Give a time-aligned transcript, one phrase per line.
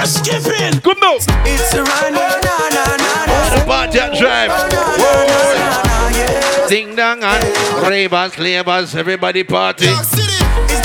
[0.00, 0.80] are skipping.
[0.80, 1.20] Good move.
[1.44, 3.50] It's a run, oh, na na na na.
[3.52, 4.48] The party and drive.
[4.48, 6.64] yeah.
[6.68, 7.44] Ding dong and
[7.86, 9.88] ravers, labors, everybody party.
[9.88, 10.16] It's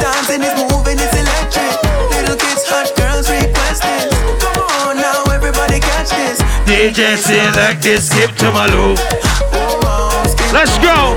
[0.01, 1.79] dancing, it's moving, it's electric.
[2.11, 4.11] Little kids, hot girls request this.
[4.43, 6.41] Come on now, everybody catch this.
[6.67, 8.99] DJ select this, skip to my loop.
[9.55, 11.15] Oh, Let's go.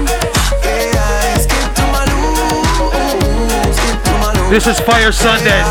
[0.63, 2.95] Yeah, skip to my loop.
[3.75, 4.51] Skip to my loop.
[4.51, 5.65] This is Fayah Sunday.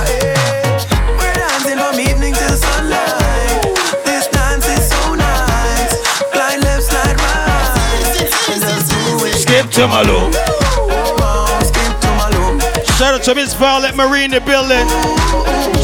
[9.77, 10.33] To my loop.
[11.61, 12.57] Skip to my loop.
[12.97, 14.89] Shout out to Miss Violet Marie in the building.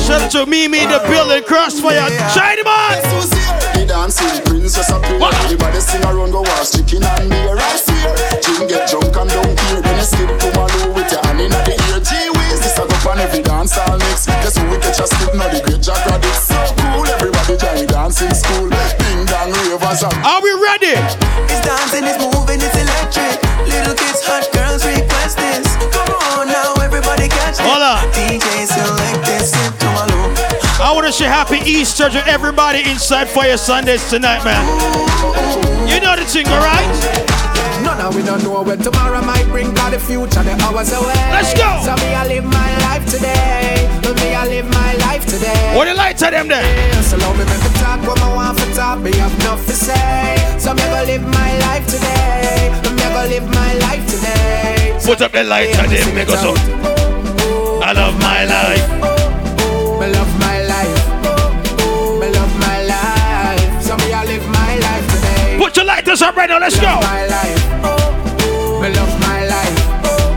[0.01, 1.45] Shout out to Mimi in the building.
[1.45, 2.09] Krossfayah.
[2.33, 2.97] China man.
[3.77, 5.19] The dancing princess appear.
[5.21, 5.37] What?
[5.45, 7.53] Everybody sing around, go watch chicken and beer.
[7.53, 9.81] I swear, Jim get drunk and don't care.
[9.85, 12.01] Then you skip to Malou with your hand in the ear.
[12.01, 14.25] Gee whiz, this a go on every dance all mix.
[14.25, 16.33] Guess who we catch a skip now the great Jack Raddick.
[16.33, 18.73] So cool, everybody join the dancing school.
[18.73, 21.22] Ding dong ravers and Are we ready?
[31.13, 34.65] To say happy Easter to everybody inside Fayah Sundays tonight, man.
[35.85, 36.89] You know the thing, alright?
[37.85, 39.69] No, no, we don't know where tomorrow might bring.
[39.93, 41.13] The future, the hours away.
[41.29, 41.69] Let's go.
[41.85, 43.85] So me, I live my life today.
[44.25, 45.77] Me, I live my life today.
[45.77, 46.65] What the lights are them there?
[47.03, 48.97] So love me, make me talk what I want for talk.
[48.97, 50.57] Me have enough to say.
[50.57, 52.73] So me live my life today.
[52.89, 54.97] Me live my life today.
[55.05, 56.57] Put up the lights and them make us up.
[57.85, 59.12] I love my life.
[66.03, 66.83] Put up right now, let's go.
[66.83, 67.63] My life.
[67.83, 68.79] Oh.
[68.81, 69.79] Me love my life.
[70.03, 70.35] Oh.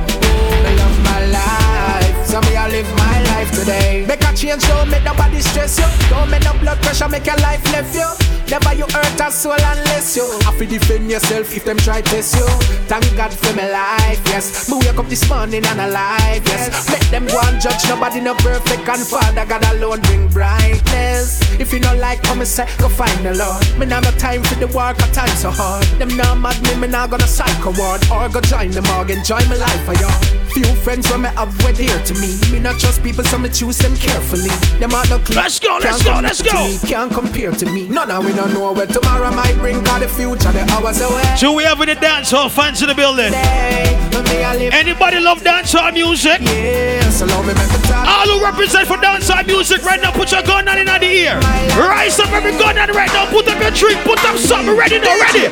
[0.65, 2.27] Me love my life.
[2.27, 4.05] So me I live my life today.
[4.07, 6.09] Make a change, don't make nobody stress you.
[6.09, 8.36] Don't make no blood pressure, make your life left you.
[8.49, 12.37] Never you hurt a soul unless you have to defend yourself if them try test
[12.37, 12.47] you.
[12.87, 14.71] Thank God for my life, yes.
[14.71, 16.89] Me wake up this morning and alive, yes.
[16.91, 21.43] Make them go and judge nobody no perfect and Father God alone bring brightness.
[21.59, 23.63] If you not like come and say, go find the Lord.
[23.79, 25.85] Me now no time for the work, a time so hard.
[25.99, 29.41] Them now mad me, me now gonna psycho ward or go join them or enjoy
[29.49, 30.21] my life for y'all.
[30.55, 32.39] Few friends when me have were dear to me.
[32.53, 34.49] Me not trust people, so me choose them carefully.
[34.79, 35.37] Them are no clique.
[35.37, 36.53] Let's go, let's Can't go, let's go.
[36.65, 37.89] me, Can't compare to me.
[37.89, 39.83] None of don't know where tomorrow might bring.
[39.83, 41.25] Cause the future, the hours away.
[41.37, 43.33] So we have the dancehall fans in the building.
[43.33, 46.41] Day, when me I live Anybody love dancehall music?
[46.45, 48.05] yeah, so love me make me talk.
[48.05, 51.41] All who represent for dancehall music right now, put your gun on in the ear.
[51.81, 53.25] Rise up every gun on right now.
[53.31, 55.49] Put up your drink, put up something ready now, ready.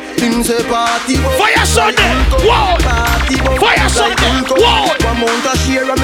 [0.69, 2.13] Party Fayah Sunday,
[2.45, 2.77] whoa.
[2.85, 4.93] Party boy Fayah Sunday, whoa.
[5.05, 5.95] One month a share of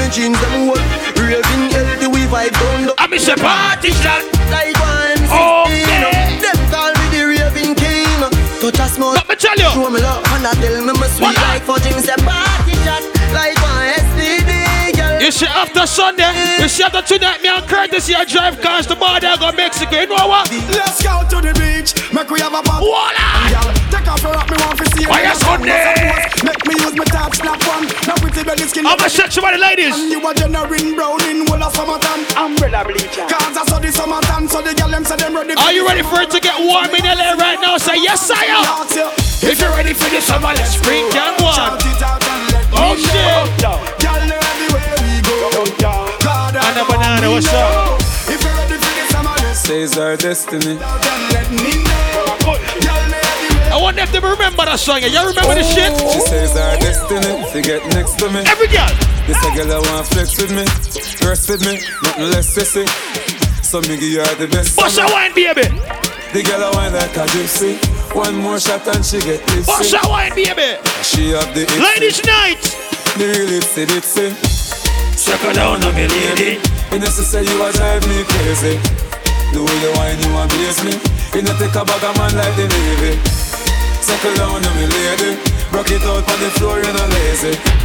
[9.41, 9.69] tell you.
[9.73, 11.35] Show me love and I tell me my sweet What?
[11.49, 13.03] like fudging Say party shot
[15.21, 18.97] You see, after Sunday, you see, after tonight, me and Curtis here drive cars to
[18.97, 20.01] border go Mexico.
[20.01, 20.49] You know what?
[20.73, 21.93] Let's go to the beach.
[22.09, 22.81] Make we have a bath.
[22.81, 23.13] Voila!
[23.53, 25.09] Girl, take off your rock, me want to see you.
[25.13, 25.93] Why you you Sunday?
[26.41, 27.85] Make me use my top snap one.
[28.09, 28.89] Now pretty belly skin.
[28.89, 29.93] I'm a sexual ladies.
[29.93, 32.25] And you a generating brown in whole of summertime.
[32.33, 33.29] Umbrella bleacher.
[33.29, 35.53] Cause I saw the summertime, so the girl them say them ready.
[35.53, 37.77] Are you ready for it to get warm in LA right now?
[37.77, 38.65] Say yes, I am.
[39.45, 41.77] If you're ready for the summer, let's bring can one.
[41.77, 44.01] It out and let Oh me shit!
[45.41, 47.57] And a know banana, we what's know.
[47.57, 48.01] up?
[48.29, 50.77] If you're ready for the summer, let's Says our destiny.
[50.77, 52.37] then let me know.
[52.45, 53.73] Girl, know everywhere.
[53.73, 55.01] I wonder if they remember that song.
[55.01, 55.89] Y'all remember the shit?
[56.13, 57.41] She says our destiny.
[57.41, 58.45] If you get next to me.
[58.45, 58.85] Every girl.
[59.25, 60.61] This a girl I want flex with me.
[61.25, 61.81] Rest with me.
[62.05, 62.85] Nothing less sissy.
[63.65, 64.77] So me give you the best.
[64.77, 65.65] Bust a wine, baby.
[66.37, 67.81] The girl I want like a gypsy.
[68.13, 69.97] One more shot and she get Bust tipsy.
[69.97, 70.77] a wine, baby.
[71.01, 71.65] She have the.
[71.81, 72.61] Ladies' night.
[73.17, 74.50] The real itsy bitsy.
[75.15, 76.59] Sucker down on me, lady.
[76.91, 78.75] You know say you a drive me crazy.
[79.53, 80.93] The way you whine you amaze me.
[81.33, 83.19] You know take a bag of man like the Navy.
[84.01, 85.39] Circle down on me lady.
[85.71, 87.80] Rock it out on the floor, you know lazy.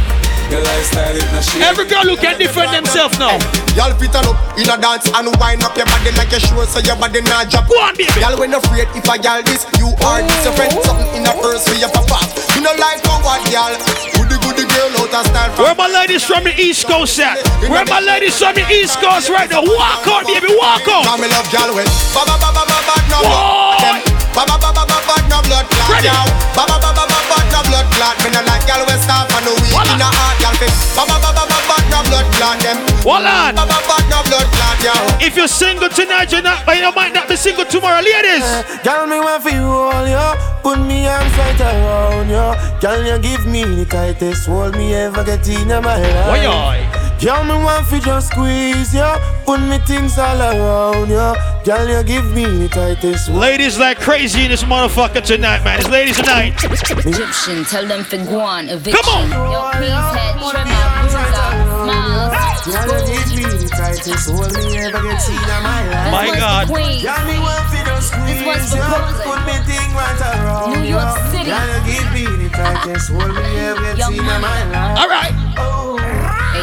[0.47, 3.35] Every girl who can defend themselves now.
[3.75, 6.63] Y'all fit on up in a dance and wind up your body like a sure
[6.63, 7.67] so your body not drop.
[7.67, 8.15] Go on, baby.
[8.23, 10.71] Y'all when afraid if I y'all this, you are this your friend.
[10.87, 12.23] Something in a purse for your papa.
[12.55, 13.75] You know like for what y'all.
[14.15, 15.51] Goody goody girl out of style.
[15.59, 17.43] Where my ladies from the East Coast at?
[17.67, 19.67] Where my ladies from the East Coast right now?
[19.67, 21.03] Walk out, baby, walk out.
[21.03, 21.85] Now me love y'all when
[22.15, 23.99] ba ba ba ba ba ba no blood.
[24.31, 26.07] Ba ba ba ba ba no blood Ready.
[26.55, 28.15] Ba ba ba ba ba ba no no blood clot.
[28.23, 30.73] Me no like gal we stop and no weak in a heart, gal fit.
[30.95, 32.77] Ba ba ba ba ba ba no blood clot them.
[33.05, 33.55] Hold on.
[33.55, 34.93] Ba ba ba no blood clot, yo.
[35.21, 38.43] If you're single tonight, you're not, but you might not be single tomorrow, ladies.
[38.43, 40.33] Eh, girl, me want for you all, yo.
[40.63, 42.47] Put me arms right around you.
[42.81, 46.29] Girl, you give me the tightest hold me ever get in my life.
[46.33, 46.79] Oi, oi.
[47.19, 49.09] Girl, me want fi just squeeze you,
[49.45, 51.33] put me things all around you.
[51.65, 53.39] Girl, you give me the tightest hold.
[53.41, 55.79] Ladies like crazy in this motherfucker tonight, man.
[55.79, 56.53] It's ladies tonight.
[56.63, 59.01] Egyptian, tell them for guan, eviction.
[59.03, 59.51] Come on.
[59.51, 61.25] Yo, please head, tremor, bruiser,
[61.81, 62.33] smiles.
[62.69, 66.11] Girl, you give me the tightest hold me ever get in my life.
[66.13, 66.69] My This God.
[66.69, 69.25] one's for Girl, me want fi just squeeze you, for Brooklyn.
[69.25, 70.85] put me thing right around New.
[70.85, 71.49] York City.
[71.49, 74.37] Girl, you give me the tightest hold me ever get Young in my
[74.69, 74.99] life.
[75.01, 75.33] All right.
[75.33, 76.16] Hey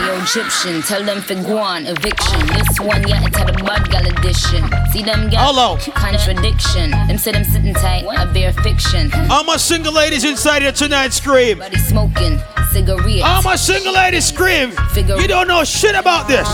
[0.07, 2.41] yo, Egyptian, tell them for guan, eviction.
[2.47, 4.65] This one, yeah, into the bad gal edition.
[4.93, 5.53] See them gal?
[5.53, 5.77] Hello.
[5.95, 6.91] Contradiction.
[6.91, 9.11] Them say them sitting tight, I bear fiction.
[9.31, 11.59] All my single ladies inside here tonight scream.
[11.59, 12.41] Body smoking,
[12.73, 13.23] cigarette.
[13.23, 14.73] All my single ladies scream.
[14.97, 16.49] You don't know shit about this.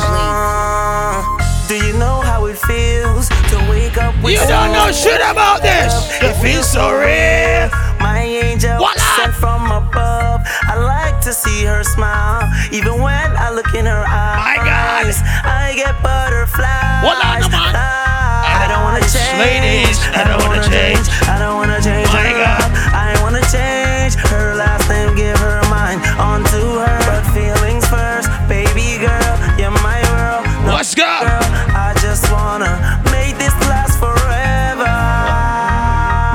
[1.68, 5.62] Do you know how it feels to wake up with You don't know shit about
[5.62, 5.94] this.
[6.20, 7.70] It feels so real.
[8.00, 9.16] My angel Voila!
[9.16, 10.40] sent from above.
[10.62, 12.29] I like to see her smile,
[12.72, 14.38] even when I look in her eyes.
[14.38, 15.06] My God.
[15.44, 17.02] I get butterflies.
[17.02, 17.74] Voila, come on.
[17.74, 19.38] I don't wanna change.
[19.42, 21.06] Ladies, I don't wanna change.
[21.26, 22.06] I don't wanna change.
[22.14, 22.70] My her God.
[22.94, 26.98] I wanna change her last name, give her mine onto her.
[27.10, 30.46] But feelings first, baby girl, you're my world.
[30.66, 31.02] No Let's go.
[31.26, 32.70] girl, I just wanna
[33.10, 34.94] make this last forever.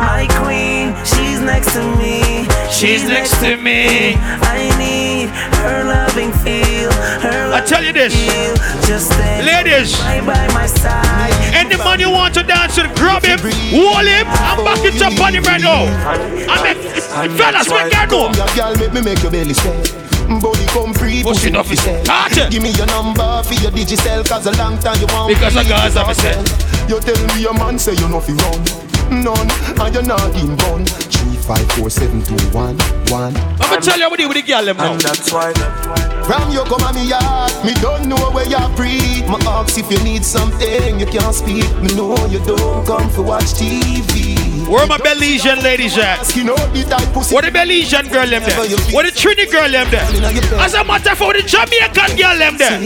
[0.04, 2.48] My queen, she's next to me.
[2.72, 4.16] She's next to me.
[4.20, 4.35] I
[7.66, 8.14] tell you this.
[8.14, 8.56] feel.
[8.86, 9.98] Just stay Ladies.
[10.02, 11.34] right by my side.
[11.54, 15.20] Any man you want to dance with, grab him, hold him, and back it up
[15.20, 15.90] on him right now.
[16.48, 16.78] I make,
[17.38, 18.30] fellas, make that know.
[18.38, 20.06] Your girl make me make your belly sweat.
[20.42, 22.52] Body come free, Push it off fi his set.
[22.52, 25.62] Give me your number for your digicel, cause a long time you want Because me
[25.62, 26.38] of Gaza, me say.
[26.90, 28.62] You tell me your man say you know fi run.
[29.10, 29.50] None,
[29.82, 30.86] and you're not in gun.
[30.86, 32.78] Three, five, four, seven, two, one,
[33.14, 33.38] one.
[33.62, 34.94] I'm gonna tell you what you with the girl them now.
[34.94, 35.54] And that's why.
[36.26, 39.28] From you come on me yard, me don't know where you breathe.
[39.28, 41.70] My ask if you need something, you can't speak.
[41.82, 44.34] Me know you don't come for watch TV.
[44.68, 46.36] Where my Belizean ladies at?
[46.36, 47.36] You know the type pussy.
[47.36, 48.58] Where the Belizean girl them there?
[48.90, 50.02] Where the Trini girl them there?
[50.60, 52.82] As a matter of fact, where the Jamaican girl them there?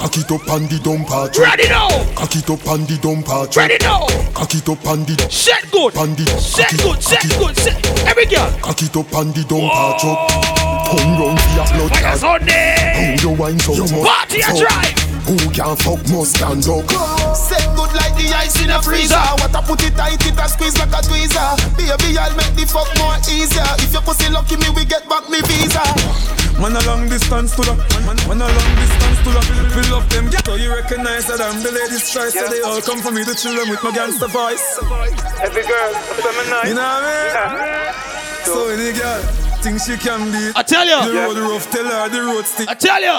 [0.00, 1.36] Cock it up on the dump patch.
[1.36, 1.90] Ready now?
[2.16, 3.56] Cock it up on the dump patch.
[3.58, 4.06] Ready now?
[4.32, 5.94] Cock it up on the Set good.
[5.98, 7.02] on the Set good.
[7.02, 7.54] Set good.
[7.58, 7.76] Set.
[8.08, 8.48] Every girl.
[8.64, 10.70] Cock it up on the dump patch up.
[10.88, 11.36] Tongue
[11.72, 12.18] round for your blood Fire.
[12.18, 13.16] Sunday.
[13.16, 14.06] How you wine so much?
[14.06, 14.58] Party a fuck.
[14.58, 14.98] drive.
[15.30, 16.86] Who can fuck must stand up.
[17.36, 19.20] Set good like the ice in a freezer.
[19.38, 21.54] What I put it tight, it a squeeze like a tweezer.
[21.76, 23.62] Baby, I'll make the fuck more easier.
[23.78, 25.84] If your pussy lucky me, we get back me visa.
[26.58, 27.74] Man a long distance to the
[28.04, 29.40] man, man a long distance to the
[29.72, 33.00] Fill up them So you recognize that I'm the ladies try So they all come
[33.00, 34.76] for me to chill them with my gangster voice
[35.40, 35.90] Every girl,
[36.68, 38.44] You know what I mean?
[38.44, 41.20] So any girl think she can beat I tell The you.
[41.20, 43.16] road rough, tell her the road stick I tell you.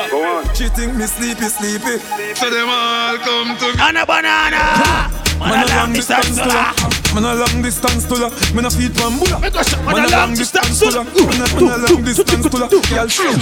[0.56, 1.98] She think me sleepy, sleepy
[2.36, 5.10] So them all come to me And a banana.
[5.42, 6.70] Man a long distance to to her
[7.18, 9.52] Man a long distance to her Man a feet one bulla man
[9.86, 11.02] Man a long distance to la.
[11.02, 13.34] Man a- long distance to her Girl, show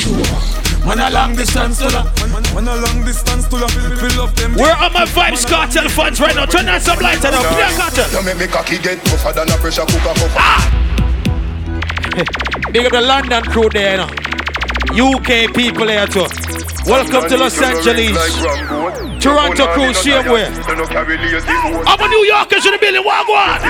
[0.88, 2.04] Man a long distance to la.
[2.32, 3.68] Man, man a long distance to her
[4.00, 6.46] Fill up them Where are my Vybz Kartel fans right now?
[6.46, 7.44] Turn on some lights and up.
[7.52, 8.08] Play a cartel.
[8.12, 10.32] You make me cocky get tougher than a pressure cooker cover.
[10.40, 10.64] Ah!
[12.74, 14.10] Big up the London crew there, you know.
[14.90, 16.26] UK people here too.
[16.86, 18.18] Welcome to Los Angeles.
[19.22, 20.50] Toronto crew, same way.
[20.50, 23.04] I'm a New Yorkers in the building.
[23.06, 23.62] What one?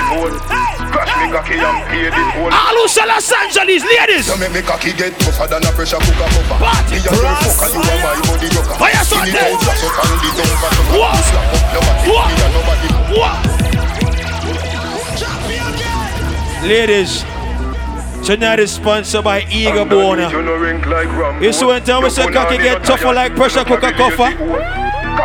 [2.48, 4.28] All who sell Los Angeles, ladies.
[4.28, 6.64] You make me cocky get tougher than a pressure cooker cover.
[6.64, 8.74] Party Me a your fucker, you are my body joker.
[8.80, 9.52] Fire Skin it Sunday.
[9.52, 11.20] out, up and the dump at the What?
[11.28, 12.88] Slap up your body, me and nobody.
[13.20, 13.36] What?
[16.64, 17.24] Ladies,
[18.30, 20.30] tonight is sponsored by Eagle Boner.
[21.42, 24.30] You see when time we say cocky get tougher like pressure cooker cover?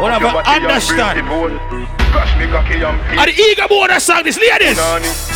[0.01, 1.84] Whatever, understand.
[2.15, 4.79] And the Eagle Boner song, this ladies.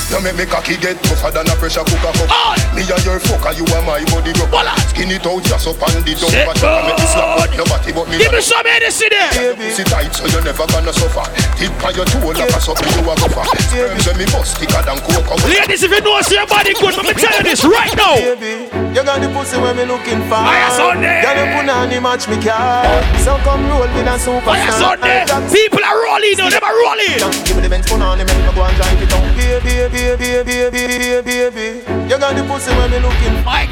[0.09, 2.25] You make me cocky get tougher than a pressure cooker cover.
[2.33, 2.57] On.
[2.73, 4.49] Me and your fucker, you are my body rocker.
[4.49, 4.73] Voila.
[4.89, 7.45] Skin it out, just up and the dump Set at the Make me slap up
[7.45, 7.53] good.
[7.61, 9.53] your body, but me Give me not- some Hennessy there.
[9.53, 11.25] Pussy tight, so you're never gonna suffer.
[11.61, 13.45] Tip on your toe like a something you a gopher.
[13.69, 15.29] Sperms when me bust thicker than coke.
[15.45, 18.15] Ladies, if you know see your body good, let me tell you this right now.
[18.17, 18.65] Baby,
[18.97, 20.41] you got the pussy when me looking for.
[20.41, 21.21] Fayah Sunday.
[21.21, 22.81] Girl, you put on the match me car.
[23.21, 24.57] So come roll with a superstar.
[24.57, 25.21] Fayah Sunday.
[25.53, 27.17] People are rolling now, them are rolling.
[27.45, 29.25] Give me the Benz phone on the make me go and drive it down.
[29.33, 31.67] Baby, baby, baby, baby, baby.
[32.05, 33.41] You got the pussy when me looking.
[33.43, 33.65] My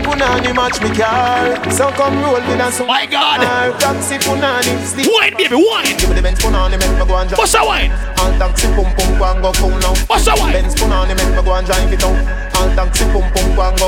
[0.00, 1.56] punani match me car.
[1.70, 2.80] So come roll with us.
[2.80, 3.44] My God.
[3.80, 4.72] Taxi punani.
[5.04, 5.96] Wine, baby, wine.
[5.96, 7.38] Give me the Benz punani, make me go and drive.
[7.38, 7.92] What's that wine?
[8.18, 9.94] All taxi pum pum go and go cool now.
[10.08, 10.52] What's that wine?
[10.52, 12.16] Benz punani, make me go and drive it out.
[12.56, 13.86] All taxi pum pum go and go.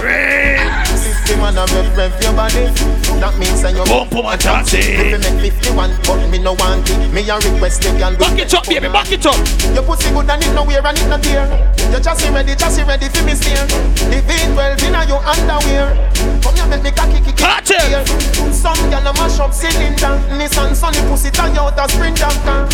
[1.31, 2.67] Fifty man a rev rev your body.
[3.23, 4.83] That means that you Pum pum and taxi.
[4.83, 6.99] If you make fifty one, but me no want it.
[7.15, 8.19] Me a request the girl.
[8.19, 9.39] Back it up, baby, back it up.
[9.71, 11.47] Your pussy good and it no wear and it no tear.
[11.95, 13.63] You just ready, just ready for me steer.
[14.11, 15.95] The V12 inna your underwear.
[16.43, 18.11] Come here, make me cocky kick it.
[18.51, 20.19] Some gyal a mash up cylinder.
[20.35, 22.27] Nissan Sunny pussy tie out a sprinter.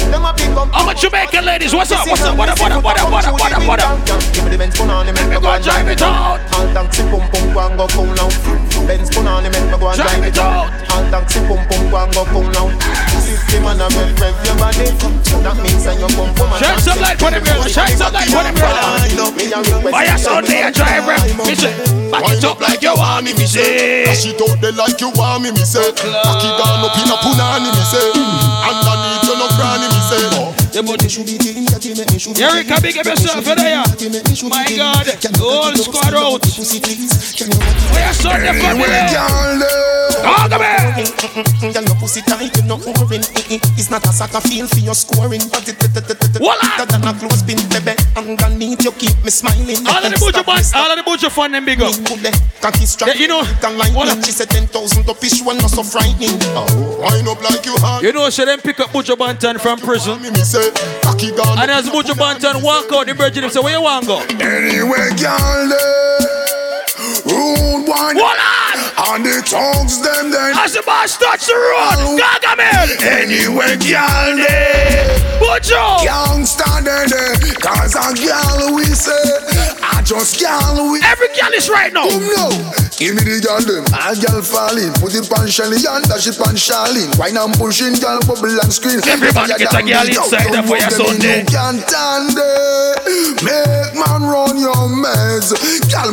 [0.09, 0.73] Them a pick up.
[0.73, 1.75] How much Jamaican ladies?
[1.75, 2.09] What's up?
[2.09, 2.39] What's up?
[2.39, 2.59] What up?
[2.59, 2.83] What up?
[2.83, 3.13] What up?
[3.13, 3.33] What up?
[3.37, 3.69] What up?
[3.69, 4.01] What up?
[4.33, 6.41] Give me the Benz punani, make me go drive it out.
[6.57, 7.21] All taxi pum
[7.53, 8.46] pum go go now.
[8.87, 10.71] Benz punani, make me go and drive it out.
[10.95, 12.71] All taxi pum pum go and go cool now.
[13.27, 14.87] Fifty man a rev rev your body.
[15.43, 17.73] That means that you pum pum and Shine some light for them girls.
[17.73, 19.17] Shine some light for them girls.
[19.91, 21.23] Why you so there, drive rep?
[21.47, 21.75] Me say,
[22.11, 23.35] back it up like you want me.
[23.35, 25.91] Me say, Dash it out there like you want me, me say.
[25.97, 28.11] Cocky gone up in a punani, me say.
[28.15, 29.06] Underneath
[32.35, 32.45] say.
[32.45, 33.81] Erica, big up yourself for there.
[34.49, 36.43] My God, the whole squad out.
[36.45, 38.85] Why you so there for me?
[38.85, 40.23] Anyway, girl, eh.
[40.23, 40.97] Talk about
[41.61, 43.23] Girl, your pussy tight, you no orin.
[43.77, 45.43] It's not a soccer field for your scoring.
[45.51, 46.01] But it better
[46.87, 47.97] than a clothespin, baby.
[48.17, 49.87] Underneath you keep me smiling.
[49.87, 51.93] All of the butcher fans, all of the butcher fan, them big up.
[53.17, 54.25] You know, can line what- up.
[54.25, 56.39] She said 10,000 up each one, not so frightening.
[56.57, 56.67] Oh,
[57.01, 58.03] wind up like you hard.
[58.03, 60.19] You know, so them pick up Butcher Banton from prison.
[60.67, 61.01] Me, me say.
[61.03, 64.07] Cocky gone And as Butcher Banton walk out, the virgin him say, where you want
[64.07, 64.21] go?
[64.41, 65.71] Anyway, girl.
[67.27, 68.17] Rude one.
[68.17, 69.17] Hold on!
[69.17, 70.57] And the tongues them then.
[70.57, 73.03] As the boss touch the road, Gargamel!
[73.03, 74.39] Anyway, girl.
[75.39, 76.05] Butcher!
[76.05, 77.55] Youngster then, eh.
[77.61, 79.86] Cause a girl we say.
[80.07, 81.03] Just girl we.
[81.03, 82.07] Every girl is right now.
[82.07, 82.55] Come now.
[82.95, 83.83] Give me the girl them.
[83.91, 84.95] A girl falling.
[85.03, 87.11] Put it on Shelly and dash it on Charlene.
[87.19, 89.03] Wine and pushing, girl bubble and scream.
[89.03, 91.43] Every man Fire get a girl inside there for your Sunday.
[91.43, 93.43] You can't stand it.
[93.43, 95.51] Make man run your meds.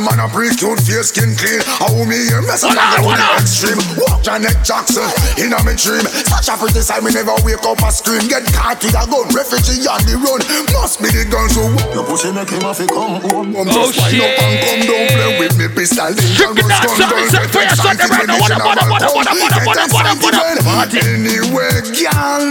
[0.03, 1.63] Girl man a pretty cute face skin clean.
[1.79, 3.79] How me here mess up Hold on, the extreme.
[3.95, 5.07] Walk Janet Jackson
[5.39, 6.03] in a me dream.
[6.27, 8.27] Such a pretty side me never wake up a scream.
[8.27, 10.43] Get caught with a gun, refugee on the run.
[10.75, 13.55] Must be the girls who your pussy make him have to come home.
[13.55, 16.11] Come Oh, just wind up and come down play with me pistol.
[16.11, 18.37] Ninja Trick it guns, out, gun, sorry, girl, sorry, get for son, excited right now.
[18.43, 19.91] when What it's up, what up, in what up, what up, what up, what up,
[19.95, 20.63] what up, what up?
[20.83, 22.43] excited Anyway, girl,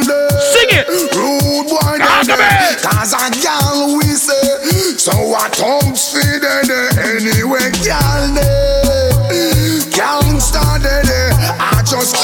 [0.56, 0.88] Sing it.
[1.12, 2.80] Rude boy, Talk then.
[2.80, 6.42] Cause a girl we say So what thumbs feed
[7.42, 8.38] Anyway, girl
[9.90, 11.10] Gangsta then
[11.58, 12.14] I just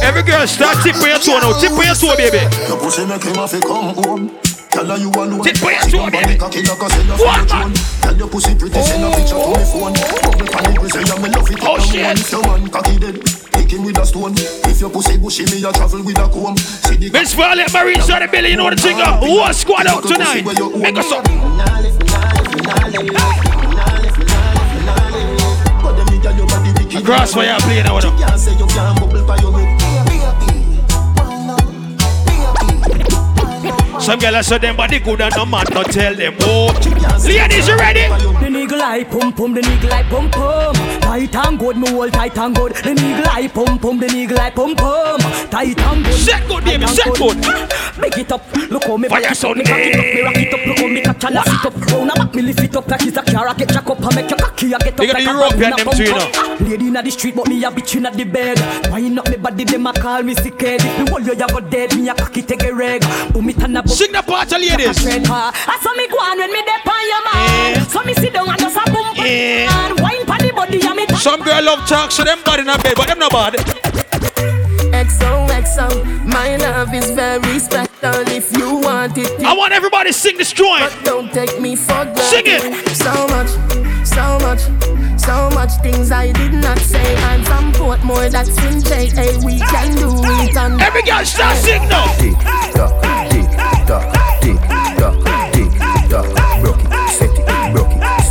[0.00, 1.58] Every girl start tip your toe now.
[1.58, 2.38] Tip your toe, baby.
[2.70, 4.30] Your pussy make him have to come home
[4.70, 6.38] Tell her you alone Tip your toe, baby.
[6.38, 7.74] What, man?
[7.74, 11.18] Tell your pussy pretty Send a picture to me phone Bubble pan it, say you
[11.18, 12.30] me love it Oh, shit.
[12.30, 13.18] your man cocky dead
[13.72, 14.34] him with a stone
[14.70, 18.08] If your pussy bushy Me a travel with a comb See the Miss Violet Marines
[18.08, 19.00] on the belly, you know the thing.
[19.00, 20.44] uh, squad out tonight?
[20.78, 21.26] Make us up.
[27.04, 27.86] Grass where you playing?
[34.00, 36.34] Some girls say them body good and no man not tell them.
[36.40, 36.72] Oh,
[37.24, 38.08] ladies, you ready?
[38.08, 41.01] The nigga like pum pum, the nigga like pum pum.
[41.12, 42.72] Tight and good, me hold tight and good.
[42.72, 45.20] The nigga like pum pum, the nigga like pum pum.
[45.50, 46.14] Tight and good.
[46.14, 47.36] Set good, baby, set good.
[48.00, 48.40] Big it up,
[48.70, 50.66] look how me Fire back it up, me back it up, me rock it up,
[50.66, 51.76] look how me catch and sit up.
[51.92, 53.46] Round a back, me lift it up like it's a car.
[53.46, 55.72] I get jack up and make your cocky, I get up like a European in
[55.72, 56.68] a them too, you bum bum.
[56.70, 58.56] Lady inna the street, but me a bitch inna the bed.
[58.90, 60.80] Wind up me body, them a call me sick head.
[60.80, 61.94] If me hold you, you go dead.
[61.94, 63.04] Me a cocky take a reg.
[63.34, 63.92] Boom it and a boom.
[63.92, 64.96] Sing the part, ladies.
[65.04, 67.84] I saw me go on when me dep on your man.
[67.90, 71.01] So me sit down and just a boom boom wine pon the body and me.
[71.18, 73.54] Some girl love talk, so them body not bad, but them not bad.
[74.92, 77.88] XOXO, my love is very special.
[78.02, 80.82] If you want it, I want everybody to sing this joint.
[80.82, 82.22] but don't take me for granted.
[82.22, 82.88] Sing it.
[82.96, 83.48] So much,
[84.06, 84.60] so much,
[85.20, 87.16] so much things I did not say.
[87.24, 89.38] I'm from Portmore, that's in JA.
[89.46, 90.10] We can do
[90.42, 92.06] it on Every girl start sing now.
[92.18, 92.34] Tick
[92.74, 92.92] tock,
[93.30, 93.48] tick
[93.86, 94.58] tock, tick
[94.98, 95.70] tock, tick
[96.10, 96.60] tock.
[96.60, 97.51] Broke it, set it,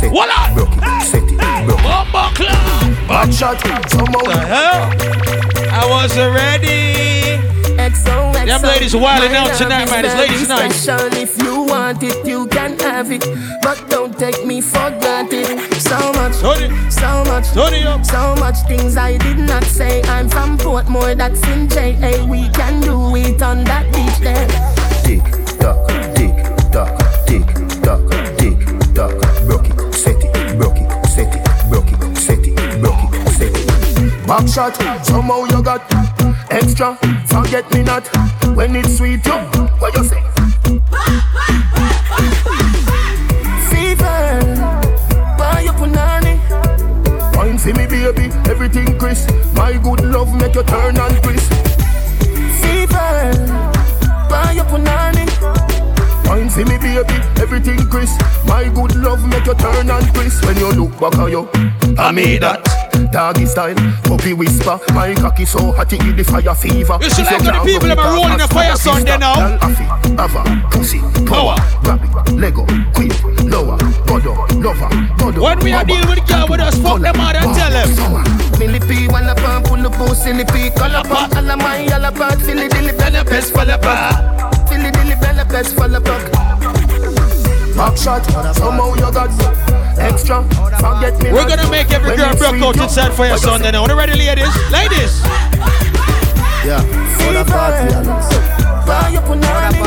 [0.08, 0.50] broke it, set Voila.
[0.50, 1.84] it, broke it, set it, broke it.
[1.84, 3.08] Bumbo club.
[3.08, 4.92] Bad shot, somehow The hell?
[5.72, 7.40] I wasn't ready.
[7.76, 8.46] XOXO.
[8.46, 10.04] Them ladies wilding My out tonight, man.
[10.04, 10.70] It's ladies' night.
[10.72, 11.12] special.
[11.16, 13.24] If you want it, you can have it.
[13.62, 15.46] But don't take me for granted.
[15.80, 17.48] So much, Turn so much.
[17.52, 18.04] turn up.
[18.04, 20.02] So much things I did not say.
[20.02, 22.24] I'm from Portmore, that's in JA.
[22.26, 24.46] We can do it on that beach there.
[25.02, 25.22] Tick
[25.58, 26.36] tock, tick
[26.72, 27.46] tock, tick
[27.82, 28.02] tock,
[28.38, 29.46] tick tock.
[29.46, 29.71] Broke
[34.32, 35.82] Back shot, somehow you got
[36.50, 36.96] extra.
[37.26, 38.08] Forget me not
[38.56, 39.26] when it's sweet.
[39.26, 39.34] You,
[39.78, 40.22] what you say?
[43.68, 44.40] Fever,
[45.36, 46.40] buy your punani.
[47.36, 49.28] Wine for me, baby, everything crisp.
[49.52, 51.52] My good love make you turn and crisp.
[52.62, 53.36] Fever,
[54.30, 55.28] buy your punani.
[56.24, 58.18] Wine for me, baby, everything crisp.
[58.46, 60.42] My good love make you turn and crisp.
[60.46, 61.50] When you look back at you,
[61.98, 62.71] I made that.
[63.12, 64.80] Doggy style, puppy whisper.
[64.94, 66.96] My cocky so hot it the fire fever.
[67.02, 69.58] You should like the people that are rolling a Fayah Sunday now.
[69.60, 69.84] Affy,
[70.16, 70.40] Ava,
[70.72, 71.54] pussy, power,
[71.84, 72.64] grab it, Lego,
[72.96, 73.12] quick,
[73.44, 73.76] lower,
[74.08, 74.32] godo,
[74.64, 74.88] lover,
[75.20, 75.42] godo.
[75.44, 77.88] When we are dealing with girl with us, fuck them out and tell them.
[78.58, 81.84] Millie P, one up and pull up, oh, silly P, call up, all of my,
[81.92, 84.16] all about, Philly, dilly, bella, best, fall apart.
[84.70, 86.32] Philly, dilly, bella, best, fall apart.
[87.76, 88.24] Back shot,
[88.56, 89.71] somehow you got
[90.02, 90.42] extra.
[90.78, 91.32] Forget me.
[91.32, 93.84] We're gonna make every girl broke out inside Fire what you Sunday now.
[93.84, 94.54] Are you ready, ladies?
[94.70, 95.22] Ladies!
[96.64, 96.80] Yeah,
[97.18, 98.86] for the party, Alex.
[98.86, 99.80] Buy your punani.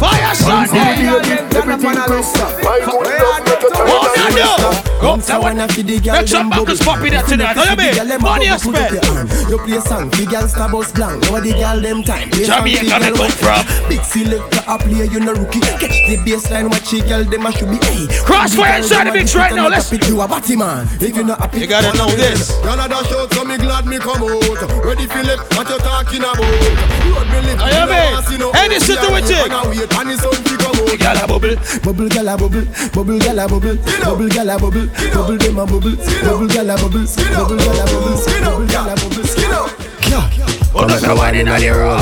[0.00, 0.80] Fayah Sunday!
[0.80, 1.58] Eh?
[1.58, 2.36] Everything crisp.
[2.64, 4.56] My good love make you turn What and you crisp.
[4.56, 5.00] do?
[5.00, 5.56] Go, that one.
[5.56, 7.56] Make some buckles pop in there tonight.
[7.56, 8.20] Know you mean?
[8.20, 9.00] Money you spend.
[9.48, 11.22] You play song, the girl star bus blank.
[11.24, 12.28] Now the girl them time.
[12.30, 13.32] Play song, Jamaica the they girl come wet.
[13.40, 13.88] from.
[13.88, 15.60] Big selector a play, you no rookie.
[15.60, 17.76] Catch the baseline, watch the girl them a should be.
[17.80, 20.88] Hey, Krossfayah the inside the them mix right now, let's- pick You a batty man.
[21.00, 22.52] If you not happy, You gotta know this.
[22.62, 24.84] Canada show, so me glad me come out.
[24.84, 26.38] Ready Philip, what you talking about?
[26.40, 28.38] Road me live, Know you me mean?
[28.40, 29.30] no see no Hey, this old is the girl, witch.
[29.30, 30.98] and I wait, and it's on to come out.
[31.00, 31.56] Girl a bubble.
[31.82, 36.74] Bubble gala bubble, bubble gala bubble, bubble gala bubble, bubble dem a bubble, bubble gala
[36.76, 40.30] bubble, bubble gala bubble, bubble gala bubble.
[40.72, 41.98] Oh, that's a one in on your road.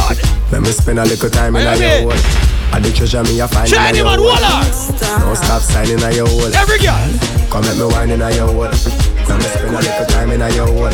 [0.53, 2.03] Let me spend a little time in Hey, your hey.
[2.03, 2.75] hole.
[2.75, 4.37] And the treasure me a find Shiny in man, your hole.
[4.37, 4.61] voila!
[5.25, 6.53] Don't stop signing in your hole.
[6.55, 7.01] Every girl.
[7.49, 8.69] Come let me wine in your hole.
[8.69, 10.93] Let me spend a little time in your hole.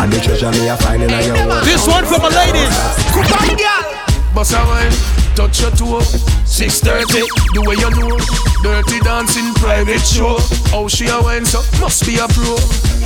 [0.00, 1.60] And the treasure me a find in your hole.
[1.64, 4.09] This one for my ladies.
[4.34, 4.92] Boss a wine,
[5.34, 6.00] touch your toe.
[6.46, 8.16] 6:30, the way you know.
[8.62, 10.38] Dirty dancing, private show.
[10.70, 12.56] How she a wine, so must be a pro.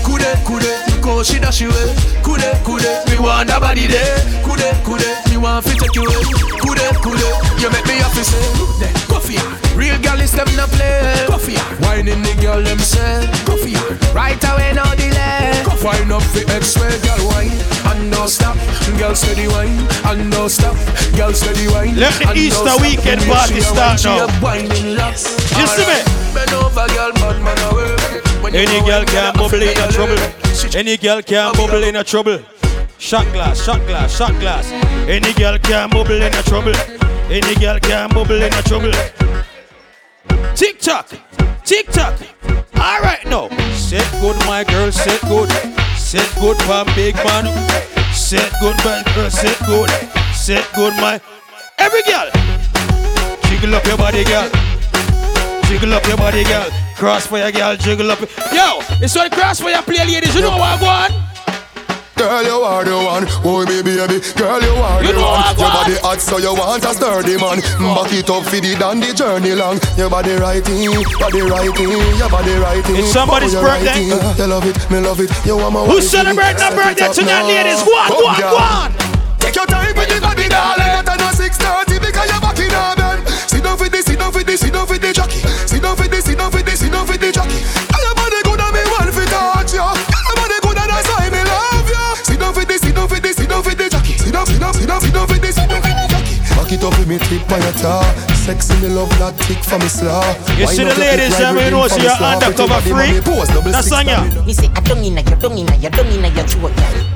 [0.04, 1.72] Kude, kude, because she dash away.
[1.72, 2.20] Eh.
[2.22, 4.18] Kude, kude, me want a body there.
[4.44, 6.24] Kude, kude, me want fi take you away.
[6.60, 7.28] Kude, kude,
[7.60, 8.44] you make me happy say.
[8.80, 9.73] There, Go for.
[9.74, 11.26] Real gal is them not play.
[11.48, 11.60] Ya.
[11.82, 13.26] Whining the girl them say.
[13.66, 13.80] Ya.
[14.14, 15.62] Right away, no delay.
[15.84, 17.52] Wine up the X-ray, girl wine
[17.90, 18.56] and no stop.
[18.98, 20.76] Girl steady wine and no stop.
[21.16, 21.96] Girl steady wine.
[21.96, 24.24] Let the no Easter weekend party start now.
[24.24, 25.24] a.
[25.58, 25.98] You see me?
[26.34, 27.92] Bend over, girl, bad man away.
[28.42, 30.20] When you Any girl can bubble in a trouble.
[30.74, 32.38] Any girl can bubble in a trouble.
[32.98, 34.70] Shot glass, shot glass, shot glass.
[35.08, 36.74] Any girl can bubble in a trouble.
[37.28, 38.92] Any girl can bubble in a trouble.
[40.54, 41.08] Tick tock,
[41.64, 42.14] tick tock.
[42.76, 43.48] All right now.
[43.72, 44.92] Set good, my girl.
[44.92, 45.50] Set good.
[45.96, 47.46] Set good, for big man.
[48.14, 49.30] Set good, my girl.
[49.30, 49.90] Set good.
[50.32, 51.20] Set good, my.
[51.78, 52.30] Every girl.
[53.48, 54.48] Jiggle up your body, girl.
[55.64, 56.68] Jiggle up your body, girl.
[56.94, 57.76] Krossfayah, girl.
[57.76, 58.20] Jiggle up.
[58.52, 60.34] Yo, it's what Krossfayah play, ladies.
[60.36, 61.23] You know what I want?
[62.14, 63.26] Girl, you are the one.
[63.42, 64.22] Oh, me baby.
[64.38, 65.42] Girl, you are You the one.
[65.58, 67.58] Your body hot, so you want a sturdy man.
[67.74, 69.82] Mm, back it up for the dandy journey long.
[69.98, 72.96] Your body righting, body righting, your body righting.
[73.02, 74.06] It's somebody's Oh, birthday.
[74.06, 74.12] righting.
[74.14, 75.30] Uh, you love it, me love it.
[75.44, 76.22] You want my Who's wifey.
[76.22, 77.50] celebrating it birthday tonight, now.
[77.50, 77.82] ladies?
[77.82, 78.50] Go on, Come, go on, girl.
[78.50, 78.88] go on.
[79.42, 80.92] Take your time with the body, darling.
[81.04, 82.70] Not no 6:30 because you're back in.
[83.50, 85.42] Sit down for this, sit down for this, sit down for the jockey.
[85.66, 87.58] Sit down for this, sit down for this, sit down for the jockey.
[94.44, 94.52] The.
[94.52, 96.36] Sit down, sit down, sit down, sit this, sit down for the jockey.
[96.54, 98.04] Back it up with me tip on your tar.
[98.44, 100.22] Sexy me love that tick for me slaw.
[100.60, 103.08] You see the ladies, hip, yeah, ride we rhythm know for you're undercover Pretty free.
[103.08, 104.22] mommy, pose, double That's on ya.
[104.24, 104.46] for me.
[104.46, 106.76] Me say I don't mean inna your don't mean inna your don't inna your throat,
[106.76, 107.13] girl.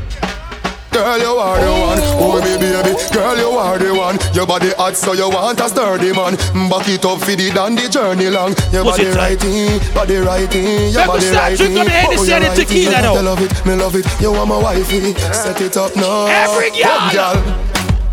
[0.98, 2.00] Girl, you are the one.
[2.18, 2.90] Oh, me baby.
[3.14, 4.18] Girl, you are the one.
[4.34, 6.34] Your body hot, so you want a sturdy man.
[6.68, 8.50] Back it up for the dandy journey long.
[8.74, 9.94] Your Push body tight.
[9.94, 11.70] body righting, your body righting.
[11.70, 12.66] drinking the Hennessy you and the oh, righting.
[12.66, 13.14] tequila now.
[13.14, 14.06] You love it, me love it.
[14.20, 15.14] You want my wifey.
[15.30, 16.26] Set it up now.
[16.26, 17.14] Every girl.
[17.14, 17.38] Girl.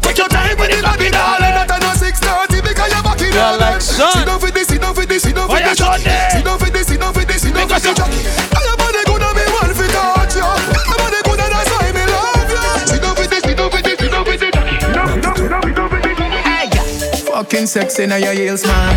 [0.06, 1.56] Take your time with the body, darling.
[1.58, 4.13] Not no 6:30 because you're back in our like sun.
[4.13, 5.78] Sit down for this, sit down for this, sit down for Oh, this.
[5.82, 8.85] Sit down for this, sit down for this, sit down for this
[17.36, 18.95] looking sexy now your heels, man.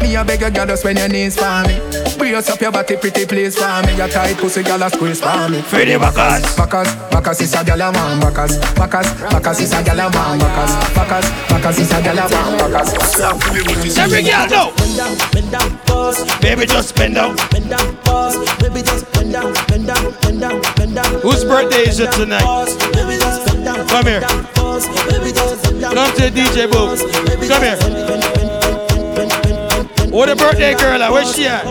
[0.00, 1.74] Me a beg your girl just when your knees for me.
[2.16, 3.96] Brace up your body, pretty please for me.
[3.96, 5.60] Your tight pussy, girl a squeeze for me.
[5.62, 6.56] Freddie Bacchus.
[6.56, 8.20] Bacchus, Bacchus is a girl a man.
[8.20, 10.38] Bacchus, Bacchus, Bacchus is a girl a man.
[10.38, 12.72] Bacchus, Bacchus, Bacchus is a girl a man.
[12.72, 13.98] Bacchus.
[13.98, 14.72] Every girl know.
[14.76, 16.40] Bend down, bend down, pause.
[16.40, 17.36] Baby, just bend down.
[17.50, 18.36] Bend down, pause.
[18.62, 21.20] Baby, just bend down, bend down, bend down, bend down.
[21.20, 22.46] Whose birthday is it tonight?
[22.46, 23.19] Baby, just bend down.
[23.90, 24.20] Come here.
[24.20, 24.38] Come
[26.14, 27.02] to DJ booth.
[27.48, 27.76] Come here.
[30.12, 31.02] What the birthday girl?
[31.02, 31.10] at?
[31.10, 31.64] Where's she at?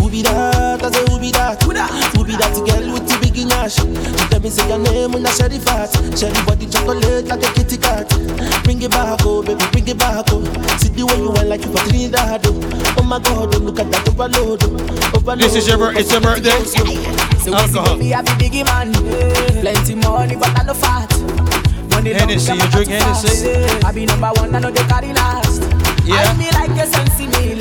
[0.00, 0.82] Who be that?
[0.82, 1.62] I who be that?
[1.62, 1.90] Who that?
[2.16, 3.09] Who be that girl
[3.60, 3.76] nash?
[4.30, 5.92] Tell me say your name when I share the fat.
[6.16, 8.08] Share the body chocolate like a kitty cat.
[8.64, 10.42] Bring it back, oh baby, bring it back, oh.
[10.78, 12.96] See the way you want like you for Trinidad, oh.
[12.98, 15.16] Oh my God, oh, look at that overload, oh.
[15.16, 15.40] Overload.
[15.40, 16.56] This is your it's your birthday.
[17.44, 17.98] So Alcohol.
[17.98, 18.92] we have a biggie man,
[19.60, 21.10] plenty money but I no fat.
[21.90, 23.52] Money Hennessy, you drink Hennessy?
[23.84, 25.62] I be number one, I know they carry last.
[26.04, 26.16] Yeah.
[26.16, 27.58] I me like a sensi meal.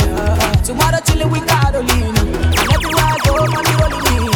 [0.63, 2.23] Tomorrow chillin' with Carolina.
[2.55, 4.28] And everywhere I go, money rolling me.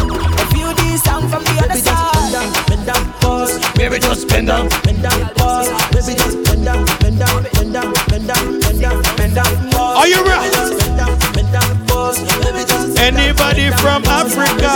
[3.24, 3.56] Pause.
[3.80, 4.68] Baby, just bend down.
[4.84, 5.72] Bend down, pause.
[5.96, 9.98] Baby, just bend down, bend down, bend down, bend down, bend down, bend down, pause.
[9.98, 10.52] Are you ready?
[10.52, 12.20] Baby, just bend down, bend down, pause.
[12.44, 14.72] Baby, just Anybody from Africa?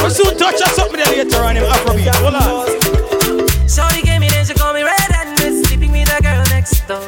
[0.00, 2.14] We'll soon touch us something there later on in Afrobeat.
[2.22, 3.68] Hold on.
[3.68, 6.86] Shorty gave me then she call me red and red, sleeping with the girl next
[6.86, 7.02] door.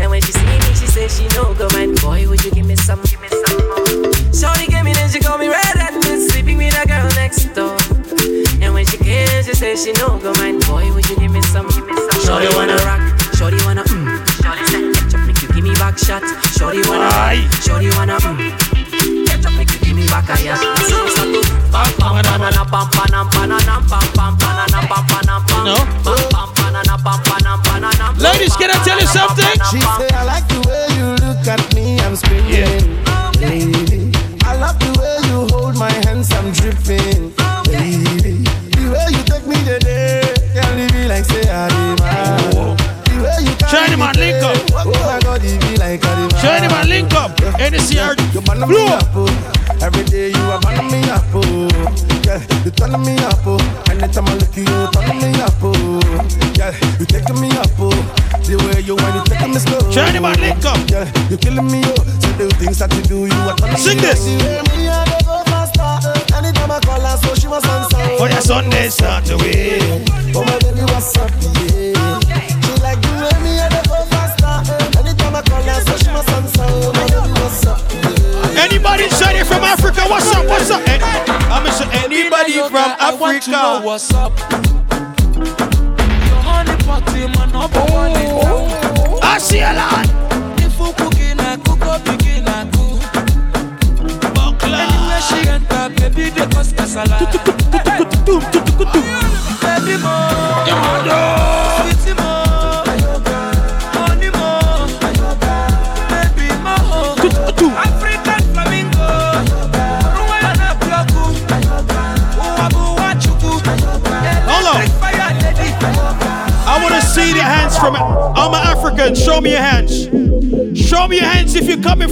[0.00, 2.00] And when she see me, she say she no go mind.
[2.00, 2.65] Boy, would you give
[83.48, 83.86] Africa?
[83.86, 84.32] what's up.
[85.36, 89.18] Your honey party, man, number one in town.
[89.22, 90.06] I see a lot.
[90.58, 93.02] If you cooking, I cook up, begin, I cook.
[94.64, 97.55] Anywhere she enter, baby, they cause casala.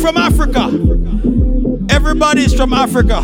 [0.05, 0.67] From Africa.
[1.89, 3.23] Everybody's from Africa.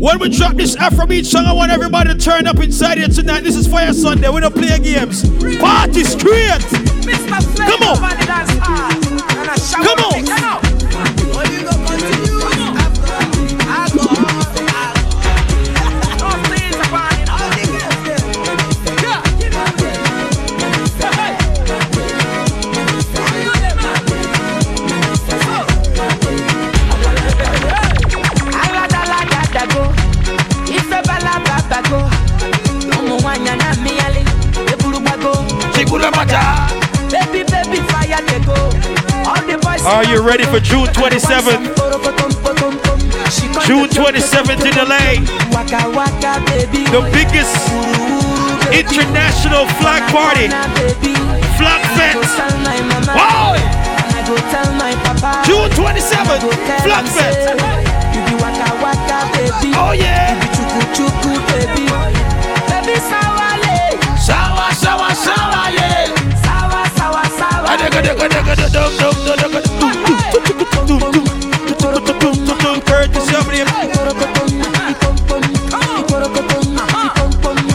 [0.00, 3.42] When we drop this Afrobeat song, I want everybody to turn up inside here tonight.
[3.44, 4.30] This is Fayah Sunday.
[4.30, 5.28] We don't play games.
[5.58, 6.62] Party straight.
[7.58, 7.98] Come on.
[9.84, 10.41] Come on.
[40.12, 41.72] You ready for June 27th?
[43.66, 45.24] June 27th in LA.
[46.92, 47.56] The biggest
[48.72, 50.48] international flag party.
[51.56, 52.38] Flag fest.
[53.16, 53.56] Wow!
[55.46, 56.44] June 27th,
[56.82, 57.38] Flag Fest.
[59.74, 60.38] Oh yeah.
[64.18, 66.01] Sawa, sawa, sawa, yeah.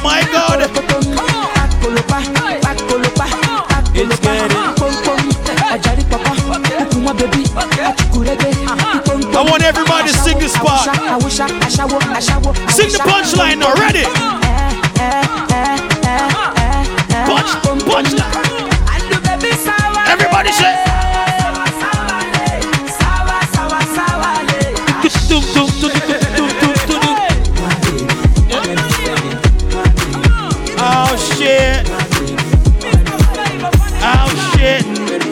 [0.04, 0.62] My God.
[9.30, 10.84] I want everybody to sing this part.
[12.72, 14.04] Sing the punchline already.
[17.26, 17.52] Punch,
[17.86, 18.47] punchline.
[30.80, 31.86] Oh shit.
[34.00, 34.84] Oh shit.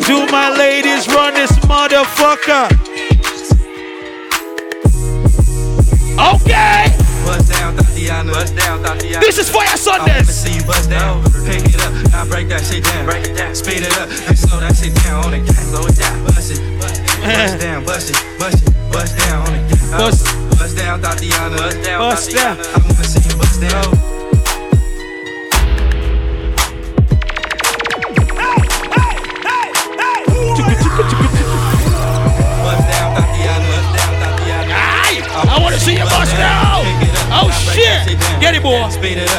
[0.05, 2.74] Do my ladies run this motherfucker?
[8.65, 10.09] This is Fayah Sundays.
[10.09, 11.23] I wanna see you bust down.
[11.45, 11.93] Pick it up.
[12.11, 13.05] Now break that shit down.
[13.05, 13.53] Break it down.
[13.53, 14.09] Speed it up.
[14.09, 15.69] And slow that shit down on the gas.
[15.69, 16.23] Slow it down.
[16.25, 16.79] Bust it.
[16.81, 17.05] Bust it.
[17.21, 17.85] Bust down.
[17.85, 18.17] Bust it.
[18.39, 18.73] Bust it.
[18.91, 19.91] Bust down on the gas.
[19.91, 20.25] Bust.
[20.57, 21.57] Bust down, Thotiana.
[21.57, 22.57] Bust down, Bust down.
[22.57, 24.15] I wanna see you bust down.
[35.47, 36.64] I want to see you bust down.
[37.73, 38.19] Shit.
[38.39, 38.89] Get it, boy.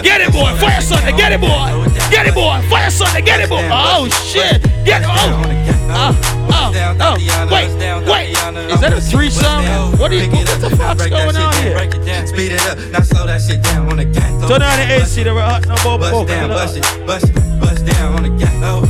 [0.02, 0.50] Get it, boy.
[0.58, 1.12] Fayah Sunday.
[1.16, 1.86] Get it, boy.
[2.10, 2.58] Get it, boy.
[2.70, 3.22] Fayah Sunday.
[3.22, 3.68] Get it, boy.
[3.70, 4.62] Oh shit.
[4.84, 5.08] Get it.
[5.08, 5.66] Oh.
[5.88, 6.36] Oh.
[6.50, 6.96] Oh.
[7.00, 7.16] Oh.
[7.50, 7.70] Wait.
[8.06, 8.30] Wait.
[8.70, 9.64] Is that a threesome?
[9.98, 11.74] What, are you, what the fuck's going on here?
[11.74, 12.26] Break down.
[12.26, 12.78] Speed it up.
[12.90, 14.48] Now slow that shit down on the gas.
[14.48, 15.22] Turn on the AC.
[15.22, 15.98] The no more.
[15.98, 16.48] Bust down.
[16.48, 17.06] Bust it.
[17.06, 17.60] Bust it.
[17.60, 18.52] Bust down on the gas.
[18.62, 18.82] Oh.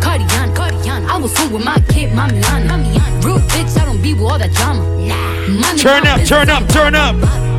[0.00, 1.06] Cardian, Cardian.
[1.06, 2.68] I was home with my kid, Mamiana.
[2.68, 3.24] Mamiana.
[3.24, 4.82] Real bitch, I don't be with all that drama.
[4.98, 5.76] Nah.
[5.76, 6.24] Turn up.
[6.26, 6.68] Turn up.
[6.68, 7.51] Turn up.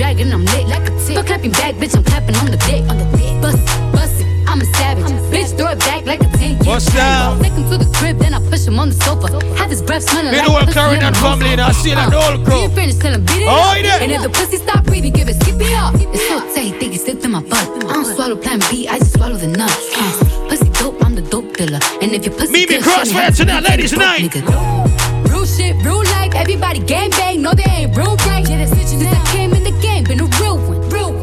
[0.00, 1.16] I ain't I'm lit like a tick.
[1.16, 2.82] But clapping back, bitch, I'm clapping on the dick.
[2.90, 3.40] On the dick.
[3.40, 5.04] Bust it, bust it, I'm a savage.
[5.32, 7.40] bitch, throw it back like a 10 Bust down.
[7.42, 9.32] Take him to the crib, then I push him on the sofa.
[9.56, 11.72] Have his breath smelling Me like the whole pussy Clarion in a family, and I
[11.72, 12.10] see that uh-huh.
[12.10, 12.62] the whole crew.
[12.62, 13.82] You finished, tell him beat it Oh, up.
[13.82, 14.02] yeah.
[14.02, 15.94] And if the pussy stop breathing, give it skip it up.
[15.96, 17.66] It's so tight, think it slipped in my butt.
[17.88, 19.70] I don't swallow plan B, I just swallow the nut.
[19.96, 21.80] Uh, pussy dope, I'm the dope dealer.
[22.02, 24.20] And if your pussy Meet me good, Krossfayah tonight, have to be ladies tonight.
[24.28, 25.32] nigga.
[25.32, 27.40] Real shit, real life, everybody gang bang.
[27.42, 28.44] No, they ain't real right.
[28.48, 29.00] Yeah, that's bitches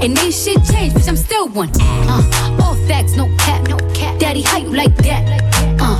[0.03, 1.69] And ain't shit changed, bitch, I'm still one.
[1.79, 4.19] Uh, all facts, no cap, no cap.
[4.19, 5.23] Daddy, how you like that?
[5.79, 5.95] Uh,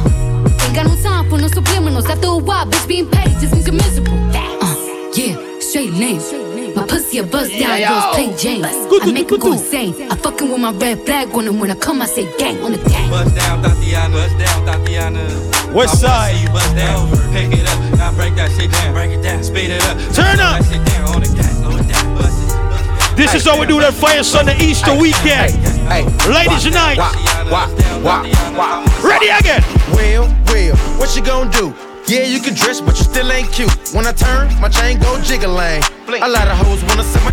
[0.66, 2.10] ain't got no time for no subliminals.
[2.10, 4.20] After a while, bitch, being petty just means you're miserable.
[4.36, 4.76] Uh,
[5.16, 6.20] yeah, straight lane.
[6.76, 8.12] My pussy a buzz down, Yeah, girls yo.
[8.12, 8.66] play James.
[8.66, 10.12] I make them go insane.
[10.12, 12.74] I fucking with my red flag on them when I come, I say gang on
[12.74, 13.10] the gang.
[13.10, 14.12] Bust down, Thotiana.
[14.12, 15.74] Bust down, Thotiana.
[15.74, 16.42] West I wanna side.
[16.44, 17.10] you bust down.
[17.32, 17.98] Pick it up.
[17.98, 18.94] Now break that shit down.
[18.94, 19.42] Break it down.
[19.46, 19.98] Speed it up.
[20.14, 20.93] Turn Slow up.
[23.24, 25.56] This is how we do that Fayah Sunday Easter weekend.
[25.88, 27.00] Hey, ladies unite.
[29.00, 29.64] Ready again.
[29.96, 31.72] Well, well, what you gonna do?
[32.04, 33.72] Yeah, you can dress, but you still ain't cute.
[33.96, 35.80] When I turn, my chain go jiggling.
[36.12, 37.32] A lot of hoes wanna see my.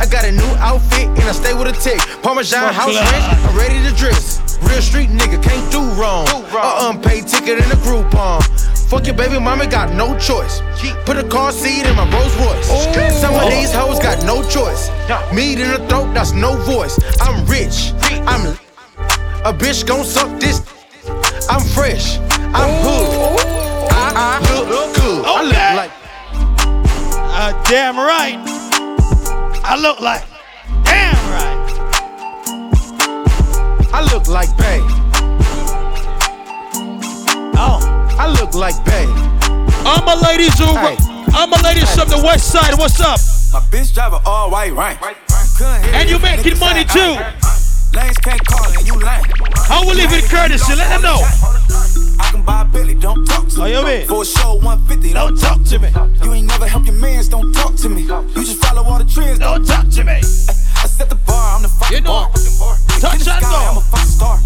[0.00, 2.00] I got a new outfit and I stay with a tick.
[2.24, 4.40] Parmesan house rent, I'm ready to dress.
[4.64, 6.24] Real street nigga can't do wrong.
[6.56, 8.40] A unpaid ticket in a Groupon.
[8.92, 10.60] Fuck your baby mama, got no choice.
[11.06, 12.68] Put a car seat in my Rolls Royce.
[13.22, 14.90] Some of these hoes got no choice.
[15.32, 16.98] Meat in the throat, that's no voice.
[17.22, 17.94] I'm rich,
[18.28, 18.48] I'm
[19.46, 20.60] a bitch gon' suck this.
[21.48, 22.18] I'm fresh,
[22.52, 23.40] I'm hood.
[23.92, 25.24] I, I look good.
[25.24, 25.74] I look Okay.
[25.74, 25.92] like
[27.32, 28.38] Uh, damn right.
[29.64, 30.22] I look like.
[30.84, 31.58] Damn right.
[33.94, 34.80] I look like Bay.
[37.56, 37.91] Oh.
[38.18, 39.06] I look like Bay.
[39.84, 40.66] All my ladies who.
[40.66, 43.18] All my ladies from the west side, what's up?
[43.52, 45.00] My bitch drive a all white rank.
[45.94, 47.16] And you making money too.
[47.94, 49.24] Lanes can't call and you lame.
[49.68, 50.74] How we live in courtesy?
[50.74, 51.20] Let them know.
[52.20, 53.72] I can buy Billy, don't talk to Oh, me.
[53.72, 54.06] you mean?
[54.08, 55.88] For a show 150, don't, talk to me.
[56.24, 58.02] You ain't never help your mans, don't talk to me.
[58.02, 60.12] You just follow all the trends, don't talk to me.
[60.12, 62.30] I set the bar, I'm the fucking You know, bar.
[63.00, 63.48] touch the sky, go.
[63.48, 64.38] I'm a fucking star.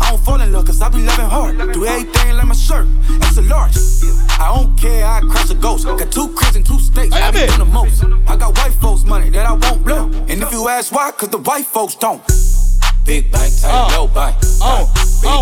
[0.00, 1.72] I don't fall in love cause I be loving hard.
[1.72, 3.76] Do everything like my shirt, it's a large.
[4.38, 5.86] I don't care, I crash a ghost.
[5.86, 8.04] Got two cribs and two states, I be doing the most.
[8.28, 10.04] I got white folks' money that I won't blow.
[10.28, 12.22] And if you ask why, cause the white folks don't.
[13.04, 13.96] Big bank, tight, uh.
[13.96, 14.36] low bank.
[14.62, 14.88] Oh,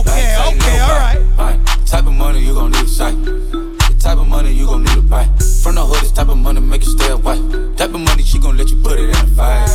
[0.01, 1.19] okay, okay, alright.
[1.39, 1.61] Right.
[1.87, 3.15] Type of money you gon' need a sight.
[3.25, 5.25] The type of money you gon' need to buy.
[5.63, 7.37] From the hood, this type of money make you stay away.
[7.77, 9.69] Type of money she gon' let you put it in a fight.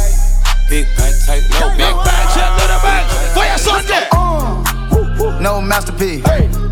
[0.69, 3.05] Big bank, tight, low Big bank, check to the bank.
[3.37, 4.07] Fayah Sunday.
[5.41, 6.23] No masterpiece.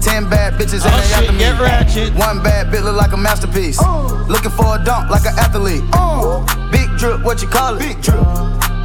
[0.03, 1.39] Ten bad bitches Oh, and they after me.
[1.39, 2.13] get ratchet.
[2.15, 3.77] One bad bit look like a masterpiece.
[3.79, 4.25] Oh.
[4.27, 5.83] Looking for a dunk like an athlete.
[5.93, 6.43] Oh.
[6.71, 7.79] Big drip, what you call it?
[7.79, 8.19] Big drip.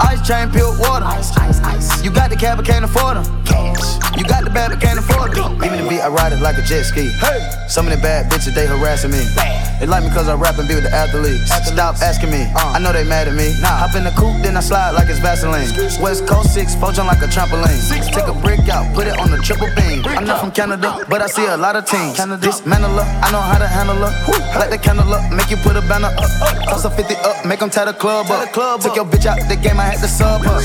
[0.01, 1.05] Ice chain, pure water.
[1.05, 2.05] Ice, ice, ice.
[2.05, 3.27] You got the cab, but can't afford them.
[3.45, 3.99] Cash.
[4.17, 5.59] You got the bad, but can't afford them.
[5.59, 7.09] Me the beat, I ride it like a jet ski.
[7.21, 7.39] Hey.
[7.69, 9.23] Some of the bad bitches, they harassing me.
[9.37, 9.81] Bad.
[9.81, 11.51] They like me cause I rap and be with the athletes.
[11.51, 11.71] athletes.
[11.71, 12.75] Stop asking me, uh.
[12.75, 13.55] I know they mad at me.
[13.61, 13.87] Nah.
[13.87, 15.71] Hop in the coupe, then I slide like it's Vaseline.
[16.03, 17.79] West Coast 6, poach on like a trampoline.
[17.79, 20.03] Six, Take a brick out, put it on the triple beam.
[20.07, 21.05] I'm not from Canada, uh.
[21.09, 22.17] but I see a lot of teams.
[22.17, 22.43] Canada.
[22.43, 24.11] Dismantle her, I know how to handle her.
[24.59, 26.27] Light the candle up, make you put a banner up.
[26.43, 28.51] Uh, uh, Toss a 50 up, make them tie the club up.
[28.83, 30.61] Took your bitch out the game, I had to sub her.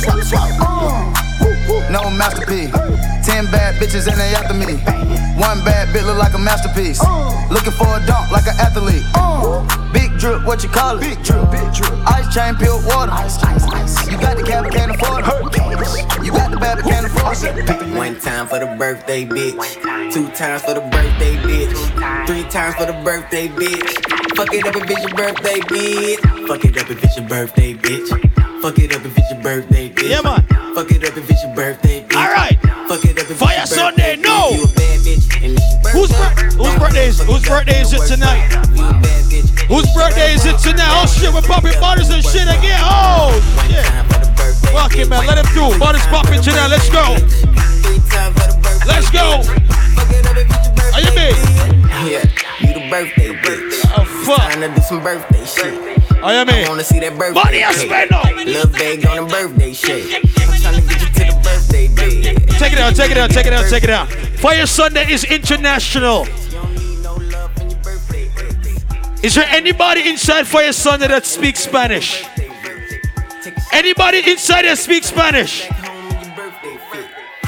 [1.90, 2.72] No masterpiece.
[3.24, 4.76] Ten bad bitches and they after me.
[5.40, 7.00] One bad bitch look like a masterpiece.
[7.50, 9.06] Looking for a dunk like an athlete.
[9.94, 11.02] Big drip, what you call it?
[11.02, 11.94] Big drip, big drip.
[12.08, 13.12] Ice chain, pure water.
[13.12, 14.12] Ice, ice, ice.
[14.12, 16.26] You got the cab, can't afford it.
[16.26, 17.96] You got the bad, but can't afford it.
[17.96, 20.12] One time for the birthday, bitch.
[20.12, 22.28] Two times for the birthday, bitch.
[22.28, 24.36] Three times for the birthday, bitch.
[24.36, 26.48] Fuck it up if it's your birthday, bitch.
[26.48, 28.33] Fuck it up if it's your birthday, bitch.
[28.64, 30.08] Fuck it up if it's your birthday, bitch.
[30.08, 30.40] Yeah, man.
[30.74, 32.16] Fuck it up if it's your birthday, bitch.
[32.16, 32.56] Alright.
[32.88, 34.50] Fuck it up if Fire it's your Sunday, birthday, no.
[34.56, 35.44] You a bad bitch.
[35.44, 38.48] And it's your Whose, bir- whose birthday is whose birthday is it tonight?
[39.68, 40.96] Whose birthday is it tonight?
[40.96, 42.80] Oh shit, we're popping bottles and shit again.
[42.80, 43.36] Oh
[43.68, 43.84] shit.
[44.72, 45.28] Fuck it, man.
[45.28, 45.78] Let him do.
[45.78, 46.72] Bottles popping tonight.
[46.72, 47.20] Let's go.
[48.88, 49.44] Let's go.
[50.96, 51.36] Are you me?
[52.08, 52.24] Yeah,
[52.64, 53.84] you the birthday bitch.
[53.92, 54.40] Oh fuck.
[54.56, 55.93] Time to do some birthday shit.
[56.24, 58.46] Oh, I am I wanna see that birthday Money I spend on.
[58.46, 60.24] Little bag on the birthday shit.
[60.24, 62.50] I'm trying to get you to the birthday bed.
[62.58, 64.08] Check it out, check it out, check it out, check it out.
[64.40, 66.26] Fayah Sunday is international.
[69.22, 72.24] Is there anybody inside Fayah Sunday that speaks Spanish?
[73.74, 75.68] Anybody inside that speaks Spanish?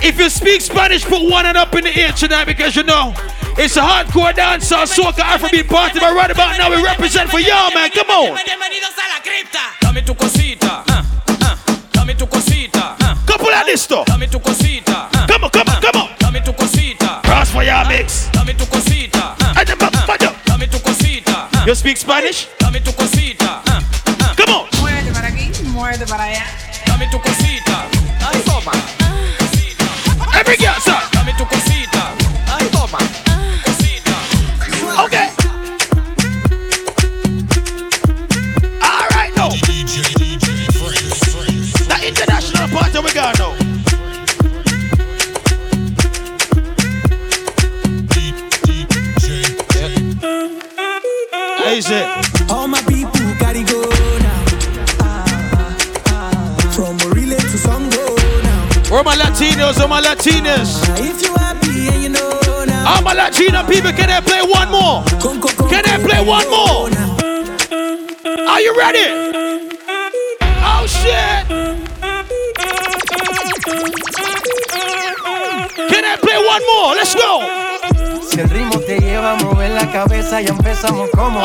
[0.04, 3.14] If you speak Spanish, put one hand up in the air tonight because you know
[3.58, 6.00] it's a hardcore dancehall soca Afrobeat party.
[6.00, 7.90] But right about now, we represent for y'all, man.
[7.92, 8.38] Come on.
[9.82, 10.84] Dame tu cosita.
[10.90, 11.04] Uh,
[11.42, 11.56] uh.
[11.94, 12.96] Dame tu cosita.
[13.26, 14.06] Couple of this stuff.
[14.08, 15.08] Dame tu cosita.
[15.14, 16.10] ah, Come on, come on, come on.
[16.20, 17.22] Dame tu cosita.
[17.24, 18.30] Cross for y'all mix.
[18.32, 19.36] Dame tu cosita.
[19.40, 20.36] ah, And the back, back up.
[20.46, 21.48] Dame tu cosita.
[21.66, 22.48] You speak Spanish?
[22.60, 23.62] Dame tu cosita.
[24.36, 24.68] Come on.
[24.82, 26.44] Muerde para aquí, muerde para allá.
[26.86, 27.86] Dame tu cosita.
[28.20, 28.72] Ay, toma.
[30.36, 31.15] Every girl, sir.
[51.76, 52.50] Is it?
[52.50, 53.82] All my people gotta go
[54.24, 54.46] now.
[56.72, 58.90] From Morile to Songo now.
[58.90, 59.78] Where my Latinos?
[59.80, 60.80] Where my Latinas?
[60.98, 62.96] If you happy and you know now.
[62.96, 65.04] All my Latino people, can I play one more?
[65.68, 66.88] Can I play one more?
[68.48, 69.10] Are you ready?
[70.64, 71.65] Oh shit!
[76.56, 76.96] One more?
[76.96, 77.42] Let's go!
[78.30, 81.42] Si el ritmo te lleva a mover la cabeza, ya empezamos como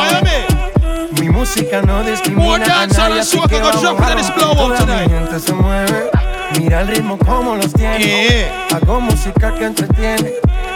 [1.20, 6.10] Mi música no discrimina a nadie, así que vamos a mi gente se mueve.
[6.58, 8.48] Mira el ritmo como los tiene.
[8.72, 10.32] Hago música que entretiene.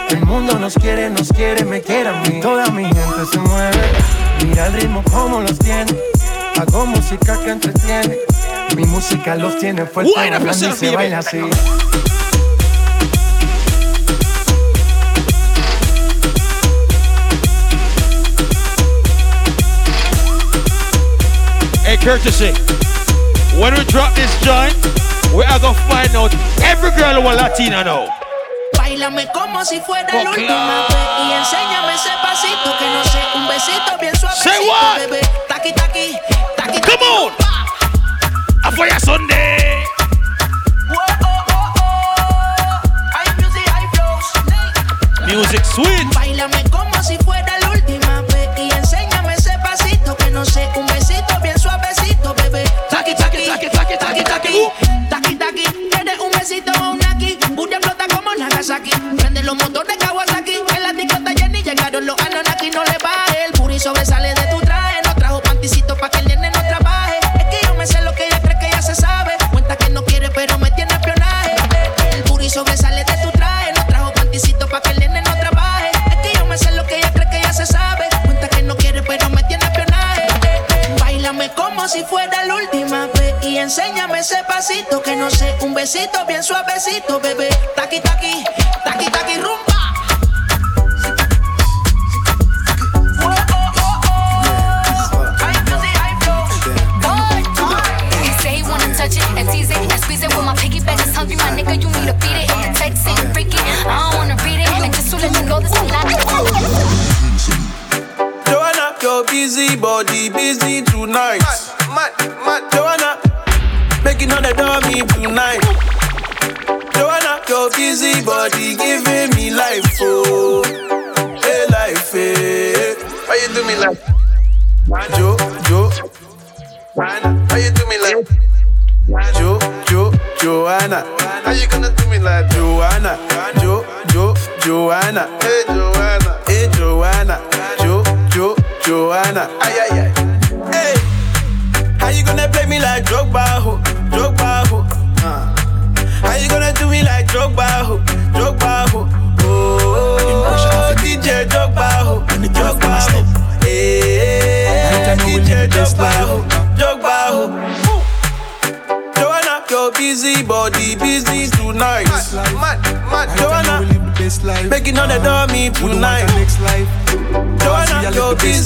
[0.09, 2.39] El mundo nos quiere, nos quiere, me quiere a mí.
[2.41, 3.81] Toda mi gente se mueve.
[4.45, 5.93] Mira el ritmo como los tiene.
[6.59, 8.17] Hago música que entretiene.
[8.75, 11.39] Mi música los tiene fuerte, Buena y se baila así.
[22.05, 22.53] Courtesy.
[23.57, 24.77] When we drop this joint,
[25.33, 28.07] we are gonna find out every girl who a Latina know.
[28.77, 33.47] Bailame como si fuera la última vez y enséñame ese pasito que no sé, un
[33.47, 34.99] besito bien suavecito, Say what?
[34.99, 35.21] bebé.
[35.47, 36.15] Taqui taqui,
[36.55, 38.71] taqui Come on.
[38.75, 39.54] Fayah Sunday.
[85.85, 88.43] Besito bien suavecito, bebé, taqui taqui,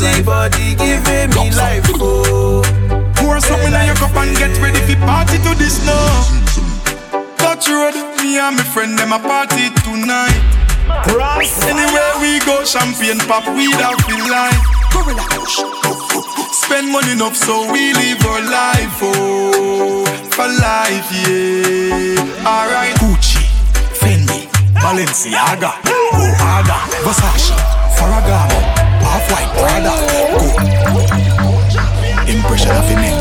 [0.02, 1.86] your busy body giving me life.
[2.00, 2.64] Oh,
[3.16, 5.94] Pour something in your cup and get ready for party to this now.
[5.94, 7.36] Oh.
[7.38, 10.40] Touch road, me and my friend them a party tonight.
[11.68, 14.58] Anywhere we go, champagne pop, we don't feel like.
[16.52, 22.46] Spend money enough so we live our life, oh, for life, yeah.
[22.46, 22.96] Alright.
[23.00, 23.44] Gucci,
[24.00, 26.22] Fendi, Balenciaga, Go
[27.04, 27.54] Versace,
[27.98, 28.59] Ferragamo,
[29.30, 29.94] Off-White Prada,
[30.34, 30.42] Go.
[32.32, 33.18] Impression of a neck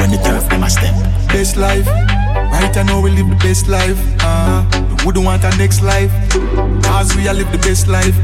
[0.00, 0.94] when the turf them a step.
[1.28, 3.98] Best life, right I know we live the best life.
[4.20, 4.64] Uh,
[4.98, 6.10] we wouldn't want our next life,
[6.98, 8.16] as we a live the best life.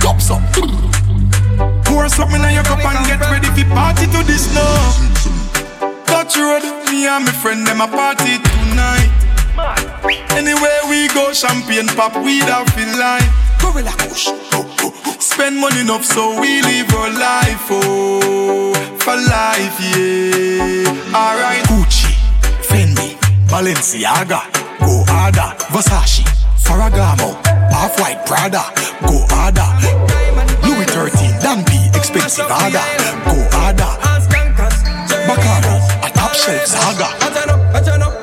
[0.00, 0.42] Cups up.
[1.84, 4.92] Pour something in your cup and get ready for party to this now.
[6.06, 9.10] Touch road, me and my friend them a party tonight.
[10.30, 13.22] Anywhere we go, champagne pop, we don't feel like.
[13.60, 14.28] Gorilla Kush.
[15.38, 21.14] Spend money enough so we live our life, oh, for life, yeah.
[21.14, 21.62] Alright.
[21.70, 22.10] Gucci,
[22.66, 23.14] Fendi,
[23.46, 24.42] Balenciaga,
[24.80, 25.04] Go
[25.70, 26.24] Versace,
[26.58, 27.38] Ferragamo,
[27.70, 28.64] Off-White Prada,
[29.06, 29.24] Go.
[30.66, 32.82] Louis 13, Dan B, expensive harder,
[33.22, 33.94] Go Harder.
[35.28, 38.17] Bacardi, a top shelf saga.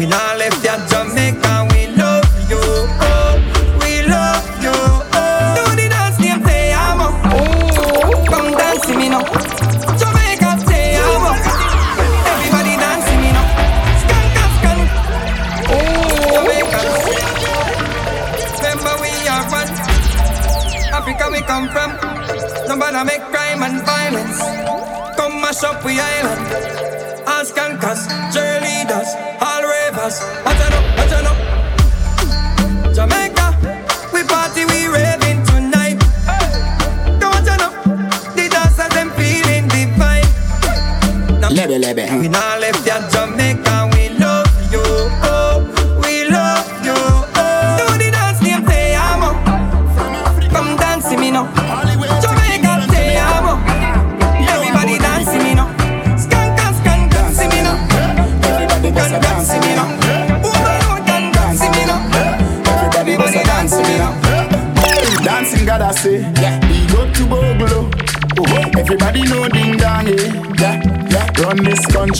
[0.00, 1.68] We not left ya Jamaica.
[1.76, 3.36] We love you, oh,
[3.84, 4.72] we love you.
[4.72, 5.52] Oh.
[5.56, 9.20] Do the dance name say I'm Oh, come dance with me now.
[10.00, 11.24] Jamaica say I'm
[12.32, 13.46] Everybody dance with me now.
[14.00, 14.88] Skank, skank.
[15.68, 16.80] Oh, Jamaica.
[18.56, 19.70] Remember we are one.
[20.96, 21.90] Africa we come from.
[22.72, 24.38] Nobody make crime and violence.
[25.20, 26.40] Come mash up we island.
[27.28, 28.08] All skankers,
[30.10, 30.44] all ravers.
[30.44, 32.94] Watch out, watch out.
[32.94, 33.46] Jamaica,
[34.12, 35.98] we party, we raving tonight.
[37.20, 37.72] Don't you know?
[38.34, 40.30] The dancers them feeling the vibe.
[41.50, 42.04] Lebe, lebe.
[42.20, 43.59] We not left ya Jamaica,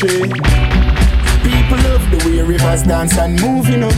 [0.01, 3.91] People love the way rivers dance and move, you know.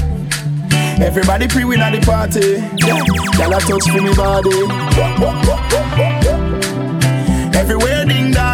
[1.01, 2.59] Everybody pre win at the party.
[3.39, 4.51] Y'all touch for me body.
[7.57, 8.32] Everywhere ding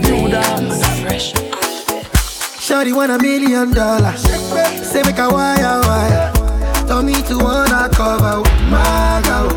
[2.71, 4.21] Shawty want a million dollars.
[4.21, 6.31] Say make a wire wire.
[6.87, 8.39] Tell me to wanna cover
[8.71, 9.49] my girl.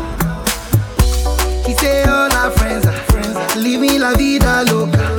[1.65, 3.55] He say all our friends are friends.
[3.55, 5.15] Living la vida loca.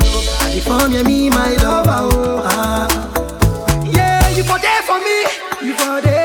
[0.54, 2.86] If I'm me, my lover, oh ah.
[3.90, 5.66] Yeah, you for there for me.
[5.66, 6.15] You for there.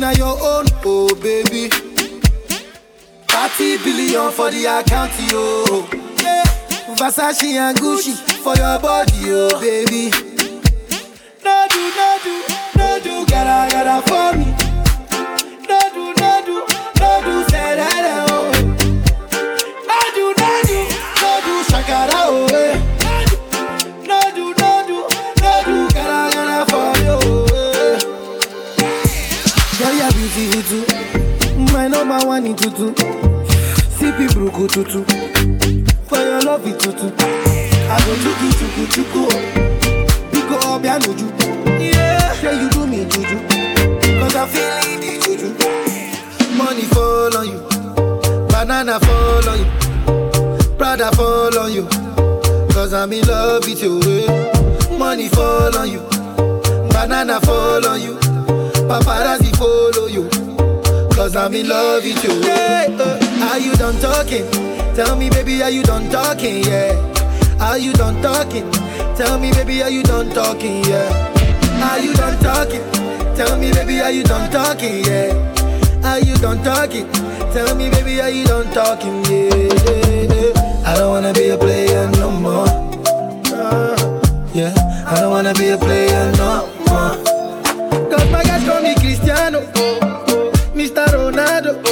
[0.00, 1.68] Body, your own, oh baby.
[3.28, 5.86] 30 billion for the account, yo.
[6.22, 6.44] Yeah.
[6.96, 10.10] Versace and Gucci for your body, oh baby.
[11.44, 12.42] No do, no do,
[12.76, 14.59] no do, gotta, gotta for me.
[32.50, 32.92] In tutu.
[33.96, 35.04] CP Bruku tutu.
[36.08, 37.06] For your love it tutu.
[37.88, 39.22] I go chuku chuku chuku.
[40.32, 41.26] Biko obia nuju.
[41.80, 43.38] Yeah, say you do me juju.
[44.20, 46.56] Cause I'm feeling the juju.
[46.56, 47.60] Money fall on you.
[48.48, 50.76] Banana fall on you.
[50.76, 51.86] Prada fall on you.
[52.72, 54.00] Cause I'm in love with you.
[54.02, 54.96] eh.
[54.98, 56.00] Money fall on you.
[56.90, 58.14] Banana fall on you.
[58.88, 60.49] Paparazzi follow you.
[61.20, 62.40] Cause I'm in love with you.
[62.40, 64.50] Hey, uh, are you done talking?
[64.94, 66.64] Tell me, baby, are you done talking?
[66.64, 66.96] Yeah.
[67.60, 68.64] Are you done talking?
[69.16, 70.82] Tell me, baby, are you done talking?
[70.82, 71.92] Yeah.
[71.92, 72.80] Are you done talking?
[73.36, 75.04] Tell me, baby, are you done talking?
[75.04, 75.36] Yeah.
[76.04, 77.06] Are you done talking?
[77.52, 79.22] Tell me, baby, are you done talking?
[79.26, 79.54] Yeah.
[79.54, 80.82] yeah, yeah.
[80.86, 82.66] I don't wanna be a player no more.
[84.54, 84.72] Yeah.
[85.06, 88.08] I don't wanna be a player no more.
[88.08, 90.09] Cause my guys call me Cristiano.
[91.30, 91.89] Leonardo.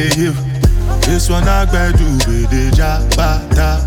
[0.00, 1.00] Yeah, yeah.
[1.04, 3.84] This one I gbadu with the jabata.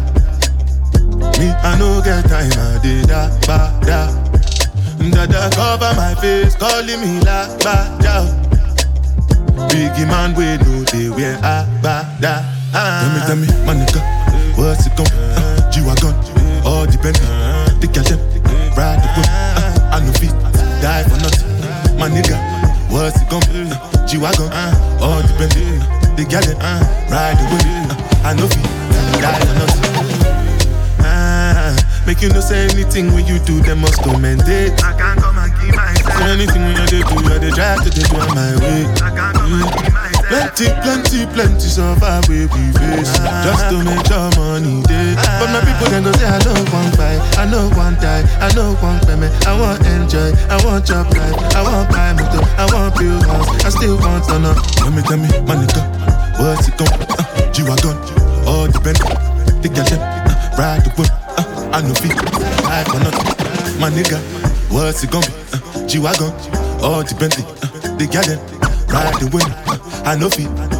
[1.40, 4.14] Me, I no get time, I did da ba da.
[5.14, 8.26] Dada cover my face, calling me la ba da.
[9.70, 12.42] Biggie man, we know they wear a ba da.
[12.74, 14.02] Tell me, tell me, my nigga,
[14.58, 16.14] what's it gon' uh, G-Wagon,
[16.66, 17.16] all depend.
[17.82, 18.20] The girl them,
[18.78, 19.30] ride the whip.
[19.30, 20.34] Uh, I no fit,
[20.82, 21.98] die for nothing.
[22.00, 22.38] My nigga,
[22.90, 23.70] what's it gon' be?
[23.70, 24.50] Uh, G-Wagon,
[26.34, 26.82] girl uh,
[27.14, 27.62] ride whip.
[27.62, 28.66] Uh, I no fit,
[29.22, 29.86] die for nothing.
[31.06, 31.78] Ah,
[32.08, 34.74] make you no say anything when you do, them must commendate.
[34.82, 36.18] I can't come and keep myself.
[36.18, 38.82] So anything when you do, I they try to do on my way.
[38.98, 40.14] I can't come and keep myself.
[40.34, 41.70] Plenty, plenty, plenty
[42.00, 43.14] far we face
[43.44, 46.98] Just to make sure money day But my people then go say I don't want
[46.98, 51.06] buy I know want die, I know want payment I want enjoy, I want job
[51.14, 54.90] life I want buy motor, I want build house I still want to know Tell
[54.90, 55.93] me, tell me, my nigga
[56.38, 57.98] What's it gon' uh, G-Wagon,
[58.48, 58.98] all depend
[59.62, 61.10] The girl them, uh, ride the whip.
[61.38, 62.14] Uh, I know feet,
[62.66, 63.80] I for nothing.
[63.80, 64.20] My nigga,
[64.72, 66.32] what's it gon' be uh, G-Wagon,
[66.82, 68.30] all depend uh, The girl
[68.94, 69.46] ride the whip.
[69.68, 70.73] Uh, I know feet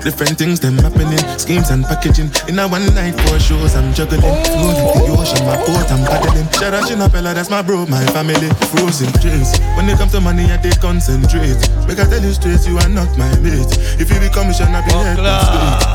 [0.00, 2.30] Different things them happening, schemes and packaging.
[2.48, 4.20] In a one night four shows, I'm juggling.
[4.20, 6.48] Flown into the ocean, my boat, I'm paddling.
[6.56, 8.48] Shout out Shinapella, that's my bro, my family.
[8.72, 9.58] Frozen dreams.
[9.76, 11.60] When it comes to money, I take concentrate.
[11.86, 13.68] Make I tell you straight, you are not my mate.
[14.00, 15.20] If you be commission, I be head.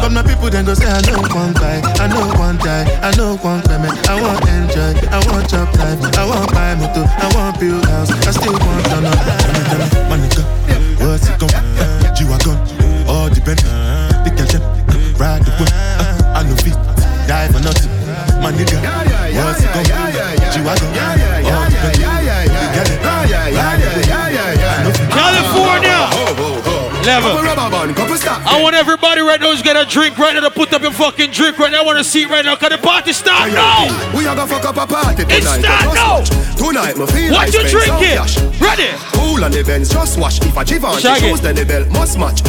[0.02, 3.10] But my people then go say, I know one guy, I know one die, I
[3.18, 3.98] know one payment.
[4.06, 8.12] I want enjoy, I want job life, I want buy motor, I want build house,
[8.12, 9.12] I still want to know.
[9.12, 10.44] Tell me, tell me, my nigga,
[11.02, 12.65] what's it gon' uh, G-Wagon, all
[20.66, 20.82] be?
[20.82, 21.96] G-Wagon, all depend.
[21.96, 25.06] The girl them, ride the whip, I know.
[25.14, 26.00] California.
[27.06, 27.38] Level.
[27.38, 30.92] I want everybody right now who's get a drink right now to put up your
[30.92, 31.82] fucking drink right now.
[31.84, 32.56] I want to see it right now.
[32.56, 33.86] Cause the party start now.
[34.18, 35.38] We are gonna fuck up a party tonight.
[35.38, 36.24] It's start now.
[36.58, 38.18] Tonight, me feel What like you drinking?
[38.18, 38.40] cash.
[38.60, 38.90] Ready?
[39.14, 40.42] Cool and the Benz just wash.
[40.42, 41.30] If a Givenchy Shaggy.
[41.30, 42.42] shoes, then the belt must match.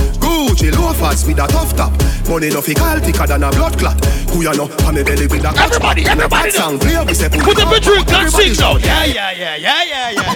[0.56, 1.92] Gucci loafers with a tough top.
[2.28, 4.02] Money no fi call thicker than a blood clot.
[4.30, 4.68] Who ya know?
[4.86, 6.96] On me belly with a Everybody, everybody song play.
[7.04, 8.78] We say Put up a drink and Everybody sing now.
[8.78, 8.84] shout.
[8.84, 10.34] Yeah, yeah, yeah, yeah, yeah, yeah,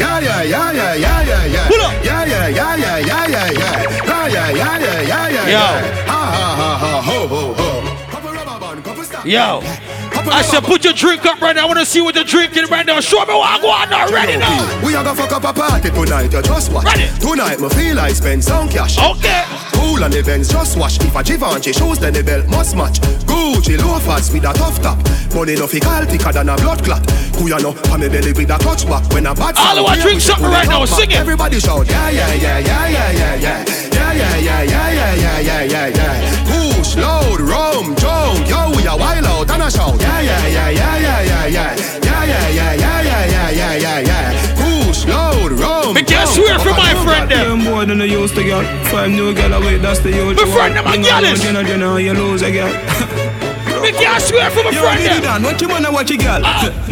[0.00, 1.68] Yeah, yeah, yeah, yeah, yeah, yeah, yeah.
[1.68, 2.04] Pull up.
[2.04, 3.82] Yeah, yeah, yeah, yeah, yeah, yeah, yeah.
[4.04, 5.50] Yeah, yeah, yeah, yeah, yeah, yeah, Yo.
[5.50, 6.06] yeah.
[6.06, 8.10] Ha, ha, ha, ha, ho, ho, ho.
[8.10, 9.24] Couple rubber band, couple stop.
[9.26, 9.62] Yo.
[10.26, 11.64] I said, put your drink up right now.
[11.64, 13.00] I want to see what you're drinking right now.
[13.00, 14.10] Show me what I go on now.
[14.10, 14.84] Ready now.
[14.84, 16.32] We are gonna fuck up a party tonight.
[16.32, 16.84] You just watch.
[16.84, 17.08] Ready.
[17.20, 18.98] Tonight, me feel like spend some cash.
[18.98, 19.44] Okay.
[19.74, 20.98] Cool on the Benz, just watch.
[21.00, 23.00] If a Givenchy shoes, then the belt must match.
[23.28, 24.98] Gucci loafers with a tough top.
[25.34, 27.04] Money no fi call thicker than a blood clot.
[27.36, 27.74] Who you know?
[27.92, 29.04] On me belly with a touch back.
[29.12, 30.84] When a bad All I want drink something right now.
[30.84, 31.16] Sing it.
[31.16, 33.64] Everybody shout, yeah, yeah, yeah, yeah, yeah, yeah, yeah.
[33.94, 36.74] Yeah, yeah, yeah, yeah, yeah, yeah, yeah, yeah, yeah.
[36.76, 38.48] Push, load, rum, jump.
[38.48, 40.00] Yo, we a wild and a shout.
[40.00, 41.76] Yeah, yeah, yeah, yeah, yeah, yeah, yeah.
[42.02, 44.84] Yeah, yeah, yeah, yeah, yeah, yeah, yeah, yeah, yeah.
[44.86, 46.30] Push, load, rum, Me can't jump.
[46.34, 47.48] swear for my friend there.
[47.48, 48.64] Them boy than they used to get.
[48.88, 50.36] Five new gal away, that's the old.
[50.36, 51.42] My friend them a gallus.
[51.42, 52.72] Jenna, Jenna, you lose a gal.
[53.82, 55.32] Me can't swear for my Yo, friend get it there.
[55.32, 55.42] down.
[55.42, 56.40] Watch your man and watch your girl.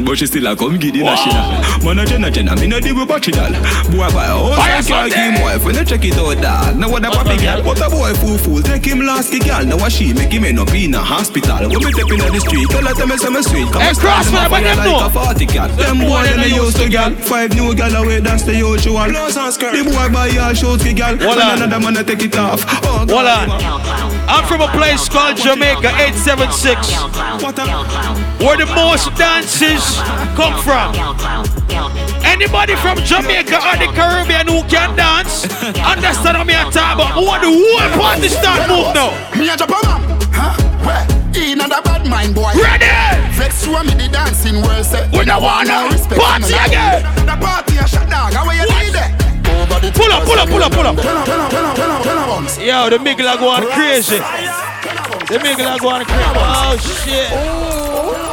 [0.05, 1.72] But she still a come get the national.
[1.83, 3.09] Man a Jenna, Jenna, me no deal with.
[3.09, 6.41] Boy buy a house Fire and car, give him wife when they check it out,
[6.41, 6.79] dog.
[6.79, 8.63] Now what a papi girl, but a boy fool fool.
[8.63, 9.67] Take him last the girl.
[9.67, 11.59] Now what she make him end up in a hospital.
[11.59, 13.67] When me step in the street, tell her tell me say me sweet.
[13.73, 15.07] Come Hey, cross but them like know.
[15.07, 15.75] a party cat.
[15.77, 17.11] Them boy them they used to girl.
[17.19, 19.03] Five new away, that's the usual.
[19.11, 21.19] The boy buy all shorts, the girl.
[21.19, 21.63] Hold on.
[21.63, 22.63] another man a take it off.
[22.87, 23.03] Oh.
[24.29, 29.83] I'm from a place called Jamaica 876, What a where the most dances
[30.35, 31.72] come from.
[32.25, 35.45] Anybody from Jamaica or the Caribbean who can dance,
[35.81, 37.13] understand what me a talk about.
[37.17, 39.13] Who want the whole party start move now?
[39.39, 40.01] Me a Japan man,
[40.33, 40.53] huh?
[40.85, 41.05] Where?
[41.35, 42.53] In a bad mind boy.
[42.55, 42.87] Ready?
[43.37, 44.93] Vex you and me the dancing worse.
[45.13, 46.21] We don't want no respect.
[46.21, 47.03] party again.
[47.25, 48.33] The party a shut dog.
[48.33, 49.23] How you need it?
[49.95, 50.97] Pull up, pull up, pull up, pull up.
[52.61, 54.19] Yo, the Migla go on crazy.
[54.19, 56.23] The Migla go on crazy.
[56.37, 57.82] Oh shit.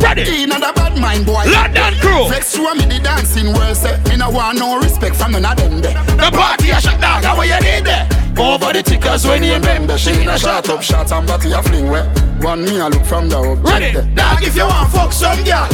[0.00, 0.42] Ready?
[0.42, 1.44] In a bad mind boy.
[1.46, 2.28] London crew.
[2.30, 3.84] You and me the dancing worse.
[4.08, 5.94] Me no want no respect from none of them there.
[6.16, 7.22] The party a shut down.
[7.22, 8.08] How you need there?
[8.40, 11.62] Over the tickers when you remember She in a shot up shot and body a
[11.62, 12.04] fling where
[12.40, 14.14] One me a look from the object Ready?
[14.14, 15.68] Dog if you want fuck some girl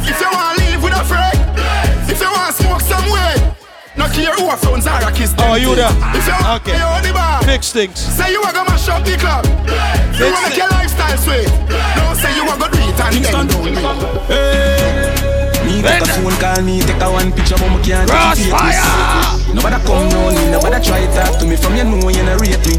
[0.00, 1.38] If you want to live with a friend
[2.08, 3.59] If you want to smoke some way
[3.96, 5.90] No care who phones are a kiss Oh, you there?
[6.14, 6.76] If you Okay.
[6.78, 7.98] you on the bar Fix things.
[7.98, 9.52] Say you a go mash up the club You
[10.14, 11.48] Fix wanna make your lifestyle sweet
[11.96, 13.58] Don't say you a go do it and then don't do
[14.34, 14.99] it
[15.80, 18.52] Me take a phone call, me take a one picture, but me can't take it.
[18.52, 19.54] Krossfayah!
[19.56, 21.56] Nobody come round me, nobody try talk to me.
[21.56, 22.76] From you know you not rate me.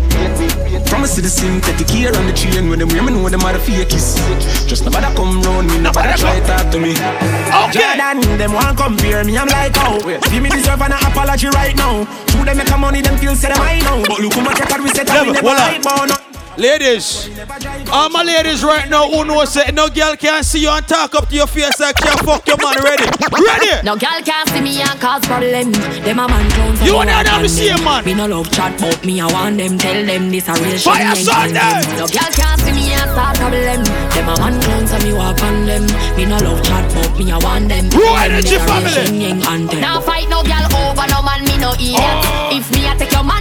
[0.86, 2.90] From a citizen, take a care on the train When them.
[2.90, 4.22] Me know them are the fakies
[4.68, 6.92] Just nobody come round me, nobody try talk to me.
[6.94, 7.82] Okay.
[7.82, 9.98] Jordan, them want compare me, I'm like oh.
[10.30, 12.06] Give me deserve an apology right now.
[12.28, 14.04] True them make a money, them feel them I know.
[14.06, 16.21] But look how much record we set up, we Level, never
[16.52, 16.72] hold on.
[16.72, 17.62] hype on no.
[17.62, 20.88] Ladies, all my ladies right now who know say no girl can see you and
[20.88, 23.06] talk up to your face like you fuck your man ready.
[23.32, 23.84] Ready?
[23.84, 25.72] No girl can't see me and cause problem.
[25.72, 26.82] Them a man clowns.
[26.84, 27.80] You and and me I want never see them.
[27.80, 28.06] a man.
[28.06, 29.78] Me no love chat but me I want them.
[29.78, 30.84] Tell them this a real shit.
[30.84, 31.82] Fire me Sunday.
[31.98, 33.84] No girl can't see me and start problem.
[33.84, 35.86] Them a man clowns and me walk on them.
[36.18, 37.90] Me no love chat but me I want them.
[37.90, 38.92] Raw energy this a real family.
[38.92, 39.80] shit, me ain't.
[39.80, 41.98] Now fight no girl over no man, me no idiot.
[42.00, 42.50] Oh.
[42.52, 43.41] If me I take your man,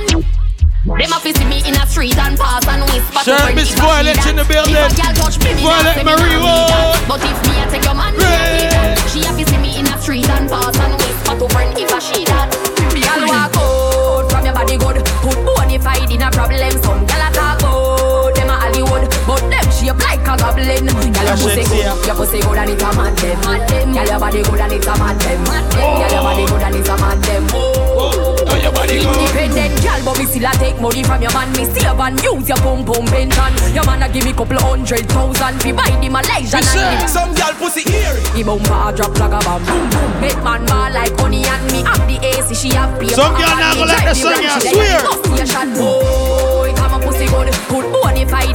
[0.86, 3.72] them a fi see me in a street and pass and whisper Sure, to Miss
[3.72, 4.74] if I Violet in the building.
[4.74, 6.96] If a girl touch me, Violet nah say me Marie, nah need that.
[6.96, 7.08] whoa.
[7.08, 8.96] But if me I take your man, a that.
[9.12, 11.92] She a fi see me in a street and pass and whisper to friend if
[11.92, 12.48] I she that.
[12.96, 16.72] Girl walk out from your body good, put bonafide in a problem.
[16.80, 20.88] Some girl a talk out, them a Hollywood, but them shape like a goblin.
[20.88, 23.92] Girl your pussy good, your pussy good and it a mad them, mad them.
[23.92, 25.92] Girl your body good and it a mad them, mad them.
[26.00, 27.44] Girl your body good and it a mad them.
[27.52, 29.59] Oh, your body good.
[30.30, 31.50] Still a take money from your man.
[31.58, 33.52] Me save and use your pum pum pension.
[33.74, 36.78] Your man a give me couple hundred thousand fi buy the Malaysian Yes, sir.
[36.86, 39.62] and the Some girl pussy eerie the bumper a drop like a bomb.
[39.66, 40.10] Boom boom.
[40.22, 42.54] Make man ball like honey and me have the AC.
[42.54, 43.14] She have paper.
[43.18, 45.02] Some girl not gonna like the the song, ranch, I she swear.
[45.74, 47.48] Boy, come on pussy good.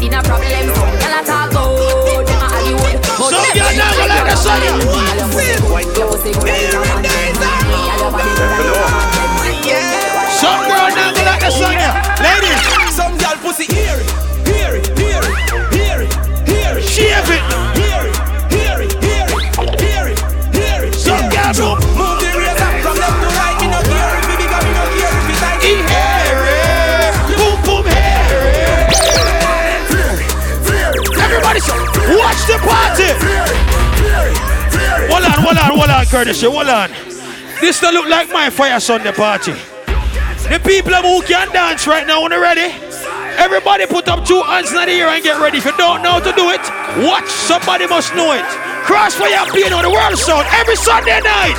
[0.05, 0.65] In a problem.
[0.76, 2.28] Some girl a talk good.
[2.28, 2.97] Them a Hollywood.
[3.01, 4.86] But Some girl not gonna like the song, goblin.
[4.86, 4.95] yeah.
[4.95, 5.97] Girl, your pussy good.
[5.97, 7.36] Your pussy good and it
[7.95, 8.26] a man
[10.36, 11.95] some girl don't go like the song here.
[12.19, 12.59] Ladies,
[12.91, 14.09] some girl pussy hear it,
[14.47, 15.36] hear it, hear it,
[15.71, 16.11] hear it,
[16.47, 16.83] hear it.
[16.83, 17.39] Shave it.
[17.79, 18.15] Hear it,
[18.51, 19.39] hear it, hear it,
[19.79, 20.19] hear it,
[20.51, 20.93] hear it.
[20.93, 21.79] Some girl do.
[21.95, 23.55] Move the razor from left to right.
[23.63, 25.23] Me no hear it, me because me hear it.
[25.23, 25.59] Me tight.
[25.63, 27.15] He hear it.
[27.39, 28.91] Boom boom hear it.
[31.15, 31.59] Everybody,
[32.19, 33.09] watch the party.
[35.07, 36.41] Hold on, hold on, hold on, Curtis.
[36.41, 36.89] Hold on.
[37.61, 39.53] This don't look like my Fayah Sunday party.
[40.45, 42.69] The people who can dance right now, when they ready?
[43.41, 45.57] Everybody put up two hands in the air and get ready.
[45.57, 46.61] If you don't know how to do it,
[47.01, 47.25] watch.
[47.25, 48.45] Somebody must know it.
[48.85, 51.57] Krossfayah being on the world sound every Sunday night.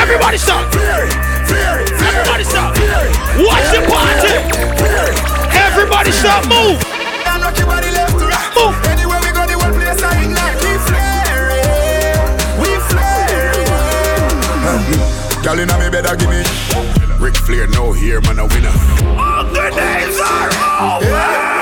[0.00, 0.64] Everybody stop.
[0.72, 2.72] Everybody stop.
[3.44, 4.40] Watch the party.
[5.52, 6.48] Everybody stop.
[6.48, 6.80] Move.
[8.56, 8.72] Move.
[8.88, 10.56] Anywhere we go, the whole place I ignite.
[10.64, 11.60] We flaring,
[12.56, 13.68] we flaring.
[15.44, 16.65] Girl inna me better give me.
[17.26, 18.70] Ric Flair no here, man a winner.
[19.18, 21.10] All the days are over.
[21.10, 21.56] Yeah.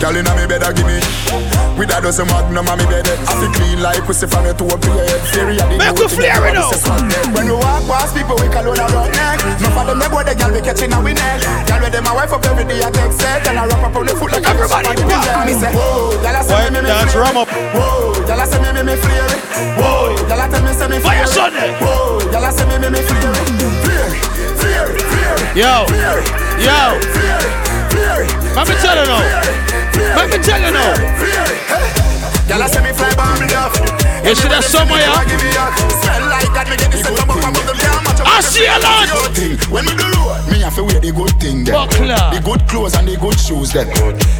[0.00, 1.01] Girl inna me bed a give me
[1.82, 3.02] With a dozen magnum on me bed.
[3.26, 5.98] I feel clean like pussy from your toe to your head Fairy a the Make
[5.98, 6.70] we flare it up.
[7.34, 9.42] When we walk past people we call on a rock neck.
[9.42, 11.42] Enough of them they boy the girl we catching a we neck.
[11.66, 13.42] Girl with them a wife up every day I take set.
[13.50, 16.70] And I wrap up on the foot like Everybody Me say whoa Girl I say
[16.70, 17.50] me me Dance rum up?
[17.50, 19.34] Whoa Girl I say me me me flare.
[19.74, 21.26] Whoa Girl I tell me say me flare.
[21.26, 21.74] It Sunday.
[21.82, 23.34] Whoa Girl I say me me me flare
[23.82, 24.06] Flare
[24.54, 24.94] Flare.
[25.02, 25.82] Flare Yo.
[26.62, 27.71] Yo
[28.54, 29.62] Let me tell you now
[30.16, 30.92] let me tell you now.
[32.48, 33.74] Y'all say me fly bomb enough.
[34.24, 35.24] You that somewhere, yeah?
[36.00, 37.02] Smell like that, me get this
[38.24, 39.08] I see a lot.
[39.70, 41.88] When me do road, me have to wear the good thing them.
[41.88, 43.88] The good clothes and the good shoes them.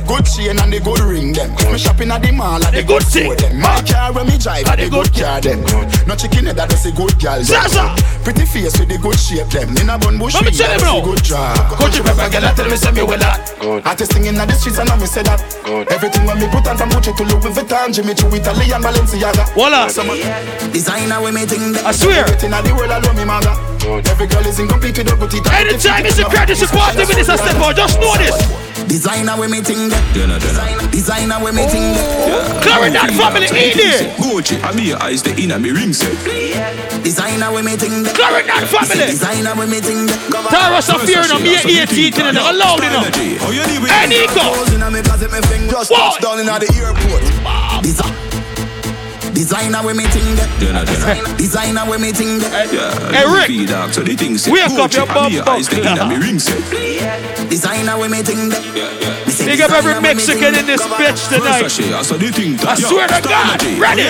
[0.06, 1.50] Good chain and the good ring them.
[1.70, 3.34] Me shopping at the mall at the, good thing.
[3.36, 3.60] Them.
[3.60, 5.62] My car when me drive, the good car them.
[6.06, 7.40] No chicken head, that's a good girl.
[8.22, 9.74] Pretty face with the good shape them.
[9.76, 11.00] In a bun bush, me tell him now.
[11.02, 11.56] Good job.
[11.74, 13.50] Coach pepper, girl, tell me say me well that.
[13.86, 15.40] Artist singing at the streets and I me say that.
[15.90, 19.48] Everything when me put on from Gucci to Louis Vuitton, Jimmy Choo, Italian, Balenciaga.
[19.54, 19.86] Voila.
[20.70, 21.86] Designer we me think that.
[21.86, 22.24] I swear.
[22.24, 23.24] Everything in the world I love me
[23.84, 24.10] maga.
[24.10, 27.36] Every girl is incomplete without put it Anytime it's a credit support me this a
[27.38, 28.36] step out, just know this.
[28.88, 30.02] Designer we me ting that.
[30.90, 32.62] Designer we me ting that.
[32.62, 34.12] Clarendon family in there.
[34.18, 36.12] Gucci, I be your eyes the inner me ring set.
[37.02, 38.14] Designer we me ting that.
[38.14, 39.06] Clarendon family.
[39.06, 40.20] Designer we me ting that.
[40.50, 43.14] Tara Safir no me 18 in the allowed enough.
[43.14, 44.52] Hey Nico.
[45.70, 47.22] Just touch down in the airport.
[47.82, 48.31] Designer
[49.84, 50.48] we me ting that.
[51.38, 52.52] Designer we me ting that.
[53.10, 53.48] Hey Rick.
[53.92, 56.60] So the things Wake up your bum eyes the inner me ring set.
[57.48, 58.62] Designer we me ting that.
[59.44, 61.64] Big up every Mexican in this bitch tonight.
[61.64, 64.04] I swear to God, ready.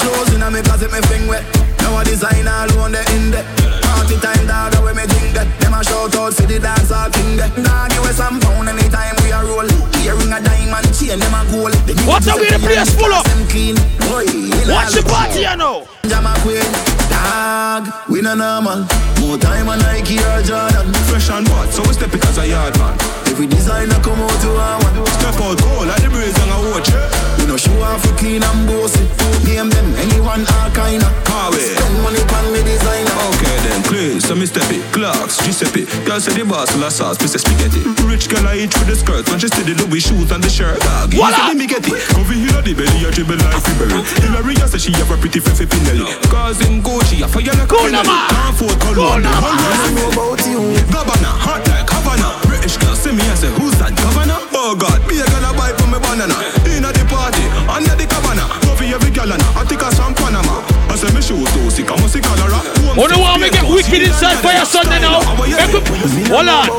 [0.00, 1.44] Clothes in me closet, me fing wet.
[1.80, 3.75] Now a designer alone the in there.
[4.06, 5.50] Party time dog, when me think that.
[5.58, 7.50] Them a shout out for the dance all thing that.
[7.58, 9.66] Dog, you some pound anytime we a roll.
[10.06, 11.74] Earring a diamond chain, them a gold.
[12.06, 13.26] What's up with the place full up?
[13.26, 13.74] Them clean.
[14.06, 14.30] Boy,
[14.70, 15.90] Watch the party, you know.
[16.06, 16.62] Jama queen,
[17.10, 18.86] dog, we no normal.
[19.18, 20.86] More time on Nike or Jordan.
[21.10, 21.74] Fresh and what?
[21.74, 22.94] So we step it as a yard man.
[23.26, 25.02] Every designer come out to our one.
[25.18, 26.94] Step out cold like the breeze and a watch.
[27.42, 29.02] We no show off for clean and bossy.
[29.42, 31.10] Name them anyone all kinda.
[31.26, 31.74] Harvey.
[31.74, 33.18] Spend money on me designer.
[33.34, 34.84] Okay then, please, so me step it.
[34.92, 35.88] Clarks, Giuseppe.
[36.04, 37.80] Girl say the boss la sauce, piece of spaghetti.
[38.04, 40.52] Rich girl I eat with the skirt, when she see the Louis shoes and the
[40.52, 40.76] shirt.
[40.84, 41.48] Dog, you Voila.
[41.48, 41.96] see me get it.
[42.12, 43.96] Over here the belly, I dribble like Fibberry.
[44.20, 46.04] Hillary say she have a pretty fifi Pinelli.
[46.28, 48.28] Cause in Gucci, I fire like Cool a now, man.
[48.28, 49.22] Can't afford Cool cologne.
[49.24, 49.64] now, One man.
[49.64, 50.60] word, know about you.
[50.92, 52.28] Governor, hot like Havana.
[52.44, 54.36] British girl see me and say, who's that governor?
[54.52, 56.36] Oh God, be a gonna buy for me banana.
[56.68, 58.44] Inna the party, under the cabana.
[58.60, 60.75] Go for every girl and I think I some Panama.
[60.96, 62.56] I say me shoes too sick, I'm a sick cholera.
[62.96, 65.20] Oh no, want me get wicked inside for your Sunday now.
[65.20, 66.72] Hold on.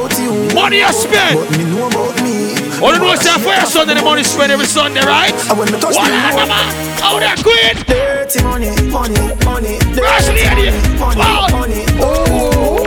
[0.58, 1.38] Money you spend.
[1.38, 2.58] But me know about me.
[2.82, 3.94] Oh, what's that for your Sunday?
[3.94, 5.30] The money spent every Sunday, right?
[5.54, 6.58] And when me touch What on, mama?
[6.98, 7.78] How that queen?
[7.86, 9.78] Dirty money, money, money.
[9.94, 10.74] Rush money,
[11.14, 11.54] Wow.
[11.54, 11.86] money.
[12.02, 12.82] Oh,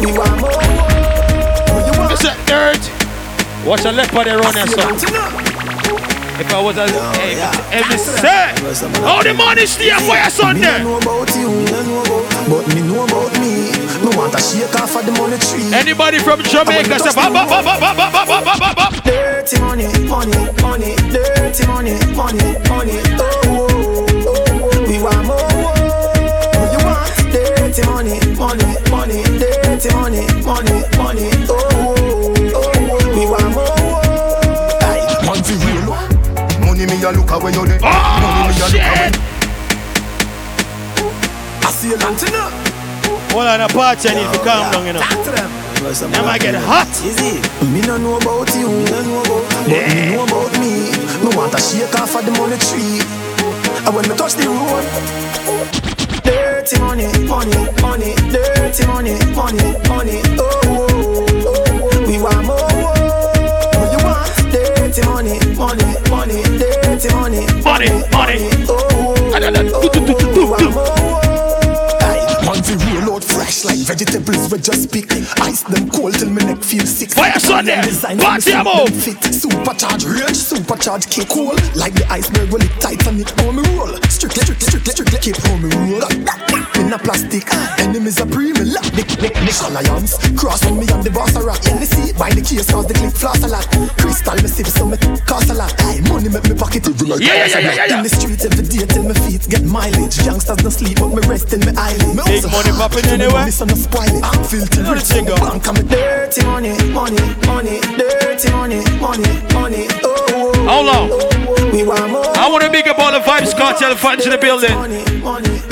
[0.00, 2.08] we want more.
[2.08, 2.80] It's a dirt.
[3.68, 5.47] Watch a leopard there on there, son.
[6.38, 6.86] If I was a
[7.18, 7.34] hey,
[7.74, 8.58] every set,
[9.02, 10.78] how the money stay for your Me Sunday?
[10.78, 13.74] don't know about you, me know about but me know about me.
[13.98, 15.66] Me want a shake off of the money tree.
[15.74, 18.92] Anybody from Jamaica say bop bop bop bop bop bop bop bop bop.
[19.02, 22.96] Dirty money, money, money, dirty money, money, money.
[23.18, 25.42] Oh, oh, oh, we want more.
[25.42, 31.28] Oh, you want dirty money, money, money, dirty money, money, money.
[31.50, 31.67] Oh,
[37.08, 39.14] a look away you dey Oh Money me a look away shit!
[41.64, 42.52] I see a mountain up.
[43.32, 45.00] Hold on, a party I need to calm down, you know.
[45.00, 45.50] Talk to them.
[46.12, 46.88] Them might get hot.
[47.04, 47.38] Easy.
[47.72, 50.72] Me no know about you, me no know about you, but me know about me.
[51.22, 53.00] Me want a shake off of the money tree,
[53.86, 54.84] and when me touch the road,
[56.24, 60.18] dirty money, money, money, dirty money, money, money.
[60.36, 61.90] Oh, oh, oh.
[61.94, 62.06] oh.
[62.08, 62.57] We want more.
[67.62, 68.50] Money, money.
[68.68, 69.14] Oh,
[73.58, 75.10] fresh like vegetables we just pick.
[75.40, 77.10] Ice them cold till me neck feel sick.
[77.10, 78.94] Design party for me mode.
[78.94, 79.16] fit.
[79.18, 81.54] Supercharge rage, supercharge kick cool.
[81.74, 83.94] Like the iceberg when it tight and it on me roll.
[84.08, 86.02] Strictly, strictly, strictly, strictly keep on me roll.
[86.78, 87.46] In a plastic,
[87.80, 88.86] enemies are pre me lock.
[88.94, 90.16] Nick, nick, nick, alliance.
[90.38, 91.60] Cross on me and the boss a rock.
[91.66, 93.66] In the seat, by the case cause the click floss a lot.
[93.98, 94.96] Crystal me sip so me
[95.26, 95.74] cost a lot.
[95.90, 97.96] Aye, money make me pocket it like Yeah, yeah, yeah, yeah, yeah.
[97.98, 100.18] In the streets every day till my feet get mileage.
[100.22, 102.14] Youngsters don't sleep but me rest in my eyelid.
[102.26, 103.47] Big money popping anyway.
[103.48, 104.20] Money so no spoil it.
[104.20, 105.40] I'm filthy know the rich thing from go.
[105.40, 109.24] the bank and me Dirty money, money, money, dirty money, money,
[109.56, 109.88] money.
[110.04, 111.08] Oh, How long?
[111.08, 111.72] Oh, oh.
[111.72, 112.28] we want more.
[112.36, 114.76] I want to big up all the Vybz Kartel fans in the building.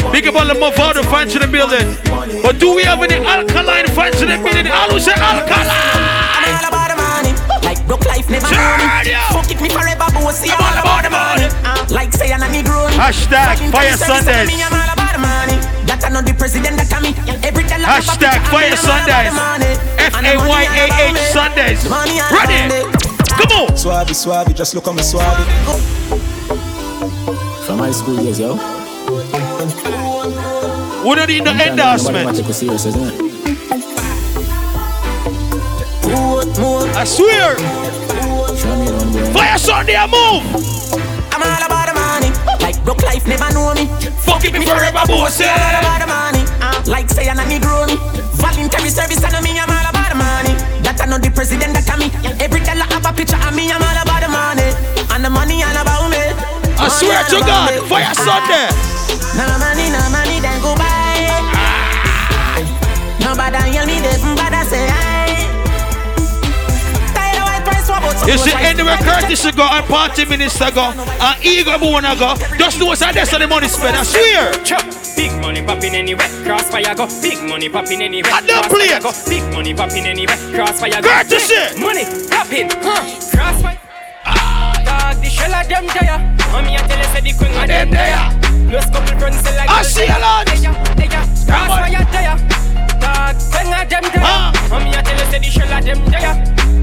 [0.08, 1.84] Big up all the Mavado fans in the building.
[2.40, 4.72] But do we have any alkaline fans in the building?
[4.72, 5.68] I will say alkaline.
[5.68, 7.32] I'm all about the money.
[7.60, 8.88] Like broke life never know me.
[9.36, 10.48] Fuck it me forever, bossy.
[10.48, 11.52] I'm all about the money.
[11.92, 12.88] Like say I'm a Negro.
[12.96, 14.95] Hashtag Fucking Fire service, Sundays.
[15.47, 15.62] Money.
[15.86, 17.14] That I know the president that come in.
[17.47, 19.30] Every dollar I Hashtag Fire I'm all about Sundays.
[19.30, 19.72] the money.
[20.03, 21.22] F And A the money Y all A about H me.
[21.30, 21.80] Sundays.
[21.86, 22.59] Money all Ready?
[23.30, 23.76] Come on.
[23.76, 25.38] Suave, suave, just look at me suave.
[27.66, 28.55] From high school years, yo.
[31.07, 32.36] We don't need no endorsement.
[32.36, 33.14] Take it serious, isn't?
[36.99, 37.57] I swear.
[38.57, 38.86] Show me.
[39.30, 41.05] Fayah Sunday, I move.
[42.66, 43.86] Like broke life never know me.
[44.26, 45.46] Fuck it me forever, bossy.
[45.46, 46.42] I'm all about the money.
[46.58, 47.86] Uh, like say I'm a Negro.
[48.42, 49.54] Voluntary service, I know me.
[49.54, 50.58] I'm all about the money.
[50.82, 52.10] That I know the president that come in.
[52.42, 53.70] Every dollar have a picture of me.
[53.70, 54.66] I'm all about the money.
[55.14, 56.18] And the money all about me.
[56.82, 58.66] I swear to God, Fayah Sunday.
[59.38, 61.22] No money, no money, then go buy.
[63.22, 64.18] Nobody hear me, they
[68.26, 72.86] You see, anywhere Curtis go and party minister go and Eagle Moon go, just know
[72.86, 73.96] what's that's the money spent.
[73.96, 74.50] I swear.
[75.14, 77.06] Big money popping anywhere, Krossfayah go.
[77.22, 79.02] Big money popping anywhere, I don't play it.
[79.28, 81.08] Big money popping anywhere, Krossfayah go.
[81.08, 81.54] Courtesy.
[81.54, 82.68] Big Money popping?
[82.68, 83.78] Krossfayah.
[84.84, 86.18] Dog, the shell of them there.
[86.50, 88.18] Mommy, I tell you, say the queen of them there.
[88.68, 90.46] Plus couple friends like I see a lot.
[91.46, 92.65] Krossfayah there.
[93.01, 94.24] Dog, queen of them there.
[94.24, 94.53] Ah.
[94.70, 96.34] Mommy, I tell you, say the shell of them there.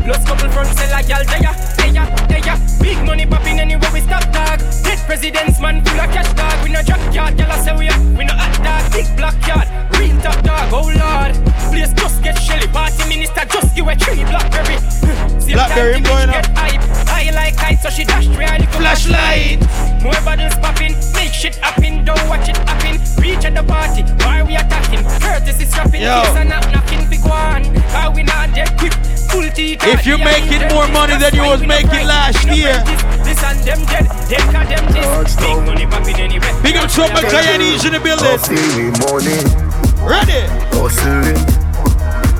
[0.05, 1.53] Plus couple friends say like y'all there.
[1.77, 2.57] There, there.
[2.81, 4.59] Big money popping anywhere we stop, dog.
[4.83, 6.63] Dead presidents, man, full of cash, dog.
[6.63, 7.99] We no drop yard, y'all say we up.
[8.17, 9.67] We no hot dog, big black yard.
[9.97, 11.33] Real top dog, oh lord.
[11.71, 12.67] Place just get shelly.
[12.67, 14.77] Party minister just give a three blackberry.
[15.43, 16.83] See Blackberry going hype.
[17.09, 19.59] I like height, so she dash three little Flashlight.
[20.01, 22.99] More bottles popping, make shit happen, don't watch it happen.
[23.21, 24.03] Reach at the party,
[25.43, 25.59] why we attacking?
[25.59, 26.21] Curtis is rapping, Yo.
[26.21, 27.63] case and not knocking big one.
[27.91, 28.93] How we not dead quick,
[29.29, 29.79] full teeth.
[29.83, 32.83] If you making more money than you was making last year.
[33.23, 35.35] This and them dead, dead cause them this.
[35.35, 36.61] Big money popping anywhere.
[36.63, 38.39] Big up Trump and Guyanese in the building.
[39.03, 39.43] money,
[40.03, 40.47] Ready?
[40.75, 41.39] hustling,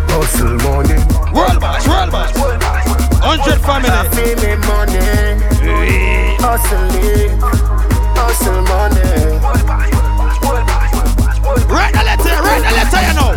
[0.10, 1.00] hustle money.
[1.34, 2.34] World boss, world boss.
[3.24, 3.90] 100 family.
[4.14, 5.00] Feel money,
[6.40, 7.40] hustling,
[8.16, 10.03] hustle money.
[11.70, 13.34] Write a letter, write a letter, you know.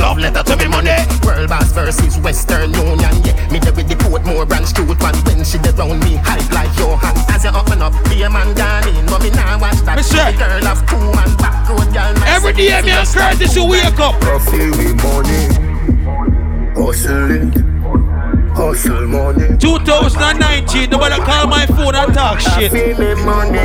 [0.00, 0.90] Love letter to me money.
[1.24, 3.14] World boss versus Western Union.
[3.24, 5.14] Yeah, me there with the Portmore branch truth one.
[5.24, 7.14] When she there round me, hype like Johan.
[7.28, 9.96] As you open up, be a man gone in, but me now watch that.
[9.96, 10.16] Mister.
[10.16, 12.16] The girl of two man back road, girl.
[12.24, 14.16] Every day, me and Curtis, you wake up.
[14.48, 15.42] Feel me money,
[16.74, 17.52] hustling,
[18.56, 19.56] hustle money.
[19.58, 22.72] 2019, nobody call my phone and talk shit.
[22.72, 23.58] Feel me money,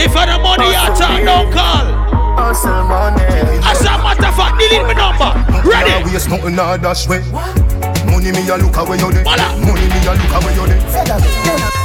[0.00, 2.05] If I the money you talk, don't call.
[2.46, 3.22] Hustle money.
[3.66, 5.30] As a matter of fact, delete my number.
[5.66, 5.90] Ready?
[5.90, 7.20] Can't waste nothing nah dash way.
[8.06, 9.24] Money me a look away you there.
[9.26, 10.78] Money me a look away you there.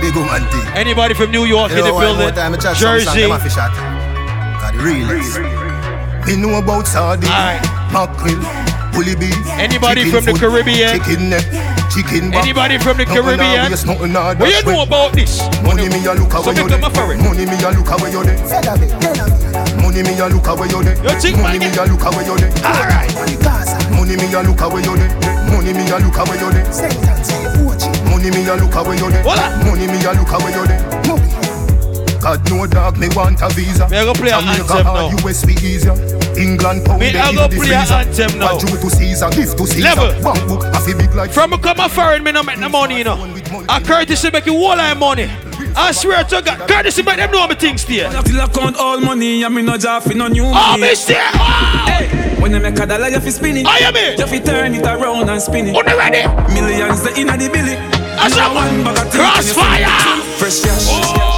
[0.00, 0.62] Big woman thing.
[0.74, 2.34] Anybody from New York in the Yo, one more building?
[2.34, 3.20] time, I chat some song, Jersey.
[3.22, 3.72] them a fi shot.
[4.60, 5.38] Got the realest.
[6.26, 7.28] Me know about sardine,
[7.92, 8.40] mackerel,
[8.94, 9.34] bully beef.
[9.58, 10.90] Anybody chicken from the Caribbean?
[10.98, 11.46] Chicken eh, neck,
[11.90, 12.44] chicken back.
[12.46, 13.70] Anybody from the Caribbean?
[13.70, 15.42] waste, nothing nah What you know about this?
[15.62, 16.94] Money me a look So away you become a there.
[16.94, 17.18] foreign.
[17.22, 18.38] Money me a look away you there.
[19.82, 20.96] Money me a look away you there.
[21.42, 22.52] Money me a look away you there.
[22.62, 23.12] Alright.
[23.90, 25.10] Money me a look away you there.
[25.50, 26.66] Money me a look away you there.
[28.08, 29.24] Money me a look away you there.
[29.66, 31.43] Money me a look away you there.
[32.24, 33.86] God no dog, me want a visa.
[33.90, 35.10] Me a go play a anthem now.
[35.28, 35.92] US be easier.
[36.40, 38.54] England pound Me they a in go play a anthem now.
[38.54, 39.82] What due to Caesar, gift to Caesar.
[39.82, 40.08] Level.
[40.24, 41.30] Bank book, I feel big like.
[41.30, 43.20] From a come a foreign, me no make no money, you know.
[43.68, 45.28] A Curtis say make you all our money.
[45.76, 48.10] I swear to God, courtesy by them know me things there.
[48.22, 50.82] Till I count all money, I mean no job for no new oh, money.
[50.82, 51.84] Oh, me say, oh!
[51.86, 53.66] Hey, when you make a dollar, you fi spin it.
[53.66, 54.18] I am it.
[54.18, 55.76] You fi turn it around and spin it.
[55.76, 56.24] On the ready.
[56.54, 57.76] Millions the inna the billy.
[58.16, 60.22] I saw one bag of tea Krossfayah.
[60.38, 60.88] Fresh cash.
[60.88, 61.33] Fresh cash.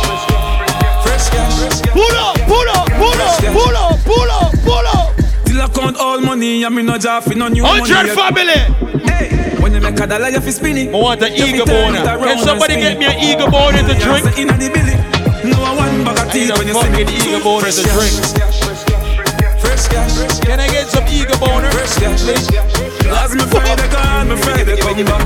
[1.57, 5.17] Pull up, pull up, pull up, pull up, pull up, pull up.
[5.47, 7.81] Till I count all money, I mean no job for no new money.
[7.81, 8.61] Hundred family.
[9.09, 10.93] Hey, when you make a dollar, you fi spin it.
[10.93, 12.05] I want an You fi eagle turn boner.
[12.05, 14.25] Can somebody get me an eagle boner to drink?
[14.25, 14.97] Millions the inna the billy.
[15.49, 17.05] No one bag of I tea need when you see me.
[17.05, 18.15] fucking eagle boner to drink.
[19.57, 20.41] Fresh cash.
[20.45, 21.73] Can I get some eagle boner?
[21.73, 22.29] Fresh cash.
[23.09, 25.25] As me Friday gone, me Friday come back.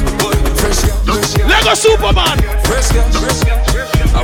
[2.67, 3.70] Fresh cash.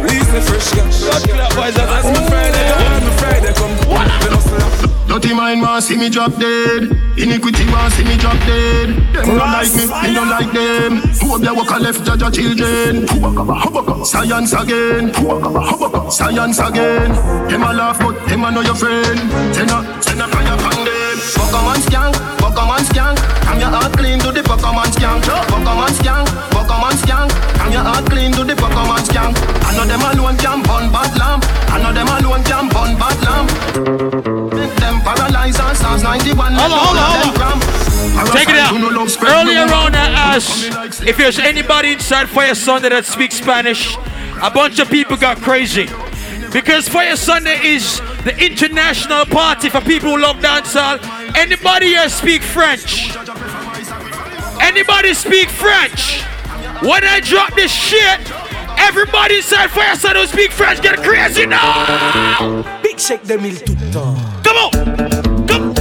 [0.07, 0.43] Lego Superman.
[0.47, 1.03] Fresh cash.
[1.03, 2.07] I we say fresh cash.
[2.07, 3.75] Me Friday gone, me Friday come.
[3.77, 4.73] Me no slap.
[5.07, 6.83] Dirty mind want see me drop dead.
[7.17, 8.89] Iniquity want see me drop dead.
[9.15, 10.99] Them don't like me, me don't like them.
[11.23, 13.07] Who be walk a left judge your children?
[14.05, 15.13] Science again.
[16.11, 17.11] Science again.
[17.49, 19.19] Them a laugh but them a know your friend.
[19.55, 21.17] Send a send a fire from them.
[21.39, 23.19] Pokemon skank, Pokemon skank.
[23.47, 25.23] I'm your heart clean to the Pokemon skank.
[25.23, 27.31] Pokemon skank, Pokemon skank.
[27.63, 31.45] I'm your heart clean to the I know them alone can burn bad lamp.
[31.69, 33.49] I know them alone can burn bad lamp.
[34.53, 38.33] Make them paralyze us as 91 Hold on, hold on, hold on.
[38.33, 38.75] Take it out.
[38.75, 43.97] Earlier on, I asked if there's anybody inside Fayah Sunday that speaks Spanish.
[44.43, 45.87] A bunch of people got crazy.
[46.53, 50.99] Because Fayah Sunday is the international party for people who love dancehall.
[51.37, 53.17] Anybody here speak French?
[54.61, 56.23] Anybody speak French?
[56.83, 58.21] When I drop this shit,
[58.87, 62.63] everybody inside Fire don't speak French get crazy now!
[62.83, 64.15] Big Shake 2000 tout le temps.
[64.45, 64.71] Come on!
[65.49, 65.75] Come!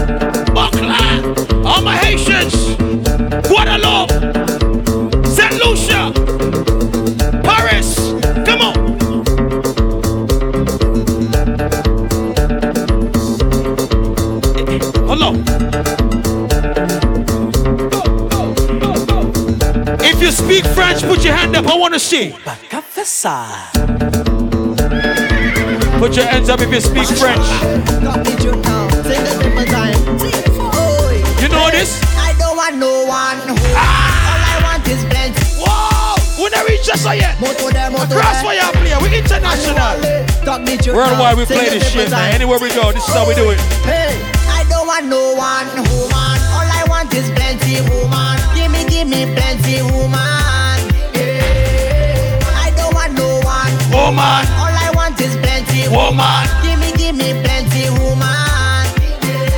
[0.53, 1.66] Buckland!
[1.66, 2.76] All my Haitians!
[3.47, 4.12] Guadeloupe!
[5.28, 5.53] St.
[5.64, 6.12] Lucia!
[7.43, 8.14] Paris!
[8.43, 8.74] Come on!
[15.08, 15.34] Hello!
[20.01, 21.68] If you speak French, put your hand up.
[21.68, 22.34] I want to see.
[25.99, 27.45] Put your hands up if you speak French.
[31.38, 32.01] You know this?
[32.18, 33.38] I don't want no one.
[33.78, 34.26] Ah!
[34.26, 35.38] All I want is plenty.
[35.62, 36.16] Whoa!
[36.41, 37.38] We never reach us yet.
[37.38, 40.01] Across fire player, we international.
[40.95, 42.34] Worldwide, we play this shit, man.
[42.34, 43.60] Anywhere we go, this is how we do it.
[43.86, 44.18] Hey,
[44.49, 46.38] I don't want no one woman.
[46.58, 48.41] All I want is plenty woman.
[48.56, 50.35] Give me, give me plenty woman.
[53.96, 54.43] Woman.
[54.60, 56.43] All I want is plenty Woman.
[56.64, 58.84] Give me, give me plenty woman.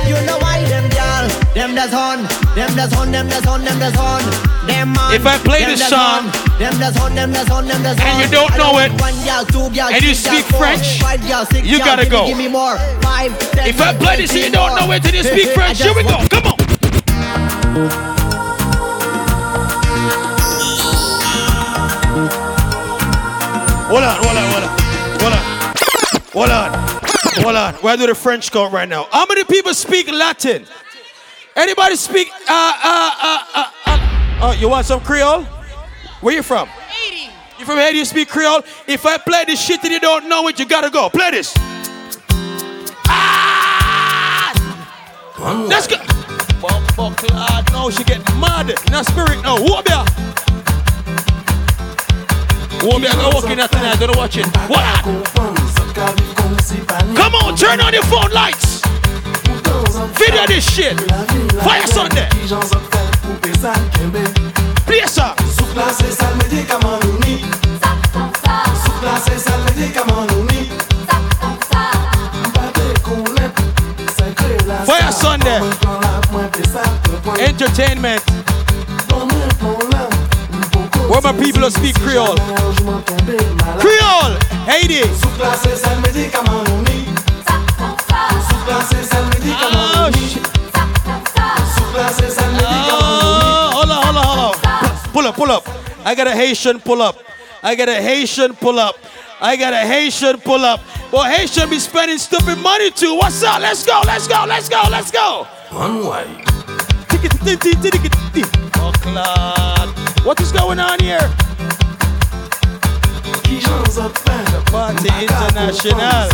[0.06, 1.26] You know why them girl,
[1.58, 2.22] them does on,
[2.54, 4.22] them does on, them does on, them does on.
[4.70, 7.98] Them man, If I play this song, them does on, them does on, them does
[7.98, 11.00] and you don't know it, one girl, two girl, and you three girl, speak French,
[11.00, 12.26] five girl, six you gotta me- go.
[12.28, 12.76] Give me more.
[13.02, 15.82] Five, ten, If I play this and you don't know it and you speak French,
[15.82, 16.18] here we go.
[16.30, 18.17] Come on.
[23.88, 24.70] Hold on, hold on, hold on.
[25.18, 25.42] Hold on.
[26.32, 26.68] Hold on.
[27.42, 27.74] Hold on.
[27.76, 29.06] Where do the French count right now?
[29.10, 30.66] How many people speak Latin?
[31.56, 33.98] Anybody speak uh uh uh uh, uh.
[34.42, 35.42] Oh, you want some Creole?
[36.20, 36.68] Where you from?
[36.68, 37.32] Haiti.
[37.58, 37.96] You from Haiti?
[37.96, 38.62] You speak Creole?
[38.86, 41.08] If I play this shit and you don't know it, you gotta go.
[41.08, 41.54] Play this.
[43.06, 44.52] Ah!
[45.66, 45.96] Let's go.
[46.60, 47.72] Bumper clad.
[47.72, 48.68] Now she get mad.
[48.68, 49.56] In a spirit now.
[49.56, 49.92] Who be?
[52.80, 53.08] Who be?
[53.34, 53.98] Walking tonight.
[53.98, 54.46] Don't watch it.
[54.68, 55.02] What?
[57.16, 58.82] Come on, turn on your phone lights.
[60.16, 60.96] Video this shit.
[61.66, 62.28] Fayah Sunday.
[64.86, 65.34] Play a song.
[74.86, 75.60] Fayah Sunday.
[77.44, 78.22] Entertainment.
[81.08, 82.36] Where my people who speak Creole.
[83.80, 84.36] Creole.
[84.68, 85.00] Haiti.
[89.80, 90.44] Oh, shit.
[92.90, 94.54] Oh, hold on, hold on, hold on.
[95.12, 95.66] Pull up, pull up.
[96.04, 97.16] I got a Haitian pull up.
[97.62, 98.96] I got a Haitian pull up.
[99.40, 100.80] I got a Haitian pull up.
[101.10, 103.14] Well, Haitian be spending stupid money too.
[103.16, 103.60] What's up?
[103.62, 105.46] Let's go, let's go, let's go, let's go.
[105.70, 106.44] One way.
[109.20, 109.97] Oh.
[110.28, 111.20] What is going on here?
[113.48, 116.28] The party international.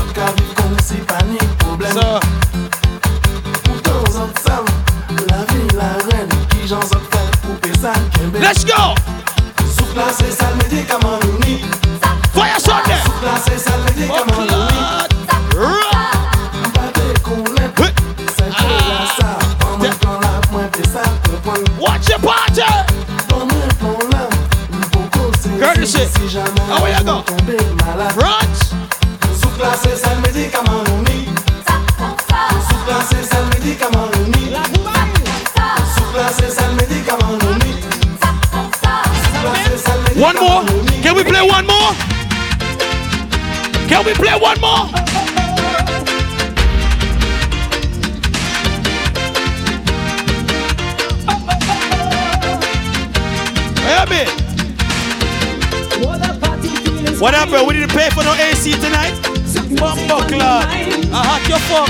[1.94, 2.18] So,
[8.40, 8.96] let's go.
[12.32, 14.53] Fire Sunday.
[25.84, 27.22] You go?
[28.14, 28.72] France.
[29.38, 30.82] Sous-classé, c'est le médicament.
[32.68, 34.08] Sous-classé, c'est le médicament.
[35.94, 37.38] Sous-classé, c'est le médicament.
[40.16, 40.64] One more.
[41.02, 41.92] Can we play one more?
[43.88, 44.88] Can we play one more?
[53.86, 54.43] Hear me?
[57.24, 57.66] What happened?
[57.66, 59.18] We didn't pay for no AC tonight?
[59.80, 60.66] Bumbo clock.
[60.68, 61.88] I hack your fuck.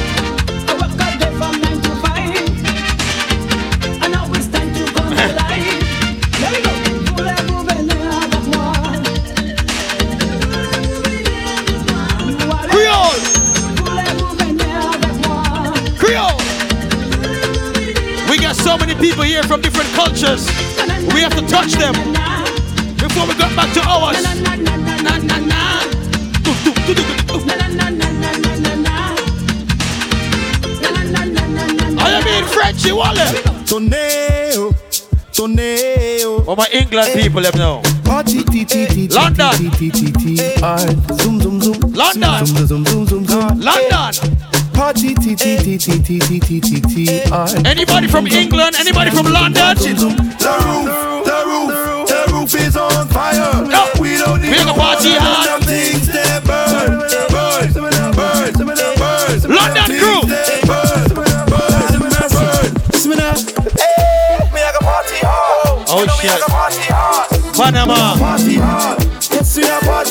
[12.70, 13.18] Creole!
[15.98, 16.38] Creole!
[18.30, 20.46] We got so many people here from different cultures.
[21.12, 21.94] We have to touch them
[22.98, 24.93] before we get back to ours
[25.26, 25.60] na na.
[31.96, 33.34] I Frenchy wallet.
[33.66, 34.72] Toneo,
[35.32, 36.44] Toneo.
[36.46, 37.82] All my England people them know.
[39.10, 39.52] London.
[41.18, 41.92] Zoom zoom zoom.
[41.92, 42.46] London.
[42.46, 43.60] Zoom zoom zoom zoom zoom.
[43.60, 44.12] London.
[47.66, 48.76] Anybody from England?
[48.78, 49.76] Anybody from London?
[49.76, 49.94] The
[50.64, 53.66] roof, the roof, the roof is on fire.
[53.66, 53.93] No.
[54.24, 55.60] We gonna party hard.
[59.48, 60.22] London crew.
[65.86, 66.40] Oh shit.
[67.54, 68.16] Panama.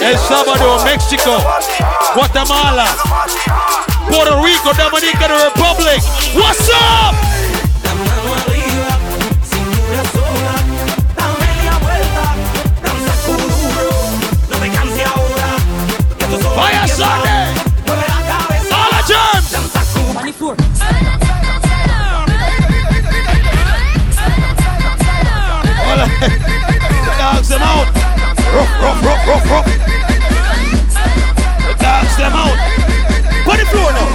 [0.01, 1.37] El Salvador, Mexico,
[2.13, 2.85] Guatemala,
[4.09, 6.01] Puerto Rico, Dominican Republic.
[6.35, 7.32] What's up?
[28.83, 29.65] Ruff, ruff, ruff, ruff.
[31.67, 31.73] The
[32.17, 32.57] them out.
[33.45, 34.09] Put the floor now.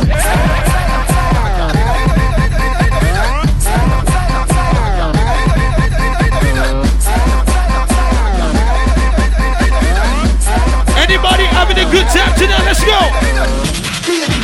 [10.98, 12.64] Anybody having a good time tonight?
[12.66, 14.37] Let's go.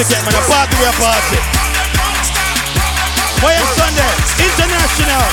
[0.00, 0.32] The man.
[0.32, 1.36] A party, we a party.
[3.36, 4.08] Fayah Sunday,
[4.40, 5.28] international.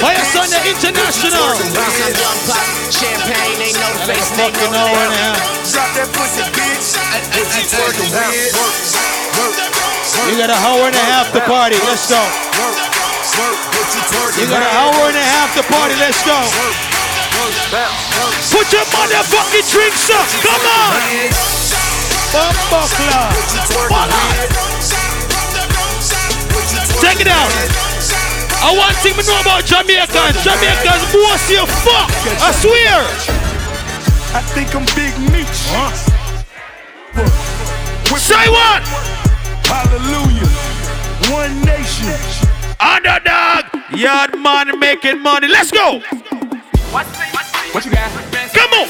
[0.00, 1.52] Fayah Sunday, international.
[2.88, 4.48] Champagne ain't no face, you?
[10.40, 11.76] Got a hour and a half to party.
[11.84, 12.24] Let's go.
[14.40, 15.94] You got an hour and a half to party.
[16.00, 16.95] Let's go.
[18.50, 20.26] Put your motherfucking drinks up.
[20.40, 20.96] Come on.
[22.32, 23.32] Bumbo club.
[27.00, 27.52] Check it out.
[28.62, 30.42] I want thing we know about Jamaicans.
[30.42, 32.10] Jamaicans boss you fuck.
[32.40, 33.04] I swear.
[34.34, 36.16] I think I'm Big Meech.
[38.18, 38.82] Say what?
[39.66, 40.48] Hallelujah.
[41.30, 42.18] One nation.
[42.80, 43.66] Underdog.
[43.94, 45.48] Yard man making money.
[45.48, 46.02] Let's go.
[47.76, 48.08] What you got?
[48.56, 48.88] Come on.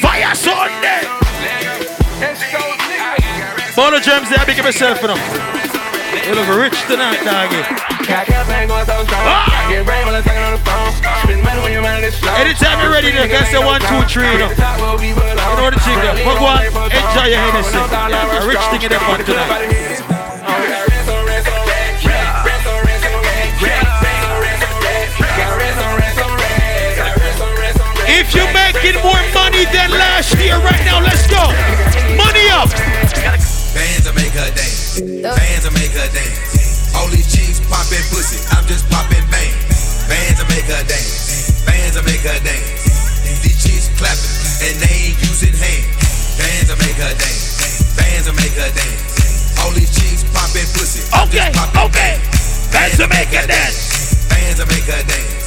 [0.00, 1.04] Fayah Sunday.
[3.76, 5.20] Of gems there, big up yourself for them.
[6.24, 7.60] You look rich tonight, doggy.
[9.20, 9.68] Ah.
[12.40, 14.32] Anytime you're ready, you can say one, two, three.
[14.32, 14.48] You know,
[14.96, 16.24] you know the there.
[16.24, 16.56] But go
[16.88, 17.76] enjoy your Hennessy.
[17.76, 20.11] A rich thing in the fun tonight.
[28.82, 31.38] Making more money than last year right now, let's go.
[32.18, 32.66] Money up.
[33.70, 34.98] Bands will make her dance.
[34.98, 36.90] Bands will make her dance.
[36.98, 38.42] All these chicks popping pussy.
[38.50, 39.54] I'm just popping bang.
[40.10, 41.62] Bands will make her dance.
[41.62, 42.66] Bands will make her dance.
[43.46, 44.34] These chicks clapping
[44.66, 45.86] and they ain't using hands.
[46.34, 47.94] Bands will make her dance.
[47.94, 49.62] Bands will make her dance.
[49.62, 51.06] All these chicks popping pussy.
[51.14, 51.54] I'm Okay,
[51.86, 52.18] okay.
[52.74, 54.26] Bands to make a dance.
[54.26, 55.38] Bands to make a dance.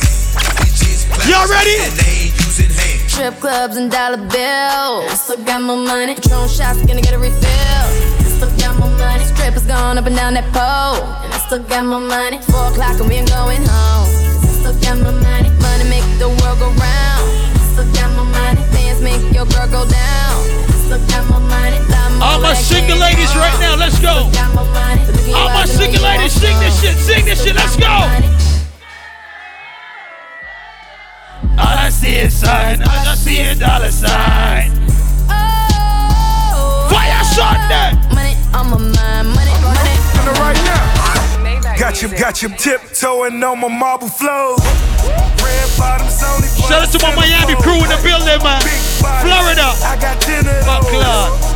[1.28, 2.45] Y'all ready?
[2.60, 3.10] And they ain't using.
[3.10, 5.06] Strip clubs and dollar bills.
[5.12, 6.16] I still got my money.
[6.16, 7.42] Patron shots, gonna get a refill.
[7.44, 9.24] I still got my money.
[9.24, 11.04] Strippers going up and down that pole.
[11.24, 12.40] And I still got my money.
[12.52, 14.08] Four o'clock and we ain't going home.
[14.42, 15.50] Cause I still got my money.
[15.60, 17.26] Money make the world go round.
[17.56, 18.62] I still got my money.
[18.72, 20.36] Dance make your girl go down.
[20.72, 21.80] I still got my money.
[22.22, 24.32] All my single ladies right now, let's go.
[25.36, 28.55] All my single ladies, sing this shit, sing this shit, let's go.
[31.58, 34.72] All I see is sign, all I see is dollar sign.
[35.30, 37.96] Oh, Fayah Sunday.
[38.14, 39.96] Money on my mind, money, money.
[40.40, 41.76] right now.
[41.78, 44.56] Got you, got you tiptoeing on my marble floor.
[45.44, 46.48] Red bottoms only.
[46.48, 48.62] Shout out to my Miami crew in the building, man.
[49.22, 49.76] Florida.
[49.84, 50.62] I got dinner.
[50.64, 51.55] Fuck Lord.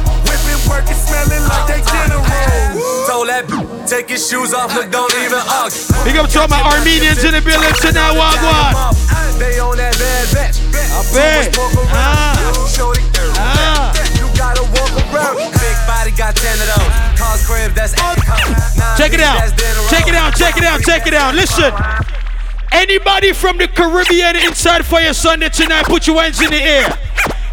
[0.70, 3.10] Whipping, working, smelling like they dinner rolls.
[3.10, 5.82] Told that b- take his shoes off, look, don't even argue.
[6.06, 8.94] Big up to all my Armenians in the building tonight, Wagwan.
[9.42, 10.62] They on that bad batch.
[10.94, 11.58] I bet.
[11.90, 12.38] Ah.
[12.70, 13.02] Shorty,
[13.42, 13.90] ah.
[14.14, 15.42] You gotta walk around.
[15.58, 16.94] Big body got 10 of those.
[17.18, 17.94] Cars crib, that's
[18.98, 19.50] Check it out.
[19.90, 20.36] Check it out.
[20.36, 20.82] Check it out.
[20.82, 21.34] Check it out.
[21.34, 21.74] Listen.
[22.72, 26.86] Anybody from the Caribbean inside Fayah Sunday tonight, put your hands in the air.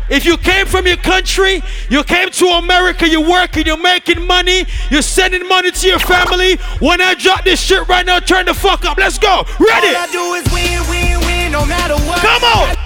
[0.08, 4.64] If you came from your country, you came to America, you're working, you're making money,
[4.90, 6.56] you're sending money to your family.
[6.78, 8.98] When I drop this shit right now, turn the fuck up.
[8.98, 9.42] Let's go.
[9.58, 9.96] Ready?
[9.96, 12.20] All I do is win, win, win, no matter what.
[12.20, 12.76] Come on.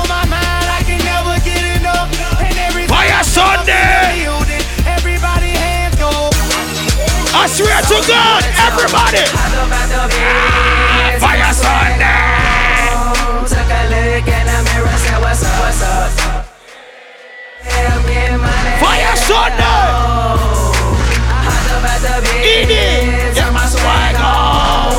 [0.00, 2.08] On my mind, I can never get enough.
[2.40, 3.72] And every Fayah Sunday.
[3.72, 6.30] come in the building, Everybody hands go.
[7.36, 9.24] I swear to God, everybody.
[18.80, 19.80] Fayah Sunday.
[22.40, 24.92] Edie, get my swag on.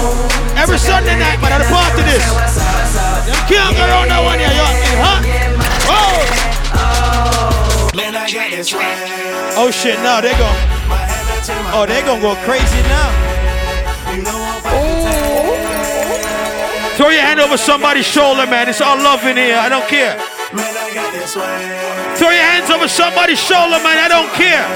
[0.57, 2.25] Every Sunday night, man, at the party this.
[3.27, 4.65] You can't go around that one here, you
[5.01, 5.19] huh?
[5.89, 6.41] Oh.
[9.57, 10.47] Oh shit, now they go.
[11.73, 13.09] Oh, they gonna go crazy now.
[14.65, 15.21] Oh.
[16.95, 18.69] Throw your hand over somebody's shoulder, man.
[18.69, 19.57] It's all love in here.
[19.57, 20.30] I don't care.
[20.52, 23.98] Throw your hands over somebody's shoulder, man.
[23.98, 24.68] I don't care.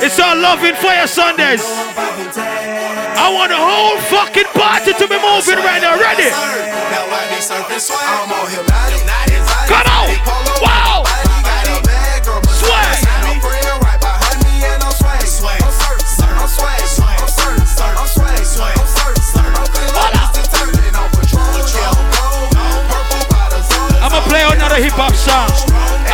[0.00, 1.62] It's all loving in Fayah Sundays.
[3.18, 5.98] I want the whole fucking party to be moving right now.
[5.98, 6.30] Ready?
[9.66, 10.08] Come on!
[10.62, 11.27] Wow!
[24.78, 25.50] Play hip hop song.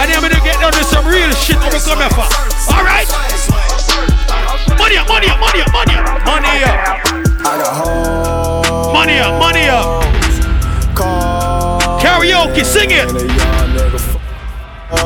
[0.01, 2.25] And then I'm gonna get down to some real shit that we come here for.
[2.73, 3.09] Alright?
[4.79, 6.77] Money up, money up, money up, money up, money up.
[8.93, 10.05] Money up, money up.
[12.01, 13.09] Karaoke, sing it.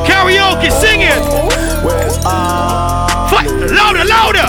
[0.07, 1.19] Karaoke, sing it.
[3.29, 4.47] Fight, louder, louder.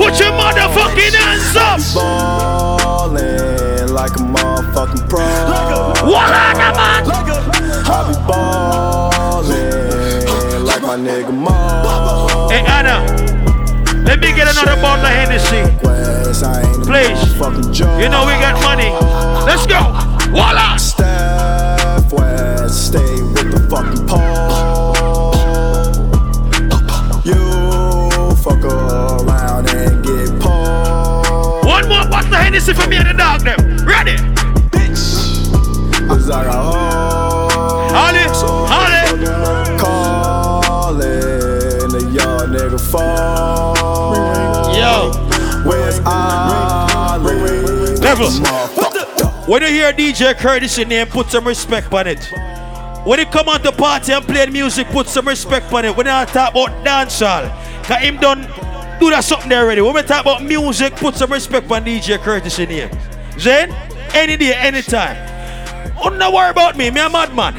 [0.00, 1.80] Put your motherfucking hands up.
[1.94, 5.20] Ballin' like a motherfucking pro.
[5.20, 5.46] Man.
[7.88, 9.74] I be ballin'
[10.64, 12.48] like my nigga Mo.
[12.50, 13.00] Hey, Anna.
[14.04, 15.62] Let me get another bottle of Hennessy.
[16.84, 17.20] Please.
[18.00, 18.90] You know we got money.
[19.46, 19.80] Let's go.
[20.30, 20.76] Voila.
[20.76, 25.32] Steph West, stay with the fucking pole.
[27.24, 27.34] You
[28.36, 31.64] fuck around and get pulled.
[31.66, 33.84] One more bottle of Hennessy for me and the dog them.
[33.84, 34.35] Ready?
[36.26, 37.92] Cause I got hoes.
[37.92, 38.24] Holly,
[38.66, 39.04] Holly.
[39.78, 40.98] Callin'
[41.88, 43.76] the young nigga phone.
[44.74, 45.12] Yo.
[45.68, 47.30] Where's Ali?
[48.00, 48.30] Level.
[49.46, 52.28] When you hear DJ Curtis in name, put some respect on it.
[53.04, 55.96] When you come on the party and play music, put some respect on it.
[55.96, 57.48] When I talk about dancehall,
[57.84, 58.42] cause him done
[58.98, 59.80] do that something there already.
[59.80, 62.90] When we talk about music, put some respect on DJ Curtis in here.
[63.38, 63.70] Then,
[64.12, 65.35] any day, anytime.
[65.94, 67.54] Don't worry about me, me a madman.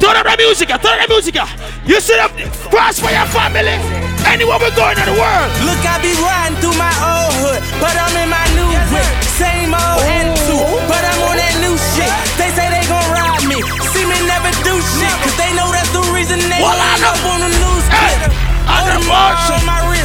[0.00, 1.36] Turn up the music, turn up the music.
[1.84, 2.32] You sit up,
[2.72, 3.76] cross for your family.
[4.24, 5.48] Anywhere we're going in the world.
[5.68, 9.08] Look, I be riding through my old hood, but I'm in my new whip.
[9.36, 12.10] Same old attitude, but I'm on that new shit.
[12.40, 13.60] They say they gon' ride me,
[13.92, 17.44] see me never do shit, cause they know that's the reason they Well, up on
[17.44, 18.16] the news Hey,
[18.64, 19.95] on the march.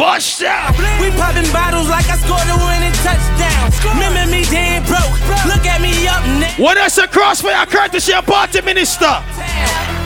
[0.00, 0.72] Bust out.
[0.96, 3.68] We popping bottles like I scored a winning touchdown.
[3.84, 5.12] Remember me dead broke.
[5.44, 6.56] Look at me up next.
[6.56, 9.12] When I say cross for your courtesy, a party minister.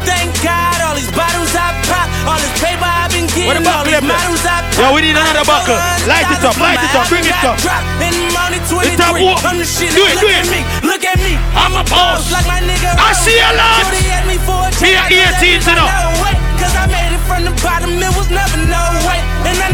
[0.03, 0.83] thank God.
[0.83, 3.47] All these bottles I pop, all this paper I've been getting.
[3.47, 4.83] What about all these models I pop.
[4.83, 5.79] Yo, we need another buckle.
[6.11, 7.55] Light it up, light it up, bring it up.
[8.03, 8.91] In the morning, 23.
[8.91, 9.47] The top walk.
[9.47, 9.95] The shit.
[9.95, 10.51] Do it, look do at it.
[10.51, 10.61] me,
[10.91, 11.39] look at me.
[11.55, 12.35] I'm a boss.
[12.35, 12.99] Like my nigga.
[12.99, 13.87] I see a lot.
[13.87, 16.35] Shorty asked me for a Be check, a I told her 18 to know.
[16.59, 19.21] Cause I made it from the bottom, it was never no way.
[19.45, 19.74] And I never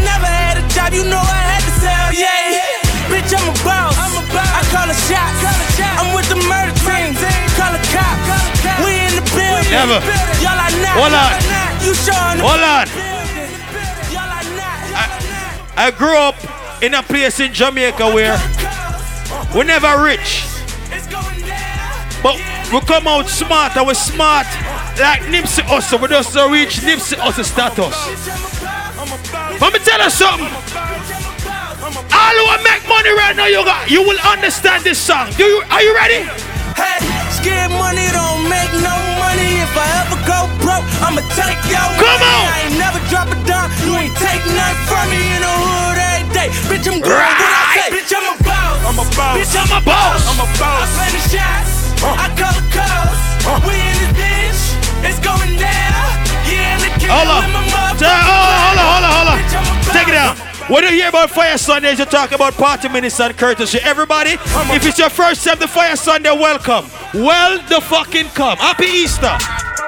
[0.75, 2.81] job, you know I had to sell, yeah.
[3.11, 3.91] Bitch, I'm a boss.
[3.99, 4.51] I'm a boss.
[4.55, 5.31] I call a shot.
[5.99, 7.11] I'm with the murder team.
[7.59, 8.15] Call a cop.
[8.83, 9.71] We in the building.
[9.71, 9.99] Never.
[10.39, 10.95] Y'all are not.
[10.95, 11.31] Hold on.
[11.83, 12.87] You showing the Hold on.
[15.77, 16.35] I grew up
[16.83, 18.37] in a place in Jamaica where
[19.55, 20.45] we're never rich.
[22.21, 22.37] But
[22.71, 24.45] we come out smart and we're smart
[25.01, 25.99] like Nipsey Hussle.
[26.01, 27.97] We just don't reach Nipsey Hussle status.
[29.59, 30.53] Let me tell you something.
[32.13, 35.31] All who make money right now, you got, you will understand this song.
[35.33, 35.63] Do you?
[35.71, 36.21] Are you ready?
[36.77, 37.01] Hey,
[37.33, 39.65] scared money don't make no money.
[39.65, 42.37] If I ever go broke, I'ma take your Come money.
[42.37, 42.45] on.
[42.53, 43.73] I ain't never drop a dime.
[43.81, 46.49] You ain't take nothing from me in the hood every day.
[46.69, 47.89] Bitch, I'm going what I say.
[47.97, 48.77] Bitch, I'm a boss.
[48.85, 49.35] I'm a boss.
[49.41, 50.21] Bitch, I'm a boss.
[50.29, 50.85] I'm a boss.
[50.85, 51.80] I play the shots.
[52.03, 53.19] I call the calls.
[53.65, 54.61] We in this bitch.
[55.05, 56.09] It's going down.
[56.49, 58.09] Yeah, and the kid Hold my mother.
[58.09, 59.93] Hold on, hold on, hold on.
[59.93, 60.37] Take it out.
[60.69, 63.79] When you hear about Fayah Sundays, you talk about party minutes and courtesy.
[63.83, 66.89] Everybody, if it's your first time to Fayah Sunday, welcome.
[67.13, 68.57] Well, the fucking come.
[68.57, 69.35] Happy Easter.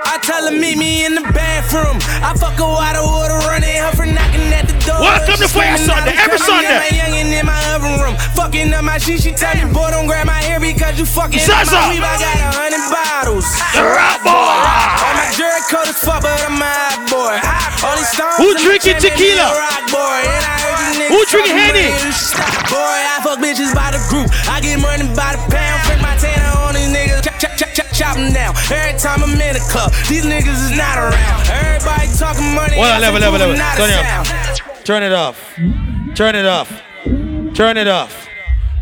[0.05, 1.97] I tell her meet me in the bathroom.
[2.21, 4.72] I fuck her water water running her for knocking at the.
[4.83, 8.73] Welcome to Fayah Sunday, every "Come here, Sunday." My youngin' in my oven room, fucking
[8.73, 9.21] up my shit.
[9.23, 12.03] She tell me, boy, don't grab my hair because you fucking up my weave.
[12.03, 13.47] I got a hundred bottles.
[13.71, 14.35] The rap boy.
[14.35, 17.35] All my jerk coat is fuck, but I'm a hot boy.
[17.87, 19.47] All these stones Who drinking chain make me tequila?
[19.55, 20.19] Rock boy.
[20.27, 21.87] And I heard you Who drinking Henny?
[21.87, 22.51] money, you should stop.
[22.67, 24.27] Boy, I fuck bitches by the group.
[24.51, 25.79] I get money by the pound.
[25.87, 27.23] Print my tanner on these niggas.
[27.23, 28.51] Chop, chop, chop, chop, chop them down.
[28.67, 31.39] Every time I'm in a club, these niggas is not around.
[31.47, 32.75] Everybody talking money.
[32.75, 33.55] I level, level, level.
[33.55, 34.72] moving not a Turn it up.
[34.83, 35.55] Turn it off.
[36.15, 36.81] Turn it off.
[37.55, 38.27] Turn it off.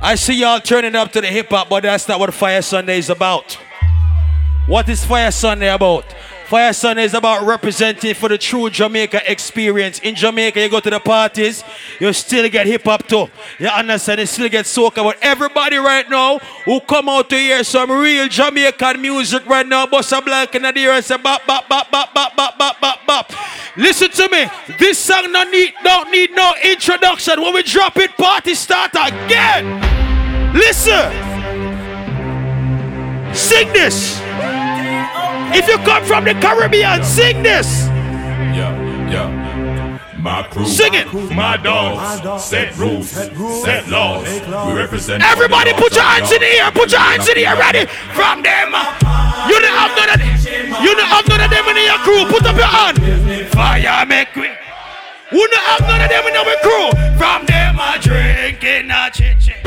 [0.01, 2.97] I see y'all turning up to the hip hop, but that's not what Fayah Sunday
[2.97, 3.53] is about.
[4.65, 6.05] What is Fayah Sunday about?
[6.51, 9.99] Fayah Sunday is about representing for the true Jamaica experience.
[9.99, 11.63] In Jamaica, you go to the parties,
[11.97, 13.29] you still get hip hop too.
[13.57, 14.19] You understand?
[14.19, 14.95] You still get soca.
[14.95, 19.87] But everybody right now who come out to hear some real Jamaican music right now,
[19.87, 22.81] bust a blank in the ear and say bop, bop, bop, bop, bop, bop, bop,
[22.81, 23.31] bop, bop.
[23.77, 24.45] Listen to me.
[24.77, 27.41] This song don't need, don't need no introduction.
[27.41, 29.79] When we drop it, party start again.
[30.53, 31.13] Listen.
[33.33, 34.19] Sing this.
[35.53, 37.85] If you come from the Caribbean, sing this.
[38.55, 39.51] Yeah, yeah.
[40.19, 41.11] My crew, Sing it.
[41.33, 44.27] my dogs, set rules, set laws.
[44.27, 45.23] We represent.
[45.23, 46.71] Everybody put your hands in the air.
[46.71, 47.57] Put your hands in the air.
[47.57, 47.85] Ready?
[48.13, 48.69] From them.
[49.49, 50.21] You don't have none of
[50.83, 52.25] You don't have none of them in your crew.
[52.29, 53.49] Put up your hand.
[53.51, 54.49] Fire make we.
[55.31, 56.91] We don't have none of them in our crew.
[57.17, 59.65] From them a drinking a chit chit.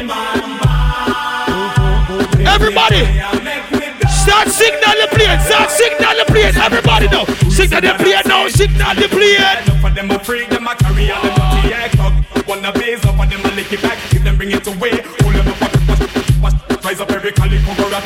[2.47, 3.94] Everybody.
[4.25, 5.39] Start signal the plane.
[5.41, 6.55] Start signal the plane.
[6.57, 7.25] Everybody know.
[7.53, 8.49] Signal the plane now.
[8.49, 9.41] Signal the plane.
[9.41, 12.13] Enough of them a freak, them a carry on them dirty act up.
[12.49, 13.99] Wanna base up on them a lick it back.
[14.13, 17.89] If them bring it away, hold them up, watch, watch, rise up every calico, go
[17.91, 18.05] rat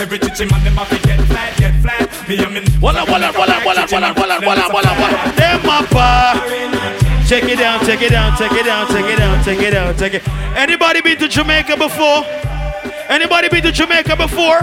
[0.00, 2.08] Every chichi man, them a fi get flat, get flat.
[2.28, 2.64] Me a min.
[2.80, 5.32] Walla walla walla walla walla walla walla walla walla.
[5.36, 5.92] Them up.
[5.92, 6.40] uh,
[7.28, 9.94] Check it down, take it down, take it down, take it down, take it down,
[9.96, 10.22] take it.
[10.56, 12.24] Anybody been to Jamaica before?
[13.08, 14.60] Anybody been to Jamaica before?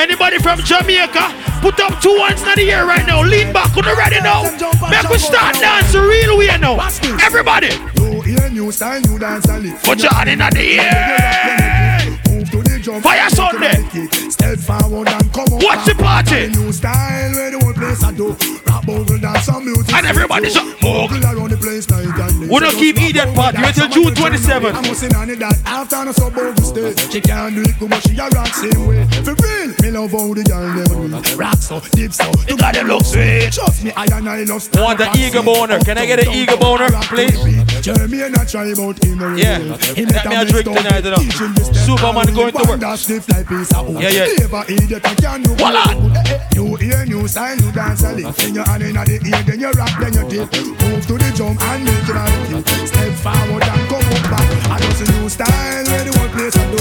[0.00, 1.28] Anybody from Jamaica?
[1.60, 3.22] Put up two ones in the air right now.
[3.22, 4.44] Lean back on the ready now.
[4.88, 6.80] Make we start dancing real way now.
[7.20, 7.68] Everybody.
[8.00, 9.84] New year, new style, new dance and lift.
[9.84, 12.00] Put your hand in the air.
[12.30, 13.04] Move to the jump.
[13.04, 13.76] Fayah Sunday.
[14.30, 15.62] Step forward and come up.
[15.62, 16.48] What's the party?
[16.48, 18.36] New style where the whole place I do.
[18.66, 19.94] Rap bogle dance and music.
[19.94, 20.80] And everybody's up.
[20.80, 22.46] Bogle around the place night and day.
[22.46, 24.74] We don't keep idiot party until June 27th.
[24.74, 26.94] I'm missing on it that after no so bogle stay.
[27.10, 29.06] She can't do it but she a rock same way.
[29.26, 31.36] For real, me love how the girl them do.
[31.36, 32.30] Rock so, deep so.
[32.48, 33.52] You gotta look sweet.
[33.52, 34.84] Trust me, I and I love style.
[34.84, 35.78] Want an eager boner?
[35.80, 37.38] Can I get an eager boner, please?
[37.80, 39.18] Jeremy and I try about him.
[39.36, 39.58] Yeah.
[39.94, 41.22] Get me a drink tonight, you know.
[41.74, 42.80] Superman going to work.
[44.00, 44.26] Yeah, yeah.
[45.56, 45.84] Voila.
[46.54, 48.28] New ear, new style, new dance a lick.
[48.36, 50.52] Then hand in the ear, then you rock, then you dip.
[50.84, 52.66] Move to the jump and make it a lick.
[52.84, 54.48] Step forward and come up back.
[54.68, 56.80] I just a new style where the whole place I do.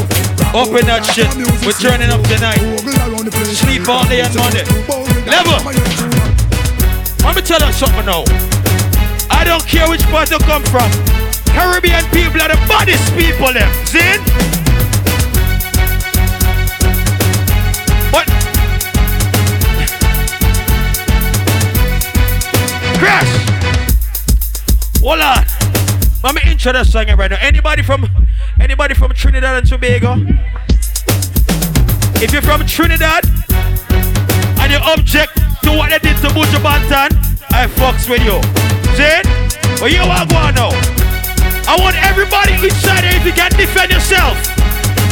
[0.52, 1.32] Up in that shit.
[1.64, 2.60] We're turning up tonight.
[3.56, 4.66] Sleep all day and Monday.
[5.24, 5.60] Level.
[7.24, 8.28] Let me tell you something now.
[9.32, 10.90] I don't care which part you come from.
[11.56, 13.70] Caribbean people are the baddest people them.
[13.86, 14.59] Zin?
[25.02, 25.46] Hold on.
[26.22, 27.38] Let me intro that song right now.
[27.40, 28.04] Anybody from
[28.60, 30.20] anybody from Trinidad and Tobago?
[32.20, 33.24] If you're from Trinidad
[34.60, 37.16] and you object to what they did to Buju Banton,
[37.56, 38.36] I fucks with you.
[39.00, 39.24] See?
[39.80, 40.76] But you are going now.
[41.72, 44.36] I want everybody inside here if you can defend yourself.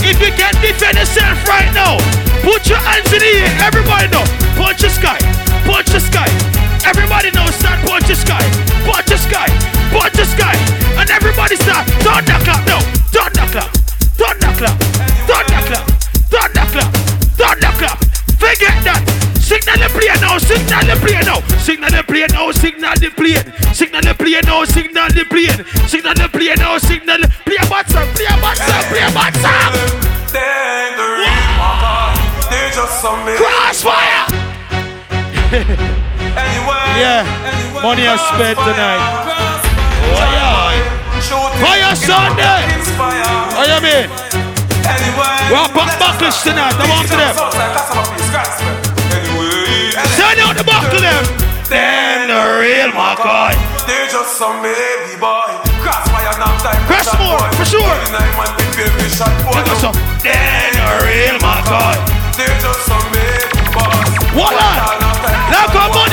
[0.03, 1.95] If you can defend yourself right now,
[2.43, 3.55] put your hands in the air.
[3.63, 4.27] Everybody know.
[4.59, 5.19] Punch the sky.
[5.63, 6.56] Punch the sky.
[6.87, 7.45] Everybody know.
[7.51, 8.39] Start punch the sky.
[8.87, 9.51] Punch the sky.
[9.91, 10.55] Punch the sky.
[10.95, 11.83] And everybody start.
[11.99, 12.79] Thunder clap now.
[13.11, 13.67] Thunder clap.
[14.15, 14.79] Thunder clap.
[15.27, 15.83] Thunder clap.
[16.31, 16.91] Thunder clap.
[17.35, 17.99] Thunder clap.
[18.39, 19.03] Forget that.
[19.35, 20.39] Signal the plane now.
[20.39, 21.43] Signal the plane now.
[21.59, 22.51] Signal the plane now.
[22.55, 23.43] Signal the plane.
[23.75, 24.63] Signal the plane now.
[24.63, 25.59] Signal the plane.
[25.91, 26.77] Signal the plane now.
[26.79, 27.19] Signal.
[27.43, 28.07] Play a boxer.
[28.15, 28.79] Play a boxer.
[28.87, 29.51] Play a boxer.
[32.47, 34.23] They're just some Krossfayah.
[36.97, 37.25] yeah.
[37.81, 39.01] Money I spent tonight.
[40.13, 40.97] Oh yeah.
[41.61, 42.61] Fayah Sunday.
[43.57, 44.07] What you mean?
[45.49, 46.77] We're pop buckles tonight.
[46.77, 47.33] I want to them.
[50.13, 51.25] Send out the buckle them.
[51.69, 53.53] Then the real McCoy.
[53.87, 55.49] They're just some baby boy.
[55.83, 56.81] Time.
[56.87, 57.81] Crestmore, for sure.
[59.53, 59.93] Look some.
[60.23, 61.97] Then the real McCoy.
[62.37, 64.35] They're just some baby boys.
[64.35, 65.06] What on?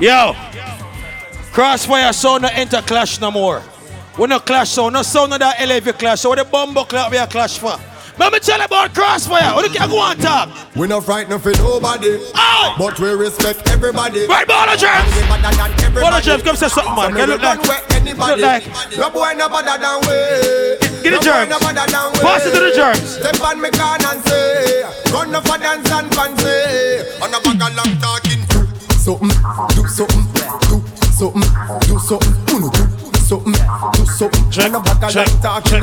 [0.00, 0.32] Yo.
[1.52, 3.62] Krossfayah sound no enter clash no more.
[4.18, 6.20] We no clash sound, no sound of that LAV clash.
[6.20, 7.76] So the bumbo clap we a clash for?
[8.18, 9.54] Let me tell you about Krossfayah.
[9.54, 10.48] What do you go on talk?
[10.76, 12.76] We no frightened for nobody, Aye.
[12.78, 14.26] but we respect everybody.
[14.26, 15.04] Right, Baller James.
[15.04, 16.06] And we better than everybody.
[16.06, 17.14] Baller James, come say something, man.
[17.14, 21.00] Can look like- look like- No boy no better than we.
[21.02, 21.50] Get the No germs.
[21.50, 22.18] no better than we.
[22.20, 23.16] Pass it to the germs.
[23.20, 27.22] Step on me can and say, run up for dance and fancy.
[27.24, 28.29] On a bag of long talking.
[29.00, 30.24] Something, do something,
[30.68, 31.42] do something,
[31.88, 33.54] do something, uno, do something,
[33.94, 34.44] do something.
[34.62, 35.80] On a bag of long talking.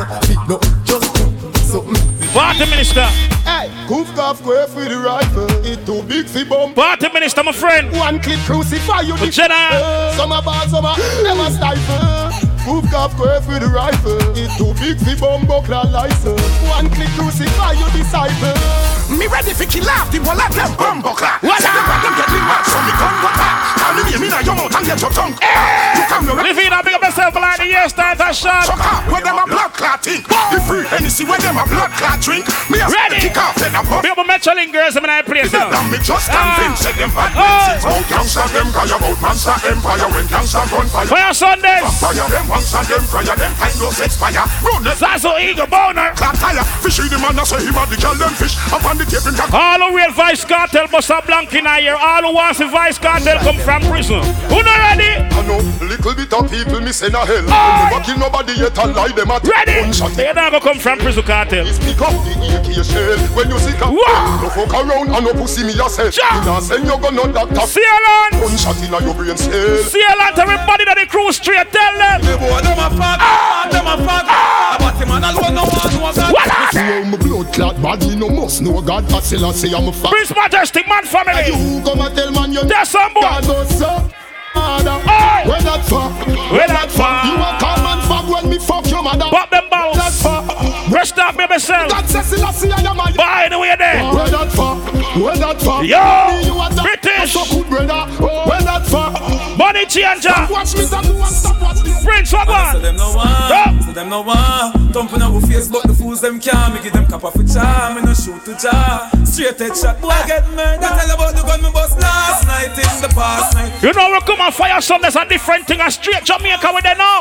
[0.48, 1.26] No, just do
[1.65, 2.27] something.
[2.30, 3.06] Party Minister.
[3.44, 5.49] Hey, goof off go for the rifle.
[5.65, 6.76] It too big for bomb.
[6.76, 7.91] Party Minister, my friend.
[7.98, 9.15] One clip crucify you.
[9.18, 10.14] But Jenna.
[10.15, 12.30] Some are bad, some are never stifle.
[12.65, 14.19] Goof off go for the rifle.
[14.38, 16.39] It too big for bomb buckler license.
[16.69, 18.97] One clip crucify your disciple.
[19.07, 21.39] Me ready for kill off the wall of them bumbuckler.
[21.39, 21.63] What?
[21.63, 23.55] Say them them get me mad, so me gun go back.
[23.79, 25.31] Call me name in a your mouth and get your tongue.
[25.31, 28.67] You come no If you don't pick up yourself like the year start a shot.
[28.67, 30.27] Chuck up where them a blood clot think.
[30.27, 32.51] The free Hennessy where them a blood clot drink.
[32.67, 33.31] Me a Ready?
[33.31, 34.03] kick off then a pop.
[34.03, 35.71] Pick up a Michelin girls in my place now.
[35.71, 36.91] Now me just convinced ah.
[36.91, 37.47] say them bad Oh.
[37.47, 37.79] men.
[37.88, 41.07] Out gangsta them cry about monster empire when gangsta gun fire.
[41.07, 41.88] Fayah Sundays.
[42.03, 44.43] Fire them monster them fire them time no expire.
[44.67, 44.95] Run them.
[44.99, 46.11] Zazo Eagle Boner.
[46.19, 46.67] Clap tire.
[46.84, 48.59] Fishy the man a say him a the girl them fish.
[48.75, 51.95] Up on the tape him All who real Vybz Kartel must have blank in here.
[51.95, 54.22] All who wants the Vybz Kartel come from prison.
[54.49, 55.22] Who not ready?
[55.30, 57.45] I know little bit of people me send a hell.
[57.48, 57.90] Aye.
[57.91, 59.82] Never kill nobody yet and lie them at Ready?
[59.82, 60.11] gunshot.
[60.14, 61.65] They not gonna come from prison cartel.
[61.65, 63.94] Pick up the AK shell when you sick up.
[63.94, 66.15] No fuck around and no pussy me yourself.
[66.18, 66.40] Ja.
[66.40, 67.65] You not send you go no doctor.
[67.68, 68.41] See you alone.
[68.41, 69.78] Gunshot inna your brain cell.
[69.84, 71.72] See you alone to everybody that the crew straight.
[71.72, 72.22] Tell them.
[72.22, 73.68] The boy them a fuck, ah!
[73.72, 74.26] them a fuck.
[74.28, 74.76] Ah!
[74.80, 76.32] About him and alone no one know that.
[76.34, 76.48] What?
[76.74, 79.03] See how my blood clot bad me no must know God.
[79.11, 80.11] I say I'm a fuck.
[80.11, 81.47] Prince Majestic Man family.
[81.47, 83.22] You come and tell man you There's some boy.
[83.22, 84.09] God so.
[84.55, 85.43] Mother, Aye.
[85.45, 86.11] where that fuck?
[86.51, 87.26] Where that fuck?
[87.30, 89.26] You a come and fuck when me fuck your mother.
[89.30, 90.22] Pop them That balls.
[90.23, 90.89] fuck.
[90.89, 91.91] Rest up, baby self.
[91.91, 94.01] God says see I am a Bye the way there.
[94.14, 94.81] Where that fuck?
[95.19, 95.84] Where that fuck?
[95.84, 96.01] Yo,
[96.47, 96.69] You a
[97.18, 98.06] that- So good brother.
[98.22, 99.57] Where that fuck?
[99.57, 100.30] Money changer.
[100.49, 102.03] Watch me that do and stop watch this.
[102.03, 102.81] Prince, what So one?
[102.81, 103.18] them no one.
[103.18, 104.94] want, so them no want.
[104.94, 106.73] Thumping our face, but the fools them can't.
[106.73, 109.10] Me give them cap off a charm, me no shoot to jar.
[109.26, 110.81] Straight head shot, boy get murdered.
[110.81, 113.72] Tell about the gun me bust last night in the past night.
[113.84, 115.81] You know we come on Fayah Sundays a different thing.
[115.81, 117.19] A straight Jamaica with them now.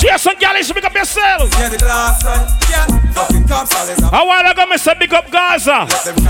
[0.00, 1.48] Jason Gallis, make up yourself.
[1.58, 2.86] Yeah, the glass side, yeah.
[3.14, 3.77] Fucking cops always
[4.10, 5.86] a while ago, me say big up Gaza.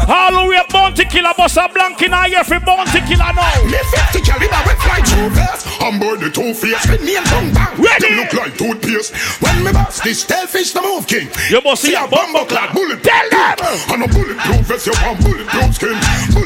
[0.08, 3.64] All who we bounty killer, boss a blank in every bounty killer now.
[3.64, 5.57] Me 50 caliber, we fly through there
[6.38, 6.86] two face.
[6.88, 7.74] Me name tongue bang.
[7.80, 8.08] Ready?
[8.08, 9.14] Them look like toothpaste.
[9.40, 11.28] When me boss this tell fish the move king.
[11.50, 13.02] You must see a bumbo clad bullet.
[13.02, 13.56] Tell them.
[13.92, 15.96] And a bulletproof vest you want bulletproof skin.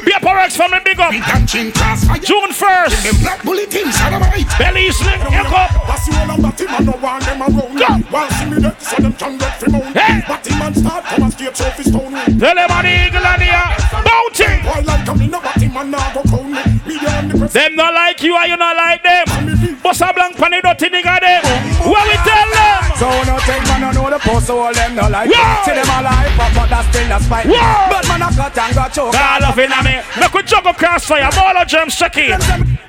[0.05, 1.13] Paper Rex for me big up.
[1.47, 3.03] June first.
[3.03, 4.91] Them black bullet of my Belly.
[4.91, 5.71] Here come.
[5.87, 7.79] That's the one of that man no want them around.
[7.79, 7.89] Go.
[8.11, 9.97] While see me there, so them can get from out.
[9.97, 10.23] Hey.
[10.27, 12.13] But the man start come and skate off his stone.
[12.39, 13.82] Tell them on the eagle and the
[17.33, 19.25] Them not like you and you not like them.
[19.83, 20.75] Bossa blank pan the
[21.21, 21.43] them.
[21.89, 22.92] What we tell them?
[23.03, 25.35] So no take man, no know the post, so all them no like it.
[25.67, 27.47] See them alive, but, but that's still the spite.
[27.51, 27.91] Whoa.
[27.91, 29.13] But man, I cut and got choke.
[29.13, 29.99] God love in me.
[30.21, 31.35] Make we juggle Krossfayah.
[31.35, 32.41] Ball of germs check in.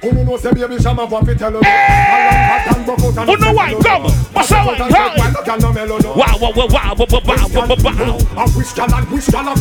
[0.04, 1.64] Who no know say baby shama want to tell you.
[1.64, 3.74] Who know why?
[3.74, 4.06] Go.
[4.38, 5.18] Bossa blank.
[6.14, 8.18] Wow, wow, wow, wow, wow, wow, wow, wow.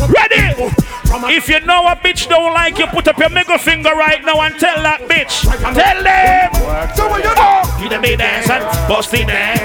[0.05, 0.53] Ready?
[0.59, 4.23] Oh, if you know a bitch don't like you, put up your middle finger right
[4.23, 5.41] now and tell that bitch.
[5.73, 6.53] Tell them.
[6.95, 7.63] So what you know?
[7.79, 9.61] Give them the dance and bust the dance.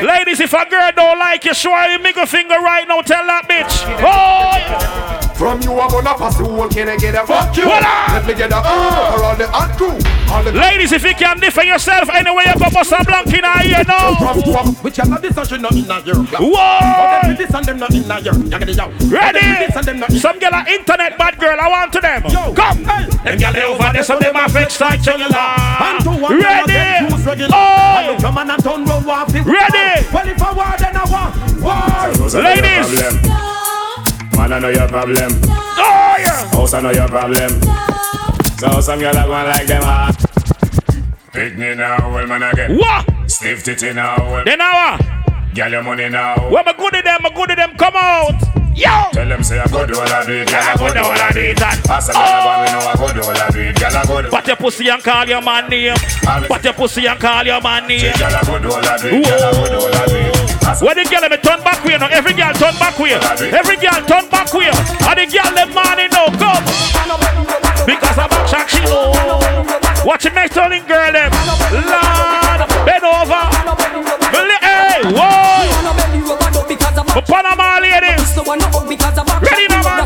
[0.00, 3.02] Ladies, if a girl don't like you, show her your middle finger right now.
[3.02, 3.84] Tell that bitch.
[4.00, 5.21] Oh, yeah.
[5.42, 8.14] From you I'm gonna pass the whole can I get a fuck you Voila.
[8.14, 9.98] Let me get a uh for all the hot crew
[10.30, 13.42] all the Ladies, if you can defend yourself anyway, you go bust a blank in
[13.42, 14.14] a ear now.
[14.86, 17.26] Which are not this and she not in a year Whoa!
[17.26, 19.66] But this and them not in a year You get it out Ready?
[20.14, 21.58] Some girl are internet bad girl.
[21.58, 22.22] I want to them.
[22.54, 22.84] Come.
[22.86, 25.26] Them girl they over there, some them are fake style cellular.
[26.38, 27.02] Ready?
[27.50, 28.16] Oh!
[28.22, 30.06] Come on and turn round one fifth Ready?
[30.14, 33.51] Well if I want then I want War Ladies.
[34.36, 35.32] Man, I know your problem.
[35.44, 36.48] Oh yeah.
[36.50, 37.60] House, I know your problem.
[38.58, 40.16] So some girl that want like them hot.
[41.32, 42.78] Pick me now, well man again.
[42.78, 43.30] What?
[43.30, 44.44] Stiff titty now, well.
[44.44, 45.21] Then now.
[45.54, 46.48] Girl, your money now.
[46.48, 47.18] Where my good to them?
[47.20, 47.76] My good to them.
[47.76, 48.40] Come out.
[48.72, 48.88] Yo.
[49.12, 50.48] Tell them say I go do all I do it.
[50.48, 51.60] Girl, I go do all I do it.
[51.60, 51.76] that.
[51.84, 52.72] Pass a girl, I oh!
[52.72, 53.76] know I go do all I do it.
[53.76, 54.30] Girl, I go do.
[54.32, 55.92] Pat your pussy and call your man name.
[56.24, 58.16] Pat your pussy and call your man name.
[58.16, 59.28] Girl, I go do all I do it.
[59.28, 60.80] Girl, I go do all I do it.
[60.80, 63.12] When the girl me turn back way now, every girl turn back way.
[63.52, 64.72] Every girl turn back way.
[64.72, 66.64] And the girl them money now come.
[67.84, 69.12] Because I'm back shack she low.
[70.00, 71.28] Watch the next turning girl them.
[71.76, 73.52] Lord, bend over.
[74.92, 75.72] Hey, whoa.
[77.22, 78.36] Panama ladies.
[79.40, 80.04] Ready now, man.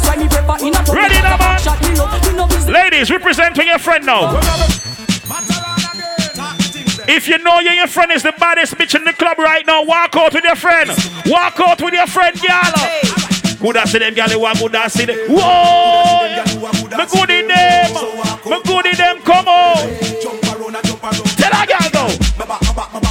[0.95, 2.73] Ready now, man.
[2.73, 4.39] Ladies, representing your friend now.
[7.09, 9.85] If you know you your friend is the baddest bitch in the club right now,
[9.85, 10.91] walk out with your friend.
[11.27, 12.73] Walk out with your friend, girl.
[13.59, 14.41] Good I them, girl.
[14.41, 15.19] What good see them?
[15.29, 16.29] Whoa!
[16.97, 17.93] Me good in them.
[18.47, 19.21] Me good in them.
[19.23, 19.77] Come on.
[21.37, 21.91] Tell that girl
[23.01, 23.06] go.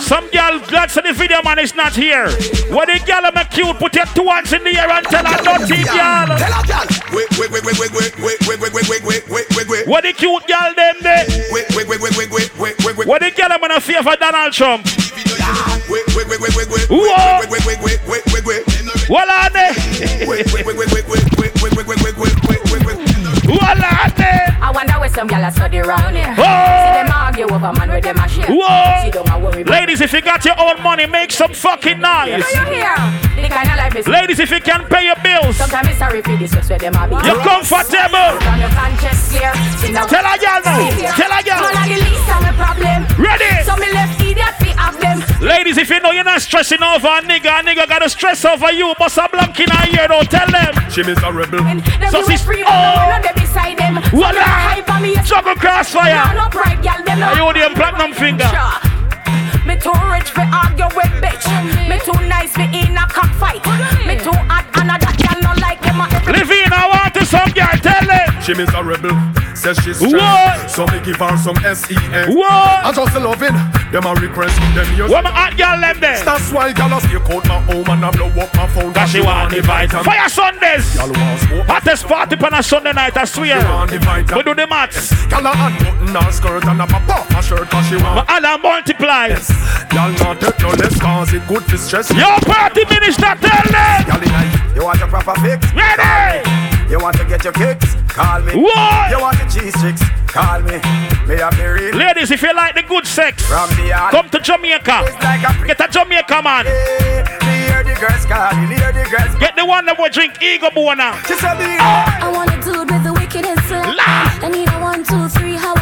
[0.00, 2.28] Some girl glad to the video man is not here.
[2.70, 3.76] What the girl am cute?
[3.78, 6.26] Put your two hands in the air and tell her dirty girl.
[6.38, 9.46] Tell a girl Wait wait wait wait wait wait wait wait wait wait wait wait
[9.56, 11.26] wait wait What the cute girl them there?
[11.50, 14.02] Wait wait wait wait wait wait wait wait wait What the girl am gonna fear
[14.02, 14.86] for Donald Trump?
[15.90, 17.40] Wait wait wait wait wait wait Whoa.
[17.40, 19.74] wait wait wait wait wait wait wait What are they?
[20.26, 23.78] Wait wait wait wait wait wait wait wait wait wait wait wait wait wait What
[23.82, 24.49] are they?
[24.70, 26.30] I wonder where some gyal are study round here.
[26.38, 26.46] Whoa.
[26.46, 28.46] See them argue over man where them a share.
[28.46, 29.02] Whoa.
[29.02, 29.64] See don't worry.
[29.64, 32.38] Ladies, if you got your own money, make some fucking noise.
[32.38, 32.94] Do you hear?
[33.34, 33.80] The kind of.
[34.06, 37.08] Ladies, if you can pay your bills, Sometimes it's sorry for this, where them a
[37.08, 37.14] be.
[37.26, 38.38] you're comfortable.
[38.46, 39.50] On your conscience clear.
[39.82, 40.78] See now- Tell a girl now.
[41.18, 41.60] Tell a girl.
[41.66, 42.98] Man, I the least of my problem.
[43.18, 43.64] Ready?
[43.66, 45.18] So me left idiot fi have them.
[45.42, 48.70] Ladies, if you know you're not stressing over a nigga, a nigga gotta stress over
[48.70, 48.94] you.
[48.98, 50.72] But some blank in a ear, don't tell them.
[50.90, 51.58] She miss a rebel
[52.10, 52.70] So so she's- free, oh.
[52.70, 53.98] not they beside them.
[54.04, 54.30] So Voila.
[55.24, 56.34] Juggle Krossfayah.
[56.34, 58.50] No, no pride, girl, them Are you the platinum finger?
[59.66, 61.46] Me too rich for argue with bitch.
[61.88, 63.62] Me too nice for in a cockfight.
[64.06, 66.00] Me too hot and a that girl no like them.
[66.00, 68.29] a every- Living, I want to some girl, tell them.
[68.50, 69.14] She rebel
[69.54, 70.68] Says she's What?
[70.70, 72.50] So me give her some S-E-N What?
[72.50, 73.54] I just loving
[73.94, 76.18] Them a request Them use What my hot girl them there?
[76.24, 76.98] That's why y'all a
[77.30, 80.02] out my home And I blow up my phone That she want the vitamin.
[80.02, 80.96] Fayah Sundays.
[80.98, 83.60] Y'all want smoke Hottest party on a Sunday night, I swear.
[83.60, 85.14] She want the vitamin We do the maths.
[85.30, 88.26] Y'all a unbutton her skirt And a pop off her shirt Cause she want.
[88.26, 89.28] My Allah multiply.
[89.94, 94.10] Y'all not take no less Cause it good for stress Yo, party minister, tell them.
[94.10, 95.62] Y'all in a- You want your proper fix?
[95.70, 96.59] Ready?
[96.90, 97.94] You want to get your kicks?
[98.08, 98.52] Call me.
[98.56, 99.10] What?
[99.10, 100.02] You want your cheese sticks?
[100.26, 100.74] Call me.
[101.30, 101.94] Me have the real.
[101.94, 104.10] Ladies, if you like the good sex, From the yard.
[104.10, 105.02] come to Jamaica.
[105.06, 106.66] It's like a Get a Jamaica man.
[106.66, 108.74] Hear the girls call me.
[108.74, 109.36] Hear the girls.
[109.38, 111.14] Get the one that will drink Ego Bona.
[111.28, 111.78] She said me.
[111.78, 113.94] I want a dude with the wickedest slam.
[114.42, 115.74] I need a one, two, three, how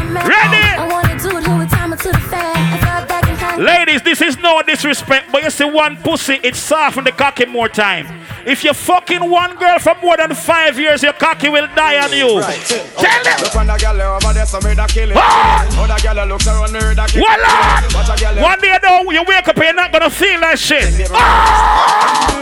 [3.59, 7.69] Ladies, this is no disrespect, but you see one pussy, it soften the cocky more
[7.69, 8.07] time.
[8.47, 12.13] If you're fucking one girl for more than five years, your cocky will die on
[12.13, 12.39] you.
[12.39, 12.61] Right.
[12.65, 13.41] Tell them.
[13.43, 15.17] Look on the girl over there, some made kill it.
[15.17, 18.43] Other girl looks around her, that kill it.
[18.43, 21.11] One day though, you wake up, you're not gonna feel that shit.
[21.11, 22.41] Oh!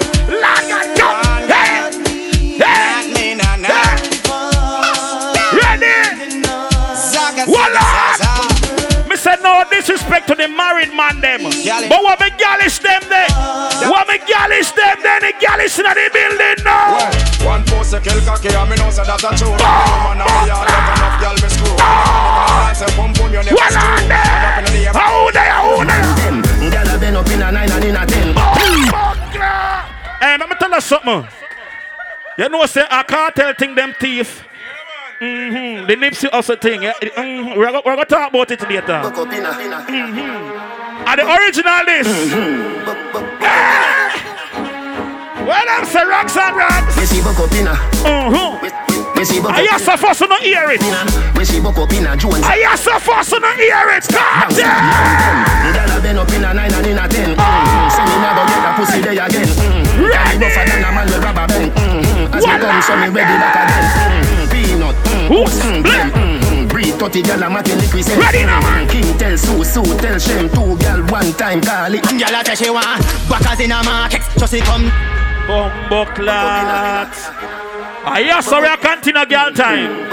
[1.48, 1.90] Hey,
[2.58, 2.95] hey,
[9.86, 11.46] disrespect to the married man them.
[11.46, 13.30] But what me gallish them there?
[13.86, 15.22] What me gallish them then?
[15.22, 17.06] The gallish in the building now.
[17.46, 19.54] One post a kill cocky and me know say that's a true.
[19.54, 21.78] Man a me all love enough girl me screw.
[23.54, 24.90] What on there?
[24.90, 25.46] How they?
[25.54, 26.66] How they?
[26.66, 28.34] Girl a been up in a nine and in a ten.
[30.18, 31.28] Hey, let me tell you something.
[32.38, 34.44] You know, say I can't tell thing them thief.
[35.20, 35.86] Mm-hmm.
[35.86, 36.82] The Nipsey also thing.
[36.82, 36.92] Yeah?
[37.00, 37.58] Mm-hmm.
[37.58, 38.82] We're going to talk about it later.
[38.82, 40.20] Mm-hmm.
[41.08, 42.08] And the original this.
[45.46, 46.96] Well, I'm say rocks and rocks.
[46.98, 47.78] Me see buck up inna.
[48.02, 48.60] Mm-hmm.
[48.60, 49.56] Buck up.
[49.56, 50.82] I so fast to not hear it.
[51.38, 52.42] Me see buck up inna Jones.
[52.44, 54.04] I so fast to not hear it.
[54.10, 55.72] God damn.
[55.72, 57.36] Girl a been up inna nine and inna ten.
[57.36, 57.88] Mm-hmm.
[57.94, 59.46] Say me never get a pussy day again.
[59.46, 60.10] Mm-hmm.
[60.10, 60.44] Ready.
[60.44, 61.72] Rougher than a man with rubber band.
[61.72, 62.34] Mm-hmm.
[62.34, 63.86] As me come, so me ready back again.
[63.86, 63.94] Mm-hmm.
[63.96, 64.10] Peanut.
[64.10, 64.25] Mm-hmm.
[64.25, 64.25] Blem.
[65.28, 66.68] Mm-hmm.
[66.68, 68.18] Breed 30 girl a matty liquid say.
[68.18, 68.88] Ready now, man.
[68.88, 70.48] King tell Sue, Sue tell Shem.
[70.50, 72.02] Two girl one time call it.
[72.02, 74.22] Girl a tell she want backers in a market.
[74.38, 74.90] Just she come.
[75.46, 77.10] Bumbo clat.
[78.06, 80.10] I hear sorry I continue girl time.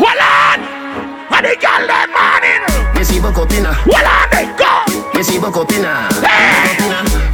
[0.00, 0.60] Well on!
[1.30, 2.64] And the girl that morning.
[2.96, 3.76] Me see buck up inna.
[3.84, 4.84] Well on, they go.
[5.16, 5.56] Me see buck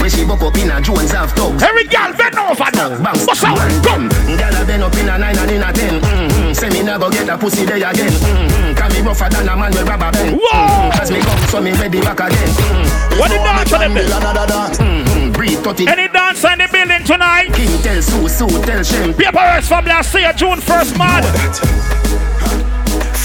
[0.07, 1.61] Me see buck up inna Jones have thugs.
[1.65, 2.95] Every girl bend over now.
[3.27, 3.59] What's up?
[3.83, 4.07] Come.
[4.39, 6.01] Girl a been up inna nine and inna ten.
[6.01, 6.53] Mm-hmm.
[6.53, 8.15] Say me never get a pussy day again.
[8.15, 8.75] Mm-hmm.
[8.79, 10.39] Can me rougher than a man with rubber band.
[10.39, 10.47] Whoa.
[10.47, 11.03] Mm-hmm.
[11.03, 12.39] As me come, so me ready back again.
[12.39, 13.19] Mm-hmm.
[13.19, 13.95] What the dance for them?
[13.99, 15.33] Mm-hmm.
[15.33, 15.89] Breed 30.
[15.89, 17.51] Any dance in the building tonight?
[17.51, 19.13] King tell Sue, Sue tell Shem.
[19.13, 21.96] Papers from last year, June 1st, man.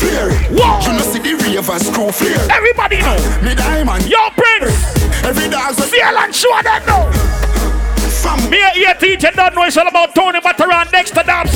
[0.02, 0.50] Flare it.
[0.50, 0.82] Whoa.
[0.82, 2.42] You know see the ravers crew flare.
[2.50, 3.18] Everybody know.
[3.46, 4.10] Me diamond.
[4.10, 4.74] Yo, Prince.
[5.24, 7.06] Every dog's a Feel and show them know.
[8.22, 11.54] From Me at 18, you don't know it's all about Tony Bataran next to Dubs.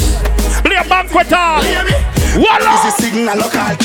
[0.61, 1.61] Play a banquet hall.
[1.61, 2.73] Voila.
[2.85, 3.75] Is a signal local.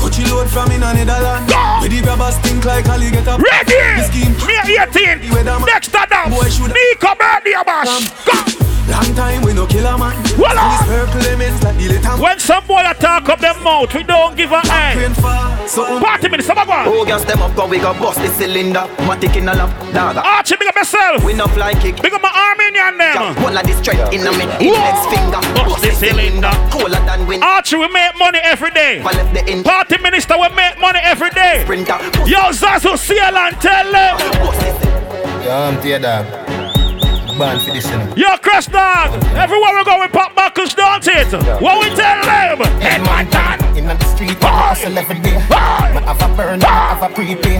[0.00, 1.50] Coachy load from in a Netherlands.
[1.52, 1.78] Go.
[1.82, 3.40] With the grabbers think like Ali get up.
[3.40, 3.78] Ready.
[3.98, 4.34] The scheme.
[4.46, 6.54] Me at 18, next to Boy, Dubs.
[6.56, 8.10] should- Nico birthday bash.
[8.24, 8.73] Go.
[8.88, 10.12] Long time we no kill a man.
[10.36, 10.76] Voila.
[10.76, 14.36] These purple elements like the little When some boy attack up them mouth, we don't
[14.36, 14.94] give a eye.
[14.96, 15.66] Rain fall.
[15.66, 16.84] So Party minutes, some go.
[16.86, 18.84] Oh, gas them up, cause we got bust the cylinder.
[19.08, 20.20] Matic in a lap, dagger.
[20.20, 21.24] Archie, big up yourself.
[21.24, 22.02] We no fly kick.
[22.02, 23.42] Big up my Armenian them.
[23.42, 25.40] One like this straight in a mid index finger.
[25.64, 26.52] Bust the cylinder.
[26.70, 27.42] Cooler than wind.
[27.42, 28.98] Archie, we make money every day.
[29.00, 31.62] If I left the in Party minister, we make money every day.
[31.64, 31.96] sprinter.
[32.28, 34.14] Yo, Zazu, see and tell them.
[35.42, 36.53] Yeah, I'm tear dog.
[37.38, 38.14] Born for this, you know.
[38.16, 41.32] Yo, Chris Dog, everywhere we go, we pop buckles, don't it?
[41.60, 42.58] What we tell them?
[42.80, 45.34] Headman In the street, I hustle every day.
[45.34, 47.58] Me have a burn, have a prepay.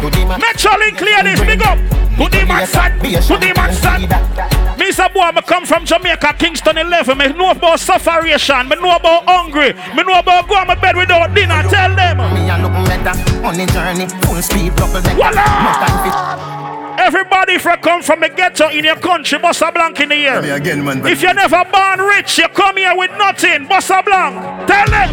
[0.00, 0.40] Do the man.
[0.40, 1.78] Metrolink clear this, big up.
[2.18, 2.98] Good day, man, son.
[2.98, 4.57] Good day, man, son.
[4.88, 7.18] Me say, boy, I come from Jamaica, Kingston 11.
[7.18, 8.70] Me know about sufferation.
[8.70, 9.74] Me know about hungry.
[9.94, 11.62] Me know about going to bed without dinner.
[11.68, 12.16] Tell them.
[12.32, 13.12] Me a look better
[13.44, 15.16] on the journey, full speed, double decker.
[15.16, 16.96] Voila!
[16.98, 20.38] Everybody if you come from the ghetto in your country, Bossa Blanc in the year.
[20.54, 21.06] Again, man.
[21.06, 23.66] If you never born rich, you come here with nothing.
[23.68, 24.66] Bossa Blanc.
[24.66, 25.12] Tell them.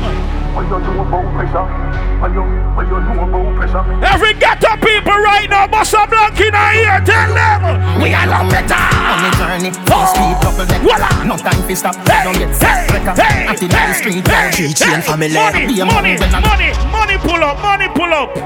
[2.78, 7.00] Every ghetto people right now, Bossa Blanc in ear.
[7.06, 8.02] Tell them.
[8.02, 8.76] We are long better.
[8.76, 10.84] on the journey, full speed, double decker.
[10.84, 11.24] Voila!
[11.24, 13.16] No time for stop, Hey, don't get hey, set wrecker.
[13.22, 15.34] hey, At the hey, street, hey, hey, hey, family.
[15.34, 18.36] Money, Be a money, man money, money pull up, money pull up.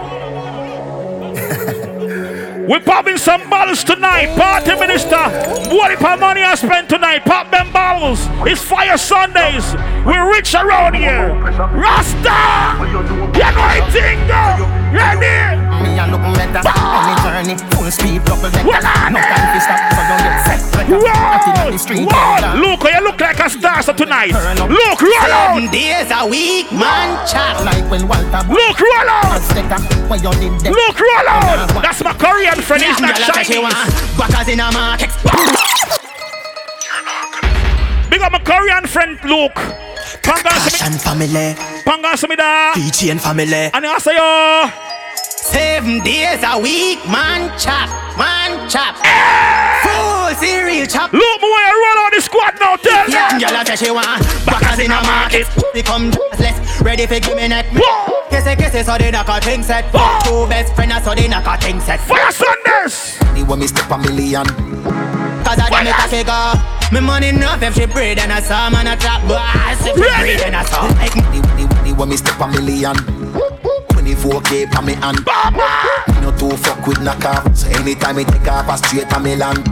[2.69, 4.35] We're popping some bottles tonight.
[4.37, 5.17] Party minister.
[5.73, 7.25] What if our money I spent tonight?
[7.25, 7.68] Pop them.
[8.47, 9.75] It's Fayah Sundays.
[10.07, 11.35] We're rich around here.
[11.75, 12.79] Rasta!
[12.79, 14.63] You know it, Tingo.
[14.95, 15.59] Ready?
[15.83, 18.65] Me a look better on the journey, full speed, double decker.
[19.11, 21.07] No time for stop, so don't get set wrecker.
[21.07, 22.55] At the street, Whoa!
[22.59, 24.31] Look, you look like a star so tonight.
[24.31, 25.55] Look, roll out.
[25.59, 27.63] Seven days a week, man, chop.
[27.65, 29.41] Like when Walter Look, roll out.
[29.41, 30.71] Sticker, when you did that.
[30.71, 31.83] Look, roll out.
[31.83, 32.83] That's my Korean friend.
[32.83, 34.17] He's not Girl a tell she want Chinese.
[34.17, 36.08] backers in a market.
[38.19, 39.55] Big up my Korean friend Luke.
[40.27, 41.55] Pangan to Passion family,
[41.87, 42.73] Pangan to me da.
[42.73, 43.71] PG and family.
[43.71, 44.67] And I say yo.
[45.15, 47.87] Seven days a week, man, chop,
[48.19, 48.99] man, chop.
[49.07, 49.79] Eh!
[49.83, 51.13] Food whole cereal chop.
[51.13, 53.13] Look, me when you roll out the squad now, tell me.
[53.13, 55.47] Yeah, girl, I say she want backers in a market.
[55.73, 56.11] Become
[56.43, 57.67] less ready for give me neck.
[58.27, 59.87] Kissy kissy so they knock a thing set.
[60.27, 62.01] Two best friends so they knock a thing set.
[62.01, 63.15] Fayah Sundays.
[63.31, 65.08] The when me step a million.
[65.49, 66.93] Cause I make a figure.
[66.93, 70.21] Me money enough if she breed and I saw man a trap boss if she
[70.21, 70.85] breed and I saw.
[71.01, 72.93] Like the, the, the when me step a million.
[73.97, 75.25] 24k pa me hand.
[76.13, 77.57] Me no too fuck with knockoff.
[77.57, 79.65] So anytime me take off a straight a me land.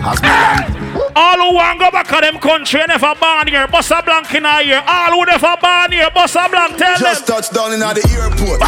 [0.00, 0.80] As me land.
[1.14, 4.46] All who want go back to them country and never born here, Bossa Blanc in
[4.46, 4.82] a year.
[4.88, 7.36] All who never born here, Bossa Blanc, tell Just them.
[7.36, 8.64] touched down in the airport.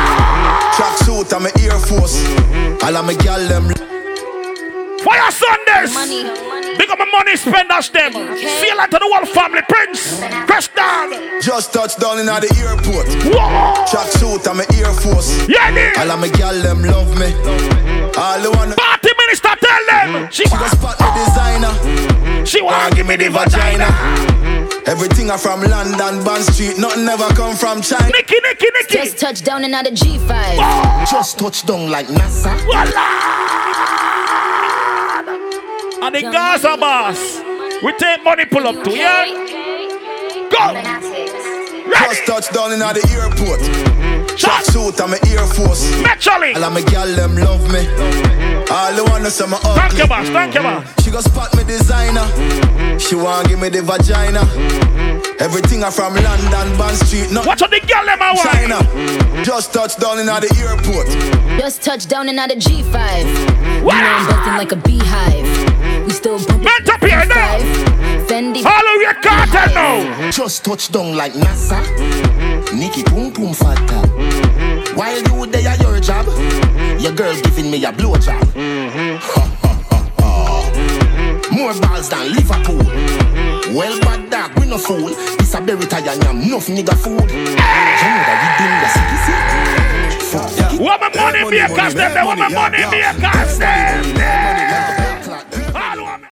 [0.76, 2.20] Track suit and my Air Force.
[2.20, 2.84] Mm-hmm.
[2.84, 3.93] All of my gal them.
[5.04, 5.92] Fayah Sundays.
[6.78, 8.12] Big up my money spenders them.
[8.12, 10.20] See you later to the whole family, Prince.
[10.48, 11.12] Press down.
[11.40, 13.06] Just touched down in the airport.
[13.28, 13.84] Whoa.
[13.84, 15.46] Track suit and my Air Force.
[15.46, 16.00] Yeah, yeah.
[16.00, 17.36] All of my gal them love me.
[18.16, 18.72] All the one.
[18.72, 20.30] Party minister, tell them.
[20.32, 22.46] She, she go spot the designer.
[22.46, 23.88] She want give me the vagina.
[24.86, 26.78] Everything are from London, Bond Street.
[26.78, 28.08] Nothing ever come from China.
[28.08, 28.94] Nicky, Nicky, Nicky.
[28.94, 31.10] Just touched down in the G5.
[31.10, 32.52] Just touched down like NASA.
[36.04, 37.40] And the Gaza boss.
[37.82, 39.24] We take money pull up to, yeah?
[40.52, 40.74] Go.
[41.88, 43.60] Just touched down in the airport.
[43.60, 44.36] Mm-hmm.
[44.36, 45.88] Track suit and my Air Force.
[46.02, 46.52] Naturally.
[46.52, 47.88] All of my gal them love me.
[47.88, 48.70] Mm-hmm.
[48.70, 49.80] All the wanna say my ugly.
[49.80, 50.28] Thank you, boss.
[50.28, 50.84] Thank you, boss.
[50.84, 51.00] Mm-hmm.
[51.00, 52.28] She go spot me designer.
[52.98, 54.44] She want give me the vagina.
[55.40, 57.32] Everything are from London, Bond Street.
[57.32, 58.44] No Watch out the gal them I want.
[58.52, 59.42] China.
[59.42, 61.08] Just touched down in the airport.
[61.58, 63.64] Just touched down in the G5.
[63.78, 65.64] You know I'm buzzing like a beehive.
[66.14, 66.62] We still bumping.
[66.62, 67.58] Man up here now.
[68.28, 68.62] Fendi.
[68.62, 70.30] Follow your cartel now.
[70.30, 71.80] Just touch down like NASA.
[72.72, 74.06] Nikki Pum Pum Fata.
[74.94, 76.26] While you there at your job,
[77.00, 78.54] your girl giving me a blowjob.
[81.50, 82.78] More balls than Liverpool.
[83.74, 85.08] Well, bad dog, we no fool.
[85.08, 87.28] This a berry tie and yam, enough nigga food.
[87.28, 88.80] You know that we doing
[90.30, 94.93] the sicky What my money makers them, them what my money makers them.